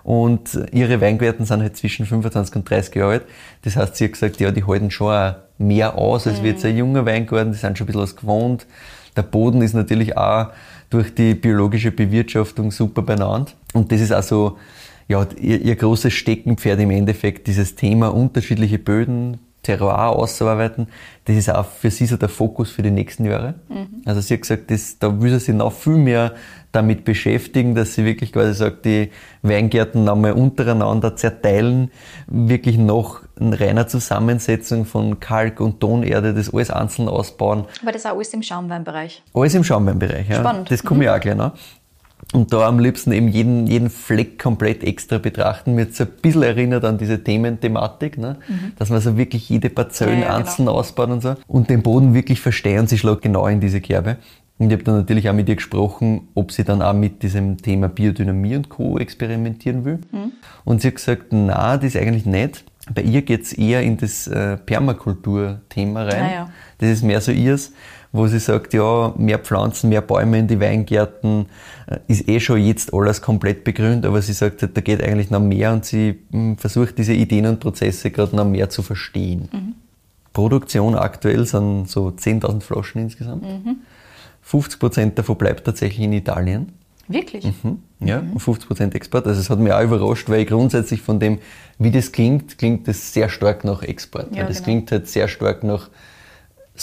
Und 0.03 0.59
ihre 0.71 0.99
Weingärten 0.99 1.45
sind 1.45 1.61
halt 1.61 1.77
zwischen 1.77 2.05
25 2.05 2.55
und 2.55 2.69
30 2.69 2.95
Jahre 2.95 3.11
alt. 3.11 3.23
Das 3.63 3.75
heißt, 3.75 3.95
sie 3.95 4.05
hat 4.05 4.13
gesagt, 4.13 4.39
ja, 4.39 4.51
die 4.51 4.65
halten 4.65 4.91
schon 4.91 5.13
auch 5.13 5.35
mehr 5.57 5.97
aus, 5.97 6.27
als 6.27 6.39
mhm. 6.39 6.45
wird 6.45 6.65
ein 6.65 6.77
junger 6.77 7.05
Weingarten. 7.05 7.51
Die 7.51 7.57
sind 7.57 7.77
schon 7.77 7.85
ein 7.85 7.87
bisschen 7.87 8.01
was 8.01 8.15
gewohnt. 8.15 8.65
Der 9.15 9.23
Boden 9.23 9.61
ist 9.61 9.73
natürlich 9.73 10.17
auch 10.17 10.47
durch 10.89 11.13
die 11.13 11.35
biologische 11.35 11.91
Bewirtschaftung 11.91 12.71
super 12.71 13.01
benannt. 13.01 13.55
Und 13.73 13.91
das 13.91 14.01
ist 14.01 14.11
also 14.11 14.57
ja, 15.07 15.25
ihr, 15.39 15.61
ihr 15.61 15.75
großes 15.75 16.13
Steckenpferd 16.13 16.79
im 16.79 16.91
Endeffekt, 16.91 17.47
dieses 17.47 17.75
Thema 17.75 18.13
unterschiedliche 18.13 18.79
Böden, 18.79 19.39
Terroir 19.63 20.09
auszuarbeiten, 20.09 20.87
das 21.25 21.35
ist 21.35 21.49
auch 21.49 21.65
für 21.65 21.91
sie 21.91 22.07
so 22.07 22.17
der 22.17 22.29
Fokus 22.29 22.71
für 22.71 22.81
die 22.81 22.91
nächsten 22.91 23.25
Jahre. 23.25 23.55
Mhm. 23.69 24.01
Also 24.05 24.21
sie 24.21 24.33
hat 24.33 24.41
gesagt, 24.41 24.71
das, 24.71 24.97
da 24.97 25.21
will 25.21 25.31
sie 25.31 25.39
sich 25.39 25.55
noch 25.55 25.71
viel 25.71 25.97
mehr 25.97 26.33
damit 26.71 27.03
beschäftigen, 27.03 27.75
dass 27.75 27.93
sie 27.93 28.05
wirklich 28.05 28.31
quasi 28.31 28.53
sagt, 28.53 28.85
die 28.85 29.11
Weingärten 29.41 30.03
nochmal 30.03 30.33
untereinander 30.33 31.15
zerteilen, 31.15 31.91
wirklich 32.27 32.77
noch 32.77 33.21
in 33.39 33.53
reiner 33.53 33.87
Zusammensetzung 33.87 34.85
von 34.85 35.19
Kalk 35.19 35.59
und 35.59 35.79
Tonerde, 35.79 36.33
das 36.33 36.53
alles 36.53 36.71
einzeln 36.71 37.07
ausbauen. 37.07 37.65
Aber 37.81 37.91
das 37.91 38.03
ist 38.03 38.05
auch 38.07 38.15
alles 38.15 38.33
im 38.33 38.41
Schaumweinbereich? 38.41 39.21
Alles 39.33 39.53
im 39.53 39.63
Schaumweinbereich, 39.63 40.29
ja. 40.29 40.37
Spannend. 40.37 40.71
Das 40.71 40.83
komme 40.83 40.99
mhm. 40.99 41.03
ich 41.03 41.09
auch 41.09 41.19
gleich 41.19 41.35
noch. 41.35 41.51
Und 42.33 42.53
da 42.53 42.67
am 42.67 42.79
liebsten 42.79 43.11
eben 43.11 43.27
jeden, 43.27 43.67
jeden 43.67 43.89
Fleck 43.89 44.39
komplett 44.39 44.83
extra 44.83 45.17
betrachten. 45.17 45.75
Mir 45.75 45.83
jetzt 45.83 45.99
ein 45.99 46.07
bisschen 46.21 46.43
erinnert 46.43 46.85
an 46.85 46.97
diese 46.97 47.23
Thementhematik, 47.23 48.17
ne? 48.17 48.37
Mhm. 48.47 48.73
dass 48.77 48.89
man 48.89 49.01
so 49.01 49.17
wirklich 49.17 49.49
jede 49.49 49.69
Parzellen 49.69 50.21
ja, 50.21 50.27
ja, 50.27 50.35
einzeln 50.35 50.65
genau. 50.65 50.77
ausbaut 50.77 51.09
und 51.09 51.21
so. 51.21 51.35
Und 51.47 51.69
den 51.69 51.81
Boden 51.81 52.13
wirklich 52.13 52.39
verstehen 52.39 52.87
sie 52.87 52.97
schlägt 52.97 53.21
genau 53.21 53.47
in 53.47 53.59
diese 53.59 53.81
Kerbe. 53.81 54.17
Und 54.57 54.67
ich 54.67 54.73
habe 54.73 54.83
dann 54.83 54.97
natürlich 54.97 55.27
auch 55.27 55.33
mit 55.33 55.49
ihr 55.49 55.55
gesprochen, 55.55 56.27
ob 56.35 56.51
sie 56.51 56.63
dann 56.63 56.83
auch 56.83 56.93
mit 56.93 57.23
diesem 57.23 57.57
Thema 57.57 57.89
Biodynamie 57.89 58.55
und 58.55 58.69
Co. 58.69 58.99
experimentieren 58.99 59.85
will. 59.85 59.99
Mhm. 60.11 60.33
Und 60.63 60.81
sie 60.81 60.89
hat 60.89 60.95
gesagt, 60.95 61.25
na, 61.31 61.77
das 61.77 61.95
ist 61.95 61.97
eigentlich 61.97 62.27
nicht. 62.27 62.63
Bei 62.93 63.01
ihr 63.01 63.23
geht's 63.23 63.53
eher 63.53 63.81
in 63.81 63.97
das 63.97 64.27
äh, 64.27 64.57
Permakultur-Thema 64.57 66.03
rein. 66.03 66.23
Ah, 66.23 66.33
ja. 66.33 66.49
Das 66.77 66.89
ist 66.89 67.03
mehr 67.03 67.21
so 67.21 67.31
ihrs 67.31 67.73
wo 68.13 68.27
sie 68.27 68.39
sagt, 68.39 68.73
ja, 68.73 69.13
mehr 69.17 69.39
Pflanzen, 69.39 69.89
mehr 69.89 70.01
Bäume 70.01 70.39
in 70.39 70.47
die 70.47 70.59
Weingärten, 70.59 71.45
äh, 71.87 71.99
ist 72.07 72.27
eh 72.27 72.39
schon 72.39 72.61
jetzt 72.61 72.93
alles 72.93 73.21
komplett 73.21 73.63
begrünt, 73.63 74.05
aber 74.05 74.21
sie 74.21 74.33
sagt, 74.33 74.61
da 74.61 74.81
geht 74.81 75.01
eigentlich 75.01 75.29
noch 75.29 75.39
mehr 75.39 75.71
und 75.71 75.85
sie 75.85 76.19
hm, 76.31 76.57
versucht 76.57 76.97
diese 76.97 77.13
Ideen 77.13 77.45
und 77.45 77.59
Prozesse 77.59 78.11
gerade 78.11 78.35
noch 78.35 78.45
mehr 78.45 78.69
zu 78.69 78.81
verstehen. 78.83 79.49
Mhm. 79.51 79.75
Produktion 80.33 80.95
aktuell 80.95 81.45
sind 81.45 81.89
so 81.89 82.07
10.000 82.07 82.61
Flaschen 82.61 83.01
insgesamt. 83.01 83.43
Mhm. 83.43 83.77
50 84.41 84.79
Prozent 84.79 85.19
davon 85.19 85.37
bleibt 85.37 85.65
tatsächlich 85.65 86.03
in 86.05 86.13
Italien. 86.13 86.71
Wirklich? 87.07 87.45
Mhm. 87.45 87.79
Ja, 87.99 88.21
mhm. 88.21 88.33
und 88.33 88.39
50 88.39 88.67
Prozent 88.67 88.95
Export. 88.95 89.27
Also 89.27 89.39
es 89.39 89.49
hat 89.49 89.59
mich 89.59 89.71
auch 89.71 89.83
überrascht, 89.83 90.29
weil 90.29 90.45
grundsätzlich 90.45 91.01
von 91.01 91.19
dem, 91.19 91.39
wie 91.77 91.91
das 91.91 92.11
klingt, 92.11 92.57
klingt 92.57 92.87
das 92.87 93.13
sehr 93.13 93.29
stark 93.29 93.63
nach 93.63 93.83
Export. 93.83 94.35
Ja, 94.35 94.45
das 94.45 94.57
genau. 94.57 94.65
klingt 94.65 94.91
halt 94.91 95.07
sehr 95.07 95.27
stark 95.27 95.63
nach 95.63 95.89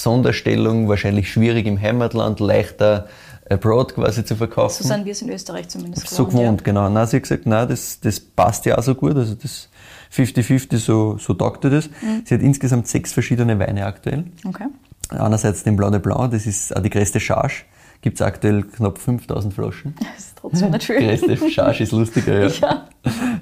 Sonderstellung, 0.03 0.89
wahrscheinlich 0.89 1.31
schwierig 1.33 1.67
im 1.67 1.81
Heimatland, 1.81 2.41
leichter 2.41 3.09
abroad 3.51 3.95
quasi 3.95 4.25
zu 4.25 4.37
verkaufen. 4.37 4.83
So 4.83 4.89
sind 4.89 5.05
wir 5.05 5.13
es 5.13 5.23
in 5.23 5.31
Österreich 5.31 5.69
zumindest 5.69 6.09
So 6.09 6.27
gewohnt, 6.27 6.61
ja. 6.61 6.65
genau. 6.65 6.89
Na, 6.89 7.07
sie 7.07 7.17
hat 7.17 7.23
gesagt, 7.23 7.47
nein, 7.47 7.69
das, 7.69 8.01
das 8.01 8.21
passt 8.21 8.67
ja 8.67 8.79
auch 8.79 8.83
so 8.83 8.95
gut, 8.95 9.17
also 9.17 9.35
das 9.35 9.69
50-50, 10.15 10.77
so, 10.79 11.19
so 11.19 11.35
taugt 11.35 11.65
ihr 11.65 11.71
das. 11.71 11.89
Mhm. 11.89 12.23
Sie 12.25 12.35
hat 12.35 12.43
insgesamt 12.43 12.89
sechs 12.89 13.13
verschiedene 13.13 13.59
Weine 13.59 13.87
aktuell. 13.87 14.25
Okay. 14.47 14.67
Einerseits 15.11 15.63
den 15.63 15.77
Blanc 15.77 15.93
de 15.93 16.01
Blanc, 16.01 16.33
das 16.33 16.47
ist 16.47 16.77
auch 16.77 16.83
die 16.83 16.91
größte 16.91 17.21
Charge. 17.21 17.65
Gibt 18.01 18.21
es 18.21 18.23
aktuell 18.23 18.63
knapp 18.63 18.99
5000 18.99 19.55
Flaschen. 19.55 19.95
Das 20.01 20.25
ist 20.25 20.37
trotzdem 20.37 20.71
nicht 20.71 20.85
viel. 20.85 20.99
Die 21.17 21.27
größte 21.27 21.51
Charge 21.51 21.83
ist 21.83 21.93
lustiger, 21.93 22.47
ja. 22.47 22.49
ja. 22.61 22.89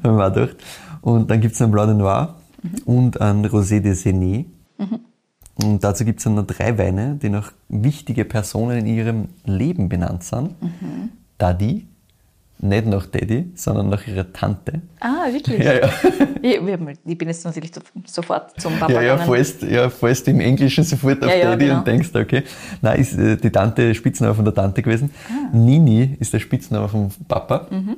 Haben 0.02 0.16
wir 0.16 0.26
auch 0.26 0.32
gedacht. 0.32 0.56
Und 1.02 1.30
dann 1.30 1.40
gibt 1.40 1.54
es 1.54 1.62
einen 1.62 1.72
Blanc 1.72 1.88
de 1.88 1.96
Noir 1.96 2.36
mhm. 2.62 2.78
und 2.86 3.20
einen 3.20 3.44
Rosé 3.44 3.80
de 3.80 3.92
Séné. 3.92 4.46
Mhm. 4.78 5.00
Und 5.62 5.82
dazu 5.82 6.04
gibt 6.04 6.18
es 6.18 6.24
dann 6.24 6.34
noch 6.34 6.46
drei 6.46 6.76
Weine, 6.76 7.18
die 7.20 7.30
noch 7.30 7.52
wichtige 7.68 8.24
Personen 8.24 8.78
in 8.78 8.86
ihrem 8.86 9.28
Leben 9.44 9.88
benannt 9.88 10.22
sind. 10.22 10.60
Mhm. 10.62 11.10
Daddy, 11.38 11.86
nicht 12.58 12.86
nach 12.86 13.06
Daddy, 13.06 13.52
sondern 13.54 13.88
nach 13.90 14.06
ihrer 14.06 14.32
Tante. 14.32 14.80
Ah, 15.00 15.30
wirklich? 15.30 15.62
Ja, 15.62 15.74
ja. 15.74 15.90
Ich, 16.42 16.60
ich 17.04 17.18
bin 17.18 17.28
jetzt 17.28 17.44
natürlich 17.44 17.70
sofort 18.06 18.58
zum 18.60 18.78
Papa 18.78 18.92
ja, 18.92 19.02
ja, 19.02 19.12
gegangen. 19.14 19.28
Fallst, 19.28 19.62
ja, 19.62 19.90
fallst 19.90 20.28
im 20.28 20.40
Englischen 20.40 20.84
sofort 20.84 21.22
auf 21.22 21.30
ja, 21.30 21.36
ja, 21.36 21.50
Daddy 21.50 21.66
genau. 21.66 21.78
und 21.78 21.86
denkst, 21.86 22.10
okay. 22.14 22.44
Nein, 22.80 23.00
ist 23.00 23.18
äh, 23.18 23.36
die 23.36 23.50
Tante 23.50 23.94
Spitzname 23.94 24.34
von 24.34 24.44
der 24.44 24.54
Tante 24.54 24.82
gewesen. 24.82 25.10
Ah. 25.28 25.54
Nini 25.56 26.16
ist 26.20 26.32
der 26.32 26.38
Spitzname 26.38 26.88
vom 26.88 27.10
Papa. 27.28 27.66
Mhm. 27.70 27.96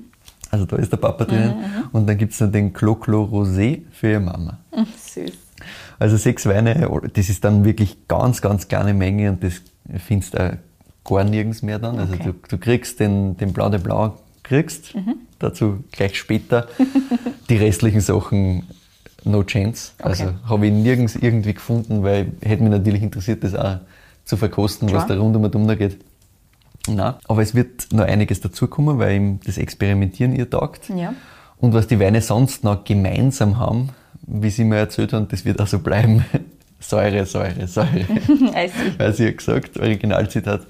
Also 0.51 0.65
da 0.65 0.77
ist 0.77 0.91
der 0.91 0.97
Papa 0.97 1.25
drinnen. 1.25 1.57
Mhm, 1.57 1.63
mhm. 1.63 1.89
und 1.93 2.09
dann 2.09 2.17
gibt 2.17 2.33
es 2.33 2.39
dann 2.39 2.51
den 2.51 2.73
Clo-Clo 2.73 3.25
Rosé 3.25 3.83
für 3.93 4.13
ihre 4.13 4.21
Mama. 4.21 4.59
Süß. 4.97 5.48
Also 5.99 6.17
sechs 6.17 6.47
Weine, 6.47 6.89
das 7.13 7.29
ist 7.29 7.45
dann 7.45 7.65
wirklich 7.65 8.07
ganz, 8.07 8.41
ganz 8.41 8.69
kleine 8.69 8.95
Menge 8.95 9.31
und 9.31 9.43
das 9.43 9.63
findest 10.07 10.35
du 10.35 10.59
gar 11.05 11.25
nirgends 11.25 11.63
mehr 11.63 11.79
dann. 11.79 11.99
Also 11.99 12.15
okay. 12.15 12.25
du, 12.25 12.35
du, 12.49 12.59
kriegst 12.59 13.01
den, 13.01 13.37
den 13.37 13.53
Blau 13.53 13.69
de 13.69 13.81
Blau, 13.81 14.17
kriegst, 14.43 14.95
mhm. 14.95 15.17
dazu 15.39 15.83
gleich 15.93 16.19
später. 16.19 16.69
Die 17.49 17.57
restlichen 17.57 18.01
Sachen 18.01 18.65
no 19.25 19.43
chance. 19.43 19.93
Okay. 19.99 20.09
Also 20.09 20.35
habe 20.45 20.67
ich 20.67 20.73
nirgends 20.73 21.17
irgendwie 21.17 21.55
gefunden, 21.55 22.03
weil 22.03 22.33
hätte 22.43 22.63
mich 22.63 22.71
natürlich 22.71 23.03
interessiert, 23.03 23.43
das 23.43 23.55
auch 23.55 23.79
zu 24.25 24.37
verkosten, 24.37 24.89
Klar. 24.89 25.03
was 25.03 25.09
da 25.09 25.19
rund 25.19 25.35
um 25.37 25.45
und 25.45 25.57
um 25.57 25.67
geht. 25.69 25.99
Nein, 26.87 27.15
aber 27.27 27.43
es 27.43 27.55
wird 27.55 27.93
noch 27.93 28.05
einiges 28.05 28.41
dazukommen, 28.41 28.99
weil 28.99 29.17
ihm 29.17 29.41
das 29.45 29.59
Experimentieren 29.59 30.35
ihr 30.35 30.49
taugt. 30.49 30.89
Ja. 30.91 31.15
Und 31.59 31.75
was 31.75 31.87
die 31.87 31.99
Weine 31.99 32.21
sonst 32.21 32.65
noch 32.65 32.85
gemeinsam 32.85 33.59
haben, 33.59 33.91
wie 34.29 34.51
sie 34.51 34.65
mir 34.65 34.77
erzählt 34.77 35.13
haben, 35.13 35.29
das 35.29 35.45
wird 35.45 35.61
auch 35.61 35.67
so 35.67 35.79
bleiben. 35.79 36.25
Säure, 36.81 37.27
Säure, 37.27 37.67
Säure. 37.67 38.07
Weil 38.99 39.13
sie 39.13 39.29
hat 39.29 39.39
gesagt, 39.39 39.79
Originalzitat, 39.81 40.61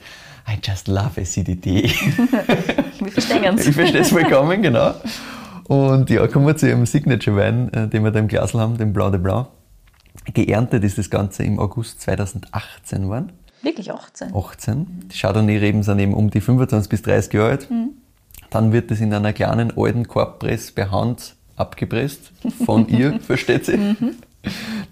I 0.49 0.59
just 0.63 0.89
love 0.89 1.21
acidity. 1.21 1.83
wir 3.01 3.13
verstehen 3.13 3.59
es. 3.59 3.67
Ich 3.67 3.75
verstehe 3.75 4.01
es 4.01 4.09
vollkommen, 4.09 4.63
genau. 4.63 4.95
Und 5.65 6.09
ja, 6.09 6.27
kommen 6.27 6.47
wir 6.47 6.57
zu 6.57 6.67
ihrem 6.67 6.87
Signature-Wein, 6.87 7.73
äh, 7.75 7.89
den 7.89 8.03
wir 8.05 8.11
da 8.11 8.19
im 8.21 8.29
Glas 8.29 8.55
haben, 8.55 8.79
dem 8.79 8.95
Blau 8.95 9.11
de 9.11 9.21
Blanc. 9.21 9.49
Geerntet 10.33 10.85
ist 10.85 10.97
das 10.97 11.11
Ganze 11.11 11.43
im 11.43 11.59
August 11.59 12.01
2018 12.01 13.03
geworden. 13.03 13.33
Wirklich 13.61 13.93
18? 13.93 14.35
18. 14.35 15.09
Die 15.13 15.19
Chardonnay-Reben 15.19 15.83
sind 15.83 15.99
eben 15.99 16.15
um 16.15 16.31
die 16.31 16.41
25 16.41 16.89
bis 16.89 17.03
30 17.03 17.33
Jahre 17.35 17.51
alt. 17.51 17.71
Mhm. 17.71 17.91
Dann 18.49 18.73
wird 18.73 18.91
es 18.91 19.01
in 19.01 19.13
einer 19.13 19.35
kleinen 19.35 19.77
alten 19.77 20.09
Korbpress 20.09 20.73
per 20.73 20.91
Hand 20.91 21.35
abgepresst 21.59 22.33
von 22.65 22.89
ihr, 22.89 23.21
versteht 23.27 23.67
sie? 23.67 23.77
Mhm. 23.77 24.17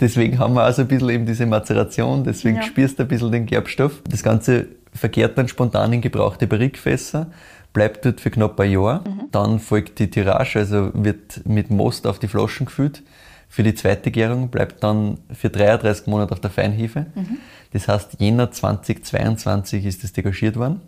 Deswegen 0.00 0.38
haben 0.38 0.54
wir 0.54 0.62
also 0.62 0.82
ein 0.82 0.88
bisschen 0.88 1.08
eben 1.08 1.26
diese 1.26 1.46
Mazeration, 1.46 2.24
deswegen 2.24 2.56
ja. 2.56 2.62
spürst 2.62 2.98
du 2.98 3.04
ein 3.04 3.08
bisschen 3.08 3.32
den 3.32 3.46
Gerbstoff. 3.46 4.02
Das 4.08 4.22
Ganze 4.22 4.66
verkehrt 4.92 5.38
dann 5.38 5.48
spontan 5.48 5.92
in 5.92 6.00
gebrauchte 6.00 6.46
Barrikfässer, 6.46 7.30
bleibt 7.72 8.04
dort 8.04 8.20
für 8.20 8.30
knapp 8.30 8.58
ein 8.60 8.70
Jahr. 8.70 9.06
Mhm. 9.06 9.28
Dann 9.30 9.60
folgt 9.60 9.98
die 9.98 10.10
Tirage, 10.10 10.58
also 10.58 10.90
wird 10.94 11.46
mit 11.46 11.70
Most 11.70 12.06
auf 12.06 12.18
die 12.18 12.28
Flaschen 12.28 12.66
gefüllt. 12.66 13.02
Für 13.48 13.62
die 13.62 13.74
zweite 13.74 14.10
Gärung 14.10 14.48
bleibt 14.48 14.82
dann 14.82 15.18
für 15.32 15.50
33 15.50 16.08
Monate 16.08 16.32
auf 16.32 16.40
der 16.40 16.50
Feinhefe. 16.50 17.06
Mhm. 17.14 17.38
Das 17.72 17.88
heißt, 17.88 18.16
Jänner 18.18 18.50
2022 18.50 19.84
ist 19.86 20.02
das 20.02 20.12
degagiert 20.12 20.56
worden. 20.56 20.80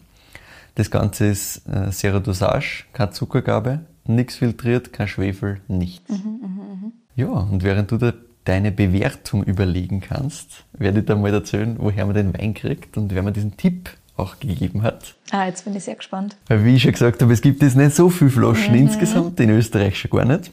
Das 0.74 0.90
Ganze 0.90 1.26
ist 1.26 1.62
äh, 1.68 1.90
Zero 1.90 2.20
Dosage, 2.20 2.84
keine 2.92 3.10
Zuckergabe, 3.10 3.80
nichts 4.08 4.36
filtriert, 4.36 4.92
kein 4.92 5.08
Schwefel, 5.08 5.60
nichts. 5.68 6.08
Mhm, 6.10 6.40
mh, 6.40 6.48
mh. 6.48 6.92
Ja, 7.16 7.28
und 7.28 7.62
während 7.62 7.90
du 7.90 7.96
da 7.96 8.12
deine 8.44 8.72
Bewertung 8.72 9.44
überlegen 9.44 10.00
kannst, 10.00 10.64
werde 10.72 11.00
ich 11.00 11.06
dir 11.06 11.16
mal 11.16 11.32
erzählen, 11.32 11.76
woher 11.78 12.06
man 12.06 12.14
den 12.14 12.32
Wein 12.36 12.54
kriegt 12.54 12.96
und 12.96 13.14
wer 13.14 13.22
mir 13.22 13.32
diesen 13.32 13.56
Tipp 13.56 13.90
auch 14.16 14.40
gegeben 14.40 14.82
hat. 14.82 15.14
Ah, 15.30 15.46
jetzt 15.46 15.64
bin 15.64 15.76
ich 15.76 15.84
sehr 15.84 15.94
gespannt. 15.94 16.36
Weil 16.48 16.64
wie 16.64 16.76
ich 16.76 16.82
schon 16.82 16.92
gesagt 16.92 17.22
habe, 17.22 17.32
es 17.32 17.40
gibt 17.40 17.62
jetzt 17.62 17.76
nicht 17.76 17.94
so 17.94 18.08
viele 18.08 18.30
Flaschen 18.30 18.72
mhm. 18.72 18.80
insgesamt, 18.80 19.38
in 19.40 19.50
Österreich 19.50 19.98
schon 19.98 20.10
gar 20.10 20.24
nicht. 20.24 20.50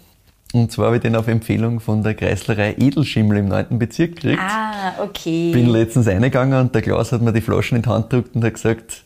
Und 0.54 0.72
zwar 0.72 0.88
habe 0.88 0.98
ich 0.98 1.02
den 1.02 1.16
auf 1.16 1.28
Empfehlung 1.28 1.80
von 1.80 2.04
der 2.04 2.14
Kreislerei 2.14 2.76
Edelschimmel 2.78 3.40
im 3.40 3.48
9. 3.48 3.80
Bezirk 3.80 4.16
gekriegt. 4.16 4.42
Ah, 4.42 5.04
okay. 5.04 5.52
Bin 5.52 5.68
letztens 5.68 6.08
reingegangen 6.08 6.60
und 6.60 6.76
der 6.76 6.82
Klaus 6.82 7.12
hat 7.12 7.22
mir 7.22 7.34
die 7.34 7.42
Flaschen 7.42 7.78
in 7.78 7.82
die 7.82 7.90
Hand 7.90 8.10
gedrückt 8.10 8.36
und 8.36 8.44
hat 8.44 8.54
gesagt, 8.54 9.04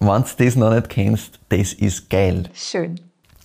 wenn 0.00 0.08
du 0.08 0.44
das 0.44 0.56
noch 0.56 0.74
nicht 0.74 0.88
kennst, 0.88 1.38
das 1.48 1.72
ist 1.74 2.10
geil. 2.10 2.44
Schön. 2.54 3.00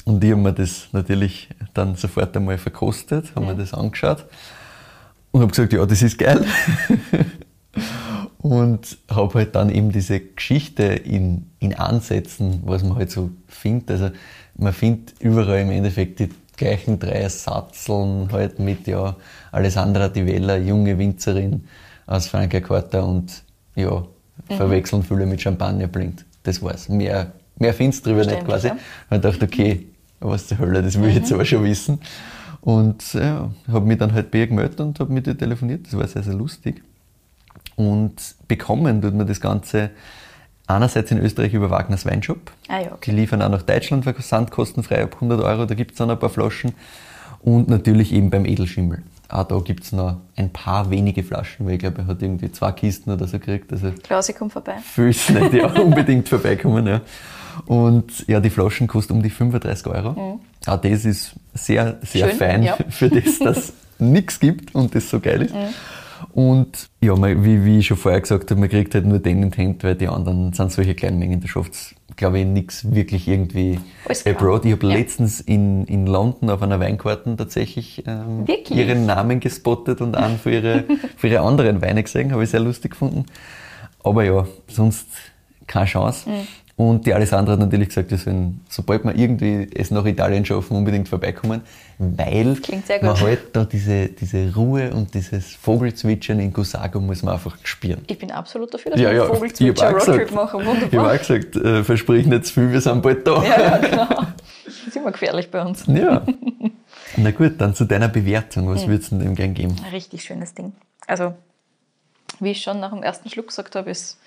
Und 0.09 0.23
ich 0.23 0.31
habe 0.31 0.41
mir 0.41 0.53
das 0.53 0.87
natürlich 0.91 1.49
dann 1.75 1.95
sofort 1.95 2.35
einmal 2.35 2.57
verkostet, 2.57 3.35
habe 3.35 3.45
ja. 3.45 3.53
mir 3.53 3.59
das 3.59 3.75
angeschaut 3.75 4.25
und 5.29 5.41
habe 5.41 5.51
gesagt, 5.51 5.71
ja, 5.71 5.85
das 5.85 6.01
ist 6.01 6.17
geil. 6.17 6.43
und 8.39 8.97
habe 9.07 9.33
halt 9.35 9.53
dann 9.53 9.69
eben 9.69 9.91
diese 9.91 10.19
Geschichte 10.19 10.83
in, 10.83 11.51
in 11.59 11.75
Ansätzen, 11.75 12.61
was 12.65 12.83
man 12.83 12.95
halt 12.95 13.11
so 13.11 13.29
findet. 13.47 13.91
Also 13.91 14.09
man 14.55 14.73
findet 14.73 15.13
überall 15.19 15.59
im 15.59 15.69
Endeffekt 15.69 16.19
die 16.19 16.29
gleichen 16.57 16.97
drei 16.97 17.29
Satzeln 17.29 18.31
halt 18.31 18.57
mit 18.57 18.87
ja 18.87 19.15
Alessandra 19.51 20.07
Di 20.07 20.25
Vella, 20.25 20.57
junge 20.57 20.97
Winzerin 20.97 21.65
aus 22.07 22.27
Frankenquarter 22.27 23.05
und 23.05 23.43
ja, 23.75 23.91
mhm. 23.91 24.55
verwechseln 24.55 25.03
viele 25.03 25.27
mit 25.27 25.39
Champagner 25.39 25.85
blinkt. 25.85 26.25
Das 26.41 26.63
war's. 26.63 26.89
Mehr, 26.89 27.31
mehr 27.57 27.75
findest 27.75 28.07
du 28.07 28.09
drüber 28.09 28.25
nicht 28.25 28.43
quasi. 28.43 28.69
Ja. 28.69 28.77
Ich 29.11 29.21
dachte, 29.21 29.45
okay, 29.45 29.85
was 30.19 30.47
zur 30.47 30.59
Hölle, 30.59 30.81
das 30.81 30.99
will 30.99 31.09
ich 31.09 31.15
jetzt 31.15 31.31
aber 31.31 31.45
schon 31.45 31.63
wissen. 31.63 31.99
Und 32.61 33.13
ja, 33.13 33.49
habe 33.71 33.85
mich 33.85 33.97
dann 33.97 34.13
halt 34.13 34.31
bei 34.31 34.39
ihr 34.39 34.47
gemeldet 34.47 34.79
und 34.81 34.99
habe 34.99 35.13
mit 35.13 35.27
ihr 35.27 35.37
telefoniert. 35.37 35.85
Das 35.85 35.97
war 35.97 36.07
sehr, 36.07 36.23
sehr 36.23 36.33
lustig. 36.33 36.83
Und 37.75 38.35
bekommen 38.47 39.01
tut 39.01 39.13
man 39.13 39.25
das 39.25 39.39
Ganze 39.39 39.91
einerseits 40.67 41.11
in 41.11 41.19
Österreich 41.19 41.53
über 41.53 41.69
Wagners 41.69 42.05
Weinshop. 42.05 42.51
Ah 42.67 42.79
ja, 42.79 42.91
okay. 42.91 43.11
Die 43.11 43.11
liefern 43.11 43.41
auch 43.41 43.49
nach 43.49 43.63
Deutschland 43.63 44.03
versandkostenfrei 44.03 45.03
ab 45.03 45.15
100 45.15 45.41
Euro, 45.41 45.65
da 45.65 45.73
gibt 45.73 45.91
es 45.91 45.97
dann 45.97 46.09
ein 46.09 46.19
paar 46.19 46.29
Flaschen. 46.29 46.73
Und 47.41 47.69
natürlich 47.69 48.11
eben 48.11 48.29
beim 48.29 48.45
Edelschimmel. 48.45 49.01
Auch 49.29 49.43
da 49.45 49.59
gibt 49.59 49.85
es 49.85 49.91
noch 49.93 50.17
ein 50.35 50.51
paar 50.51 50.89
wenige 50.89 51.23
Flaschen, 51.23 51.65
weil 51.65 51.73
ich 51.75 51.79
glaube, 51.79 52.01
er 52.01 52.07
hat 52.07 52.21
irgendwie 52.21 52.51
zwei 52.51 52.71
Kisten 52.73 53.11
oder 53.11 53.27
so 53.27 53.39
gekriegt. 53.39 53.71
Also 53.71 53.93
Klausi, 54.03 54.33
komm 54.33 54.49
vorbei. 54.49 54.75
ist 54.97 55.29
nicht, 55.29 55.53
die 55.53 55.63
auch 55.63 55.73
unbedingt 55.79 56.27
vorbeikommen. 56.27 56.85
Ja. 56.85 57.01
Und 57.65 58.25
ja, 58.27 58.39
die 58.39 58.49
Flaschen 58.49 58.87
kosten 58.87 59.13
um 59.13 59.23
die 59.23 59.29
35 59.29 59.87
Euro. 59.87 60.39
Auch 60.65 60.77
das 60.81 61.05
ist 61.05 61.35
sehr, 61.53 61.97
sehr 62.01 62.25
Mhm. 62.25 62.29
Schön, 62.29 62.37
fein 62.37 62.63
ja. 62.63 62.77
für 62.89 63.09
das, 63.09 63.39
dass 63.39 63.57
es 63.57 63.73
nichts 63.99 64.39
gibt 64.39 64.75
und 64.75 64.93
das 64.95 65.09
so 65.09 65.19
geil 65.19 65.43
ist. 65.43 65.53
Und 66.33 66.89
ja, 67.01 67.15
man, 67.15 67.43
wie, 67.45 67.63
wie 67.63 67.79
ich 67.79 67.87
schon 67.87 67.97
vorher 67.97 68.19
gesagt 68.21 68.51
habe, 68.51 68.59
man 68.59 68.69
kriegt 68.69 68.93
halt 68.93 69.05
nur 69.05 69.19
den 69.19 69.41
in 69.43 69.51
die 69.51 69.61
Hand, 69.61 69.83
weil 69.83 69.95
die 69.95 70.07
anderen 70.07 70.51
sind 70.53 70.71
solche 70.71 70.93
kleinen 70.93 71.17
Mengen. 71.17 71.39
Da 71.41 71.47
schafft 71.47 71.73
es, 71.73 71.95
glaube 72.17 72.39
ich, 72.39 72.45
nichts 72.45 72.93
wirklich 72.93 73.27
irgendwie 73.27 73.79
Alles 74.05 74.25
abroad. 74.25 74.65
Ich 74.65 74.73
habe 74.73 74.87
Ja. 74.87 74.93
letztens 74.95 75.39
in, 75.39 75.85
in 75.85 76.05
London 76.07 76.49
auf 76.49 76.61
einer 76.61 76.79
Weinkarten 76.79 77.37
tatsächlich 77.37 78.03
ähm, 78.05 78.45
ihren 78.69 79.05
Namen 79.05 79.39
gespottet 79.39 80.01
und 80.01 80.15
einen 80.15 80.37
für 80.37 80.51
ihre, 80.51 80.83
für 81.17 81.27
ihre 81.29 81.41
anderen 81.41 81.81
Weine 81.81 82.03
gesehen. 82.03 82.31
Habe 82.33 82.43
ich 82.43 82.49
sehr 82.49 82.59
lustig 82.59 82.91
gefunden. 82.91 83.25
Aber 84.03 84.23
ja, 84.23 84.45
sonst 84.67 85.07
keine 85.67 85.85
Chance. 85.85 86.29
Mhm. 86.29 86.47
Und 86.79 87.05
die 87.05 87.13
Alessandra 87.13 87.51
hat 87.51 87.59
natürlich 87.59 87.89
gesagt, 87.89 88.09
wir 88.09 88.17
sollen, 88.17 88.61
sobald 88.69 89.03
wir 89.03 89.13
irgendwie 89.13 89.67
es 89.75 89.91
nach 89.91 90.05
Italien 90.05 90.45
schaffen, 90.45 90.77
unbedingt 90.77 91.09
vorbeikommen, 91.09 91.59
weil 91.97 92.55
man 93.01 93.19
halt 93.19 93.53
da 93.53 93.65
diese, 93.65 94.07
diese 94.07 94.55
Ruhe 94.55 94.89
und 94.93 95.13
dieses 95.13 95.55
Vogelzwitschern 95.55 96.39
in 96.39 96.53
Gusago 96.53 97.01
muss 97.01 97.21
man 97.21 97.33
einfach 97.33 97.57
spüren. 97.63 97.99
Ich 98.07 98.17
bin 98.17 98.31
absolut 98.31 98.73
dafür, 98.73 98.93
dass 98.93 99.01
Ja, 99.01 99.09
wir 99.09 99.17
ja, 99.17 99.25
Vogelzwitscher 99.25 99.91
Roadtrip 99.91 100.31
machen. 100.31 100.61
Ich 100.61 100.67
habe 100.67 100.79
Wunderbar. 100.81 101.13
auch 101.15 101.17
gesagt, 101.19 101.57
äh, 101.57 101.83
versprich 101.83 102.25
nicht 102.25 102.45
zu 102.45 102.53
viel, 102.53 102.71
wir 102.71 102.79
sind 102.79 103.01
bald 103.01 103.27
da. 103.27 103.43
Ja, 103.43 103.61
ja, 103.61 103.77
genau. 103.79 104.07
Das 104.65 104.87
ist 104.87 104.95
immer 104.95 105.11
gefährlich 105.11 105.51
bei 105.51 105.61
uns. 105.61 105.83
Ja. 105.85 106.25
Na 107.17 107.31
gut, 107.31 107.59
dann 107.59 107.75
zu 107.75 107.83
deiner 107.83 108.07
Bewertung. 108.07 108.69
Was 108.69 108.87
würdest 108.87 109.11
du 109.11 109.17
denn 109.17 109.25
dem 109.25 109.35
gern 109.35 109.53
geben? 109.53 109.75
Ein 109.83 109.91
richtig 109.91 110.23
schönes 110.23 110.53
Ding. 110.53 110.71
Also, 111.07 111.33
wie 112.39 112.51
ich 112.51 112.61
schon 112.61 112.79
nach 112.79 112.91
dem 112.93 113.03
ersten 113.03 113.29
Schluck 113.29 113.47
gesagt 113.47 113.75
habe, 113.75 113.89
ist, 113.89 114.17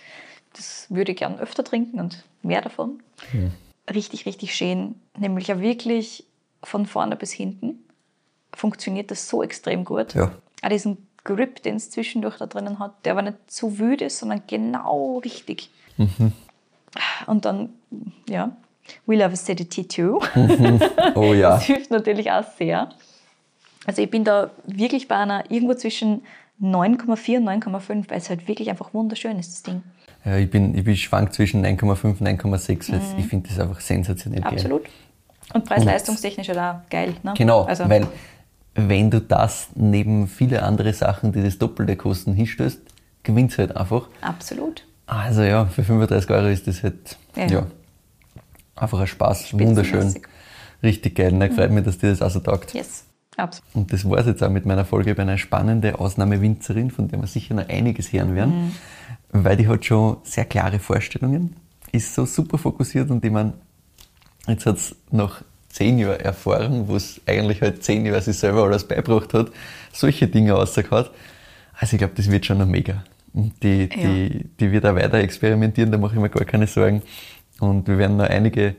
das 0.54 0.86
würde 0.90 1.12
ich 1.12 1.18
gern 1.18 1.38
öfter 1.38 1.64
trinken 1.64 2.00
und 2.00 2.24
mehr 2.42 2.62
davon. 2.62 3.02
Richtig, 3.92 4.26
richtig 4.26 4.54
schön. 4.54 4.94
Nämlich 5.18 5.48
ja 5.48 5.60
wirklich 5.60 6.24
von 6.62 6.86
vorne 6.86 7.16
bis 7.16 7.32
hinten 7.32 7.84
funktioniert 8.54 9.10
das 9.10 9.28
so 9.28 9.42
extrem 9.42 9.84
gut. 9.84 10.14
Ja. 10.14 10.32
Auch 10.62 10.68
diesen 10.68 11.06
Grip, 11.24 11.62
den 11.62 11.76
es 11.76 11.90
zwischendurch 11.90 12.36
da 12.38 12.46
drinnen 12.46 12.78
hat, 12.78 13.04
der 13.04 13.12
aber 13.12 13.22
nicht 13.22 13.38
zu 13.46 13.78
wüde 13.78 14.06
ist, 14.06 14.18
sondern 14.18 14.42
genau 14.46 15.18
richtig. 15.18 15.70
Und 17.26 17.44
dann, 17.44 17.70
ja, 18.28 18.56
We 19.06 19.16
Love 19.16 19.32
Acidity 19.32 19.86
too. 19.86 20.20
Oh 21.14 21.32
ja. 21.34 21.50
Das 21.50 21.64
hilft 21.64 21.90
natürlich 21.90 22.30
auch 22.30 22.44
sehr. 22.58 22.90
Also 23.86 24.02
ich 24.02 24.10
bin 24.10 24.24
da 24.24 24.50
wirklich 24.66 25.08
bei 25.08 25.16
einer 25.16 25.50
irgendwo 25.50 25.74
zwischen 25.74 26.22
9,4 26.60 27.38
und 27.38 27.64
9,5, 27.64 28.10
weil 28.10 28.18
es 28.18 28.28
halt 28.28 28.46
wirklich 28.48 28.70
einfach 28.70 28.94
wunderschön 28.94 29.38
ist, 29.38 29.52
das 29.52 29.62
Ding. 29.62 29.82
Ja 30.24 30.36
ich, 30.36 30.50
bin, 30.50 30.76
ich 30.76 30.84
bin 30.84 30.96
schwank 30.96 31.32
zwischen 31.32 31.64
9,5 31.64 32.04
und 32.04 32.20
9,6. 32.22 32.92
weil 32.92 33.00
Ich 33.18 33.26
finde 33.26 33.48
das 33.48 33.58
einfach 33.58 33.80
sensationell 33.80 34.40
geil. 34.40 34.52
Mhm. 34.52 34.56
Absolut. 34.58 34.82
Und 35.54 35.64
preis-leistungstechnisch 35.64 36.50
auch 36.50 36.76
geil. 36.88 37.14
Ne? 37.22 37.34
Genau, 37.36 37.64
Also, 37.64 37.88
weil 37.88 38.06
wenn 38.74 39.10
du 39.10 39.20
das 39.20 39.68
neben 39.74 40.26
viele 40.28 40.62
andere 40.62 40.92
Sachen, 40.94 41.32
die 41.32 41.42
das 41.42 41.58
Doppelte 41.58 41.96
kosten, 41.96 42.32
hinstößt, 42.32 42.80
gewinnst 43.22 43.58
du 43.58 43.62
halt 43.62 43.76
einfach. 43.76 44.08
absolut. 44.22 44.84
Also 45.06 45.42
ja, 45.42 45.66
für 45.66 45.82
35 45.84 46.30
Euro 46.30 46.46
ist 46.46 46.66
das 46.66 46.82
halt 46.82 47.18
Ja. 47.36 47.46
ja. 47.46 47.66
einfach 48.76 49.00
ein 49.00 49.06
Spaß, 49.06 49.52
wunderschön. 49.58 50.14
Richtig 50.82 51.16
geil. 51.16 51.32
Na, 51.34 51.48
freut 51.50 51.70
mich, 51.70 51.84
dass 51.84 51.98
dir 51.98 52.10
das 52.10 52.22
auch 52.22 52.30
so 52.30 52.40
taugt. 52.40 52.72
Yes, 52.72 53.04
absolut. 53.36 53.74
Und 53.74 53.92
das 53.92 54.08
war 54.08 54.18
es 54.18 54.26
jetzt 54.26 54.42
auch 54.42 54.48
mit 54.48 54.64
meiner 54.64 54.84
Folge 54.86 55.10
über 55.10 55.22
eine 55.22 55.36
spannende 55.38 55.98
Ausnahmewinzerin, 55.98 56.90
von 56.90 57.08
der 57.08 57.20
wir 57.20 57.26
sicher 57.26 57.54
noch 57.54 57.68
einiges 57.68 58.12
hören 58.12 58.34
werden, 58.34 58.74
weil 59.32 59.56
die 59.56 59.66
hat 59.68 59.84
schon 59.84 60.18
sehr 60.24 60.44
klare 60.44 60.78
Vorstellungen, 60.78 61.56
ist 61.90 62.14
so 62.14 62.24
super 62.26 62.58
fokussiert 62.58 63.10
und 63.10 63.24
ich 63.24 63.30
meine, 63.30 63.54
jetzt 64.46 64.66
hat 64.66 64.76
es 64.76 64.94
nach 65.10 65.42
zehn 65.68 65.98
Jahren 65.98 66.20
Erfahrung, 66.20 66.86
wo 66.88 66.96
es 66.96 67.20
eigentlich 67.26 67.62
halt 67.62 67.82
zehn 67.82 68.04
Jahre 68.04 68.20
sich 68.20 68.36
selber 68.38 68.64
alles 68.64 68.86
beibracht 68.86 69.32
hat, 69.34 69.50
solche 69.92 70.28
Dinge 70.28 70.52
rausgehauen. 70.52 71.06
Also 71.78 71.94
ich 71.94 71.98
glaube, 71.98 72.12
das 72.16 72.30
wird 72.30 72.44
schon 72.46 72.58
noch 72.58 72.66
mega. 72.66 73.02
Und 73.32 73.52
die, 73.62 73.88
Ja. 73.90 73.96
die, 73.96 74.44
die 74.60 74.70
wird 74.72 74.84
auch 74.84 74.94
weiter 74.94 75.14
experimentieren, 75.18 75.90
da 75.90 75.96
mache 75.98 76.14
ich 76.14 76.20
mir 76.20 76.28
gar 76.28 76.44
keine 76.44 76.66
Sorgen. 76.66 77.02
Und 77.60 77.88
wir 77.88 77.96
werden 77.96 78.18
noch 78.18 78.28
einige 78.28 78.74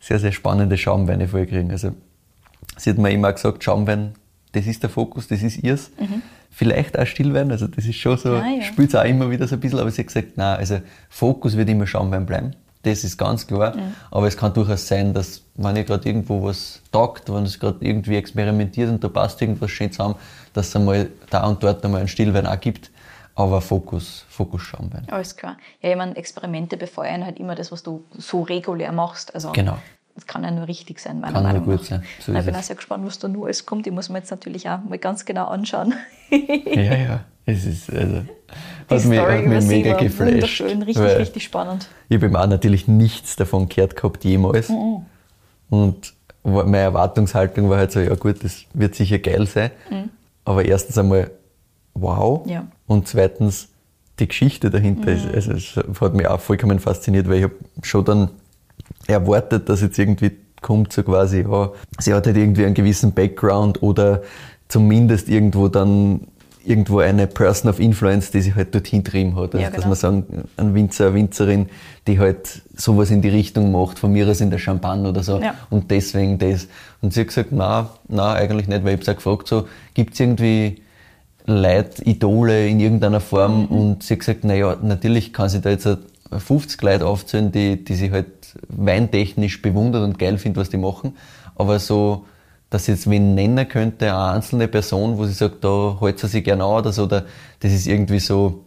sehr, 0.00 0.18
sehr 0.18 0.32
spannende 0.32 0.76
Schaumweine 0.76 1.28
vollkriegen. 1.28 1.70
Also 1.70 1.92
Sie 2.76 2.90
hat 2.90 2.98
mir 2.98 3.10
immer 3.10 3.32
gesagt, 3.32 3.64
Schaumwein, 3.64 4.12
das 4.52 4.66
ist 4.66 4.82
der 4.82 4.90
Fokus, 4.90 5.28
das 5.28 5.42
ist 5.42 5.62
ihrs. 5.62 5.90
Vielleicht 6.56 6.96
auch 6.96 7.04
Stillwein, 7.04 7.50
also 7.50 7.66
das 7.66 7.84
ist 7.84 7.96
schon 7.96 8.16
so. 8.16 8.34
Ah, 8.34 8.46
ja. 8.46 8.62
spielt 8.62 8.90
es 8.90 8.94
auch 8.94 9.04
immer 9.04 9.28
wieder 9.28 9.48
so 9.48 9.56
ein 9.56 9.60
bisschen, 9.60 9.80
aber 9.80 9.90
sie 9.90 10.02
hat 10.02 10.06
gesagt, 10.06 10.36
nein, 10.36 10.56
also 10.56 10.80
Fokus 11.08 11.56
wird 11.56 11.68
immer 11.68 11.84
Schaumwein 11.84 12.26
bleiben. 12.26 12.54
Das 12.84 13.02
ist 13.02 13.16
ganz 13.16 13.44
klar. 13.44 13.76
Mhm. 13.76 13.94
Aber 14.12 14.28
es 14.28 14.36
kann 14.36 14.54
durchaus 14.54 14.86
sein, 14.86 15.12
dass, 15.12 15.42
wenn 15.56 15.74
ihr 15.74 15.82
gerade 15.82 16.08
irgendwo 16.08 16.44
was 16.44 16.80
taugt, 16.92 17.32
wenn 17.32 17.42
es 17.42 17.58
gerade 17.58 17.84
irgendwie 17.84 18.16
experimentiert 18.16 18.88
und 18.88 19.02
da 19.02 19.08
passt 19.08 19.42
irgendwas 19.42 19.72
schön 19.72 19.90
zusammen, 19.90 20.14
dass 20.52 20.68
es 20.68 20.76
einmal 20.76 21.08
da 21.28 21.44
und 21.44 21.60
dort 21.60 21.84
einmal 21.84 21.98
einen 22.00 22.08
Stillwein 22.08 22.46
auch 22.46 22.60
gibt. 22.60 22.92
Aber 23.34 23.60
Fokus, 23.60 24.24
Fokus 24.28 24.62
Schaumwein. 24.62 25.08
Alles 25.10 25.34
klar. 25.34 25.56
Ja, 25.80 25.90
ich 25.90 25.96
meine, 25.96 26.14
Experimente 26.14 26.76
befeuern 26.76 27.24
halt 27.24 27.40
immer 27.40 27.56
das, 27.56 27.72
was 27.72 27.82
du 27.82 28.04
so 28.16 28.42
regulär 28.42 28.92
machst. 28.92 29.34
Also, 29.34 29.50
Genau. 29.50 29.78
Das 30.14 30.26
kann 30.26 30.44
ja 30.44 30.50
nur 30.52 30.68
richtig 30.68 31.00
sein, 31.00 31.20
meiner 31.20 31.32
Kann 31.32 31.42
nur 31.42 31.52
Meinung 31.52 31.64
gut 31.64 31.80
nach. 31.80 31.88
sein. 31.88 32.04
So 32.20 32.32
ich 32.32 32.44
bin 32.44 32.54
auch 32.54 32.62
sehr 32.62 32.76
gespannt, 32.76 33.04
was 33.04 33.18
da 33.18 33.26
nur 33.28 33.46
alles 33.46 33.66
kommt. 33.66 33.86
Ich 33.86 33.92
muss 33.92 34.08
mir 34.08 34.18
jetzt 34.18 34.30
natürlich 34.30 34.68
auch 34.68 34.78
mal 34.84 34.98
ganz 34.98 35.24
genau 35.24 35.46
anschauen. 35.46 35.94
Ja, 36.30 36.94
ja. 36.96 37.24
Es 37.46 37.64
ist, 37.66 37.92
also, 37.92 38.22
Die 38.90 38.94
hat 38.94 39.04
mich, 39.04 39.18
hat 39.20 39.44
mich 39.46 39.64
mega 39.66 39.92
geflasht. 39.98 40.32
wunderschön, 40.32 40.82
richtig, 40.82 41.04
richtig 41.18 41.44
spannend. 41.44 41.86
Ich 42.08 42.22
habe 42.22 42.40
auch 42.40 42.46
natürlich 42.46 42.88
nichts 42.88 43.36
davon 43.36 43.68
gehört 43.68 43.94
gehabt, 43.96 44.24
jemals. 44.24 44.70
Mhm. 44.70 45.04
Und 45.68 46.14
meine 46.42 46.78
Erwartungshaltung 46.78 47.68
war 47.68 47.78
halt 47.78 47.92
so, 47.92 48.00
ja 48.00 48.14
gut, 48.14 48.42
das 48.42 48.64
wird 48.72 48.94
sicher 48.94 49.18
geil 49.18 49.46
sein. 49.46 49.70
Aber 50.46 50.64
erstens 50.64 50.96
einmal, 50.96 51.30
wow. 51.92 52.44
Mhm. 52.46 52.50
Ja. 52.50 52.62
Mhm. 52.62 52.68
Und 52.86 53.08
zweitens, 53.08 53.68
die 54.18 54.28
Geschichte 54.28 54.70
dahinter 54.70 55.12
ist, 55.12 55.26
also 55.26 55.52
es 55.52 55.76
hat 56.00 56.14
mich 56.14 56.26
auch 56.26 56.40
vollkommen 56.40 56.78
fasziniert, 56.80 57.28
weil 57.28 57.36
ich 57.38 57.44
habe 57.44 57.54
schon 57.82 58.04
dann 58.04 58.30
erwartet, 59.06 59.68
dass 59.68 59.80
jetzt 59.80 59.98
irgendwie 59.98 60.32
kommt 60.60 60.92
so 60.92 61.02
quasi, 61.02 61.42
ja, 61.42 61.72
sie 61.98 62.14
hat 62.14 62.26
halt 62.26 62.36
irgendwie 62.36 62.64
einen 62.64 62.74
gewissen 62.74 63.12
Background 63.12 63.82
oder 63.82 64.22
zumindest 64.68 65.28
irgendwo 65.28 65.68
dann 65.68 66.22
irgendwo 66.64 67.00
eine 67.00 67.26
Person 67.26 67.70
of 67.70 67.78
Influence, 67.78 68.30
die 68.30 68.40
sich 68.40 68.54
halt 68.54 68.74
dorthin 68.74 69.04
trieben 69.04 69.36
hat. 69.36 69.54
Also, 69.54 69.58
Ja, 69.58 69.66
dass 69.66 69.76
genau. 69.76 69.88
man 69.88 69.96
sagen, 69.96 70.24
ein 70.56 70.74
Winzer, 70.74 71.08
eine 71.08 71.14
Winzerin, 71.14 71.66
die 72.06 72.18
halt 72.18 72.62
sowas 72.74 73.10
in 73.10 73.20
die 73.22 73.28
Richtung 73.28 73.70
macht, 73.70 73.98
von 73.98 74.12
mir 74.12 74.26
aus 74.26 74.40
in 74.40 74.50
der 74.50 74.58
Champagne 74.58 75.08
oder 75.08 75.22
so. 75.22 75.40
Ja. 75.40 75.54
Und 75.70 75.90
deswegen 75.90 76.38
das. 76.38 76.66
Und 77.02 77.12
sie 77.12 77.20
hat 77.20 77.28
gesagt, 77.28 77.52
na, 77.52 77.90
na 78.08 78.32
eigentlich 78.32 78.66
nicht, 78.66 78.84
weil 78.84 78.98
ich 78.98 79.06
habe 79.06 79.16
gefragt, 79.16 79.46
so, 79.48 79.68
gibt's 79.92 80.18
irgendwie 80.18 80.80
Leute, 81.46 82.02
Idole 82.04 82.66
in 82.66 82.80
irgendeiner 82.80 83.20
Form? 83.20 83.66
Und 83.66 84.02
sie 84.02 84.14
hat 84.14 84.20
gesagt, 84.20 84.44
naja, 84.44 84.76
natürlich 84.82 85.32
kann 85.34 85.50
sie 85.50 85.60
da 85.60 85.70
jetzt 85.70 85.86
50 86.30 86.80
Leute 86.82 87.06
aufzählen, 87.06 87.52
die, 87.52 87.84
die 87.84 87.94
sich 87.94 88.10
halt 88.10 88.28
weintechnisch 88.68 89.62
bewundert 89.62 90.02
und 90.02 90.18
geil 90.18 90.38
findet, 90.38 90.60
was 90.60 90.70
die 90.70 90.76
machen. 90.76 91.16
Aber 91.54 91.78
so, 91.78 92.26
dass 92.70 92.86
sie 92.86 92.92
jetzt 92.92 93.08
wen 93.08 93.34
nennen 93.34 93.68
könnte, 93.68 94.06
eine 94.06 94.32
einzelne 94.32 94.68
Person, 94.68 95.18
wo 95.18 95.26
sie 95.26 95.32
sagt, 95.32 95.62
da 95.64 95.96
hält 96.00 96.18
sie 96.18 96.28
sich 96.28 96.44
gerne 96.44 96.64
an 96.64 96.70
oder 96.70 96.92
so, 96.92 97.04
oder 97.04 97.24
das 97.60 97.72
ist 97.72 97.86
irgendwie 97.86 98.18
so 98.18 98.64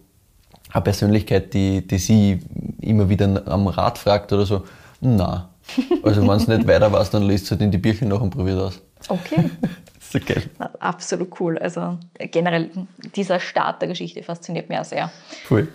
eine 0.72 0.82
Persönlichkeit, 0.82 1.54
die, 1.54 1.86
die 1.86 1.98
sie 1.98 2.40
immer 2.82 3.10
wieder 3.10 3.44
am 3.48 3.68
Rat 3.68 3.98
fragt 3.98 4.32
oder 4.34 4.46
so. 4.46 4.64
Na. 5.02 5.50
Also 6.04 6.22
wenn 6.22 6.38
es 6.38 6.48
nicht 6.48 6.68
weiter 6.68 6.92
weiß, 6.92 7.10
dann 7.12 7.24
liest 7.24 7.46
es 7.46 7.52
halt 7.52 7.62
in 7.62 7.72
die 7.72 7.78
Bücher 7.78 8.06
nach 8.06 8.22
und 8.22 8.30
probiert 8.30 8.60
aus. 8.60 8.82
Okay. 9.10 9.50
so 10.00 10.20
geil. 10.26 10.44
Na, 10.60 10.70
absolut 10.80 11.40
cool. 11.40 11.58
Also 11.58 11.98
generell 12.32 12.70
dieser 13.16 13.40
Start 13.40 13.82
der 13.82 13.90
Geschichte 13.90 14.24
fasziniert 14.24 14.70
mich 14.70 14.80
auch 14.80 14.86
sehr. 14.86 15.12
Cool. 15.50 15.68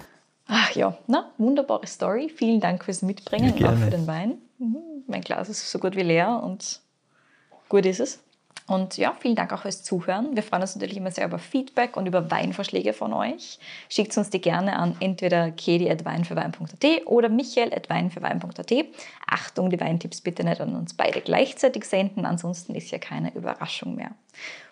Ach 0.54 0.70
ja, 0.72 0.98
na, 1.06 1.30
wunderbare 1.38 1.86
Story. 1.86 2.28
Vielen 2.28 2.60
Dank 2.60 2.84
fürs 2.84 3.00
Mitbringen 3.00 3.54
und 3.54 3.64
auch 3.64 3.74
für 3.74 3.90
den 3.90 4.06
Wein. 4.06 4.36
Mhm. 4.58 4.76
Mein 5.06 5.22
Glas 5.22 5.48
ist 5.48 5.70
so 5.70 5.78
gut 5.78 5.96
wie 5.96 6.02
leer 6.02 6.42
und 6.44 6.80
gut 7.70 7.86
ist 7.86 8.00
es. 8.00 8.22
Und 8.66 8.98
ja, 8.98 9.16
vielen 9.18 9.34
Dank 9.34 9.50
auch 9.54 9.62
fürs 9.62 9.82
Zuhören. 9.82 10.36
Wir 10.36 10.42
freuen 10.42 10.60
uns 10.60 10.76
natürlich 10.76 10.98
immer 10.98 11.10
sehr 11.10 11.24
über 11.24 11.38
Feedback 11.38 11.96
und 11.96 12.04
über 12.04 12.30
Weinvorschläge 12.30 12.92
von 12.92 13.14
euch. 13.14 13.58
Schickt 13.88 14.14
uns 14.18 14.28
die 14.28 14.42
gerne 14.42 14.76
an 14.76 14.94
entweder 15.00 15.50
kedi.weinfürwein.at 15.50 17.06
oder 17.06 17.30
michael.weinfürwein.at. 17.30 18.72
Achtung, 19.26 19.70
die 19.70 19.80
Weintipps 19.80 20.20
bitte 20.20 20.44
nicht 20.44 20.60
an 20.60 20.76
uns 20.76 20.92
beide 20.92 21.22
gleichzeitig 21.22 21.86
senden, 21.86 22.26
ansonsten 22.26 22.74
ist 22.74 22.90
ja 22.90 22.98
keine 22.98 23.34
Überraschung 23.34 23.94
mehr. 23.94 24.10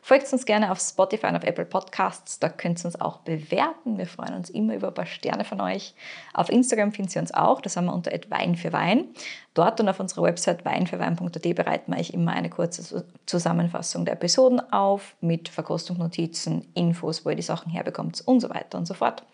Folgt 0.02 0.32
uns 0.32 0.46
gerne 0.46 0.70
auf 0.72 0.80
Spotify 0.80 1.26
und 1.26 1.36
auf 1.36 1.44
Apple 1.44 1.64
Podcasts, 1.64 2.38
da 2.38 2.48
könnt 2.48 2.80
ihr 2.80 2.86
uns 2.86 3.00
auch 3.00 3.18
bewerten. 3.18 3.98
Wir 3.98 4.06
freuen 4.06 4.34
uns 4.34 4.50
immer 4.50 4.74
über 4.74 4.88
ein 4.88 4.94
paar 4.94 5.06
Sterne 5.06 5.44
von 5.44 5.60
euch. 5.60 5.94
Auf 6.34 6.48
Instagram 6.48 6.92
findet 6.92 7.14
ihr 7.16 7.22
uns 7.22 7.34
auch, 7.34 7.60
das 7.60 7.76
haben 7.76 7.86
wir 7.86 7.94
unter 7.94 8.10
Wein 8.28 8.56
für 8.56 8.72
Wein. 8.72 9.06
Dort 9.54 9.80
und 9.80 9.88
auf 9.88 10.00
unserer 10.00 10.22
Website 10.22 10.64
weinfürwein.at 10.64 11.54
bereiten 11.54 11.92
wir 11.92 11.98
euch 11.98 12.10
immer 12.10 12.32
eine 12.32 12.50
kurze 12.50 13.04
Zusammenfassung 13.26 14.04
der 14.04 14.14
Episoden 14.14 14.60
auf 14.72 15.16
mit 15.20 15.48
Verkostungsnotizen, 15.48 16.68
Infos, 16.74 17.24
wo 17.24 17.30
ihr 17.30 17.36
die 17.36 17.42
Sachen 17.42 17.70
herbekommt 17.70 18.22
und 18.24 18.40
so 18.40 18.50
weiter 18.50 18.78
und 18.78 18.86
so 18.86 18.94
fort. 18.94 19.24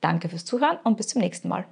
Danke 0.00 0.28
fürs 0.28 0.44
Zuhören 0.44 0.78
und 0.84 0.96
bis 0.96 1.08
zum 1.08 1.22
nächsten 1.22 1.48
Mal. 1.48 1.64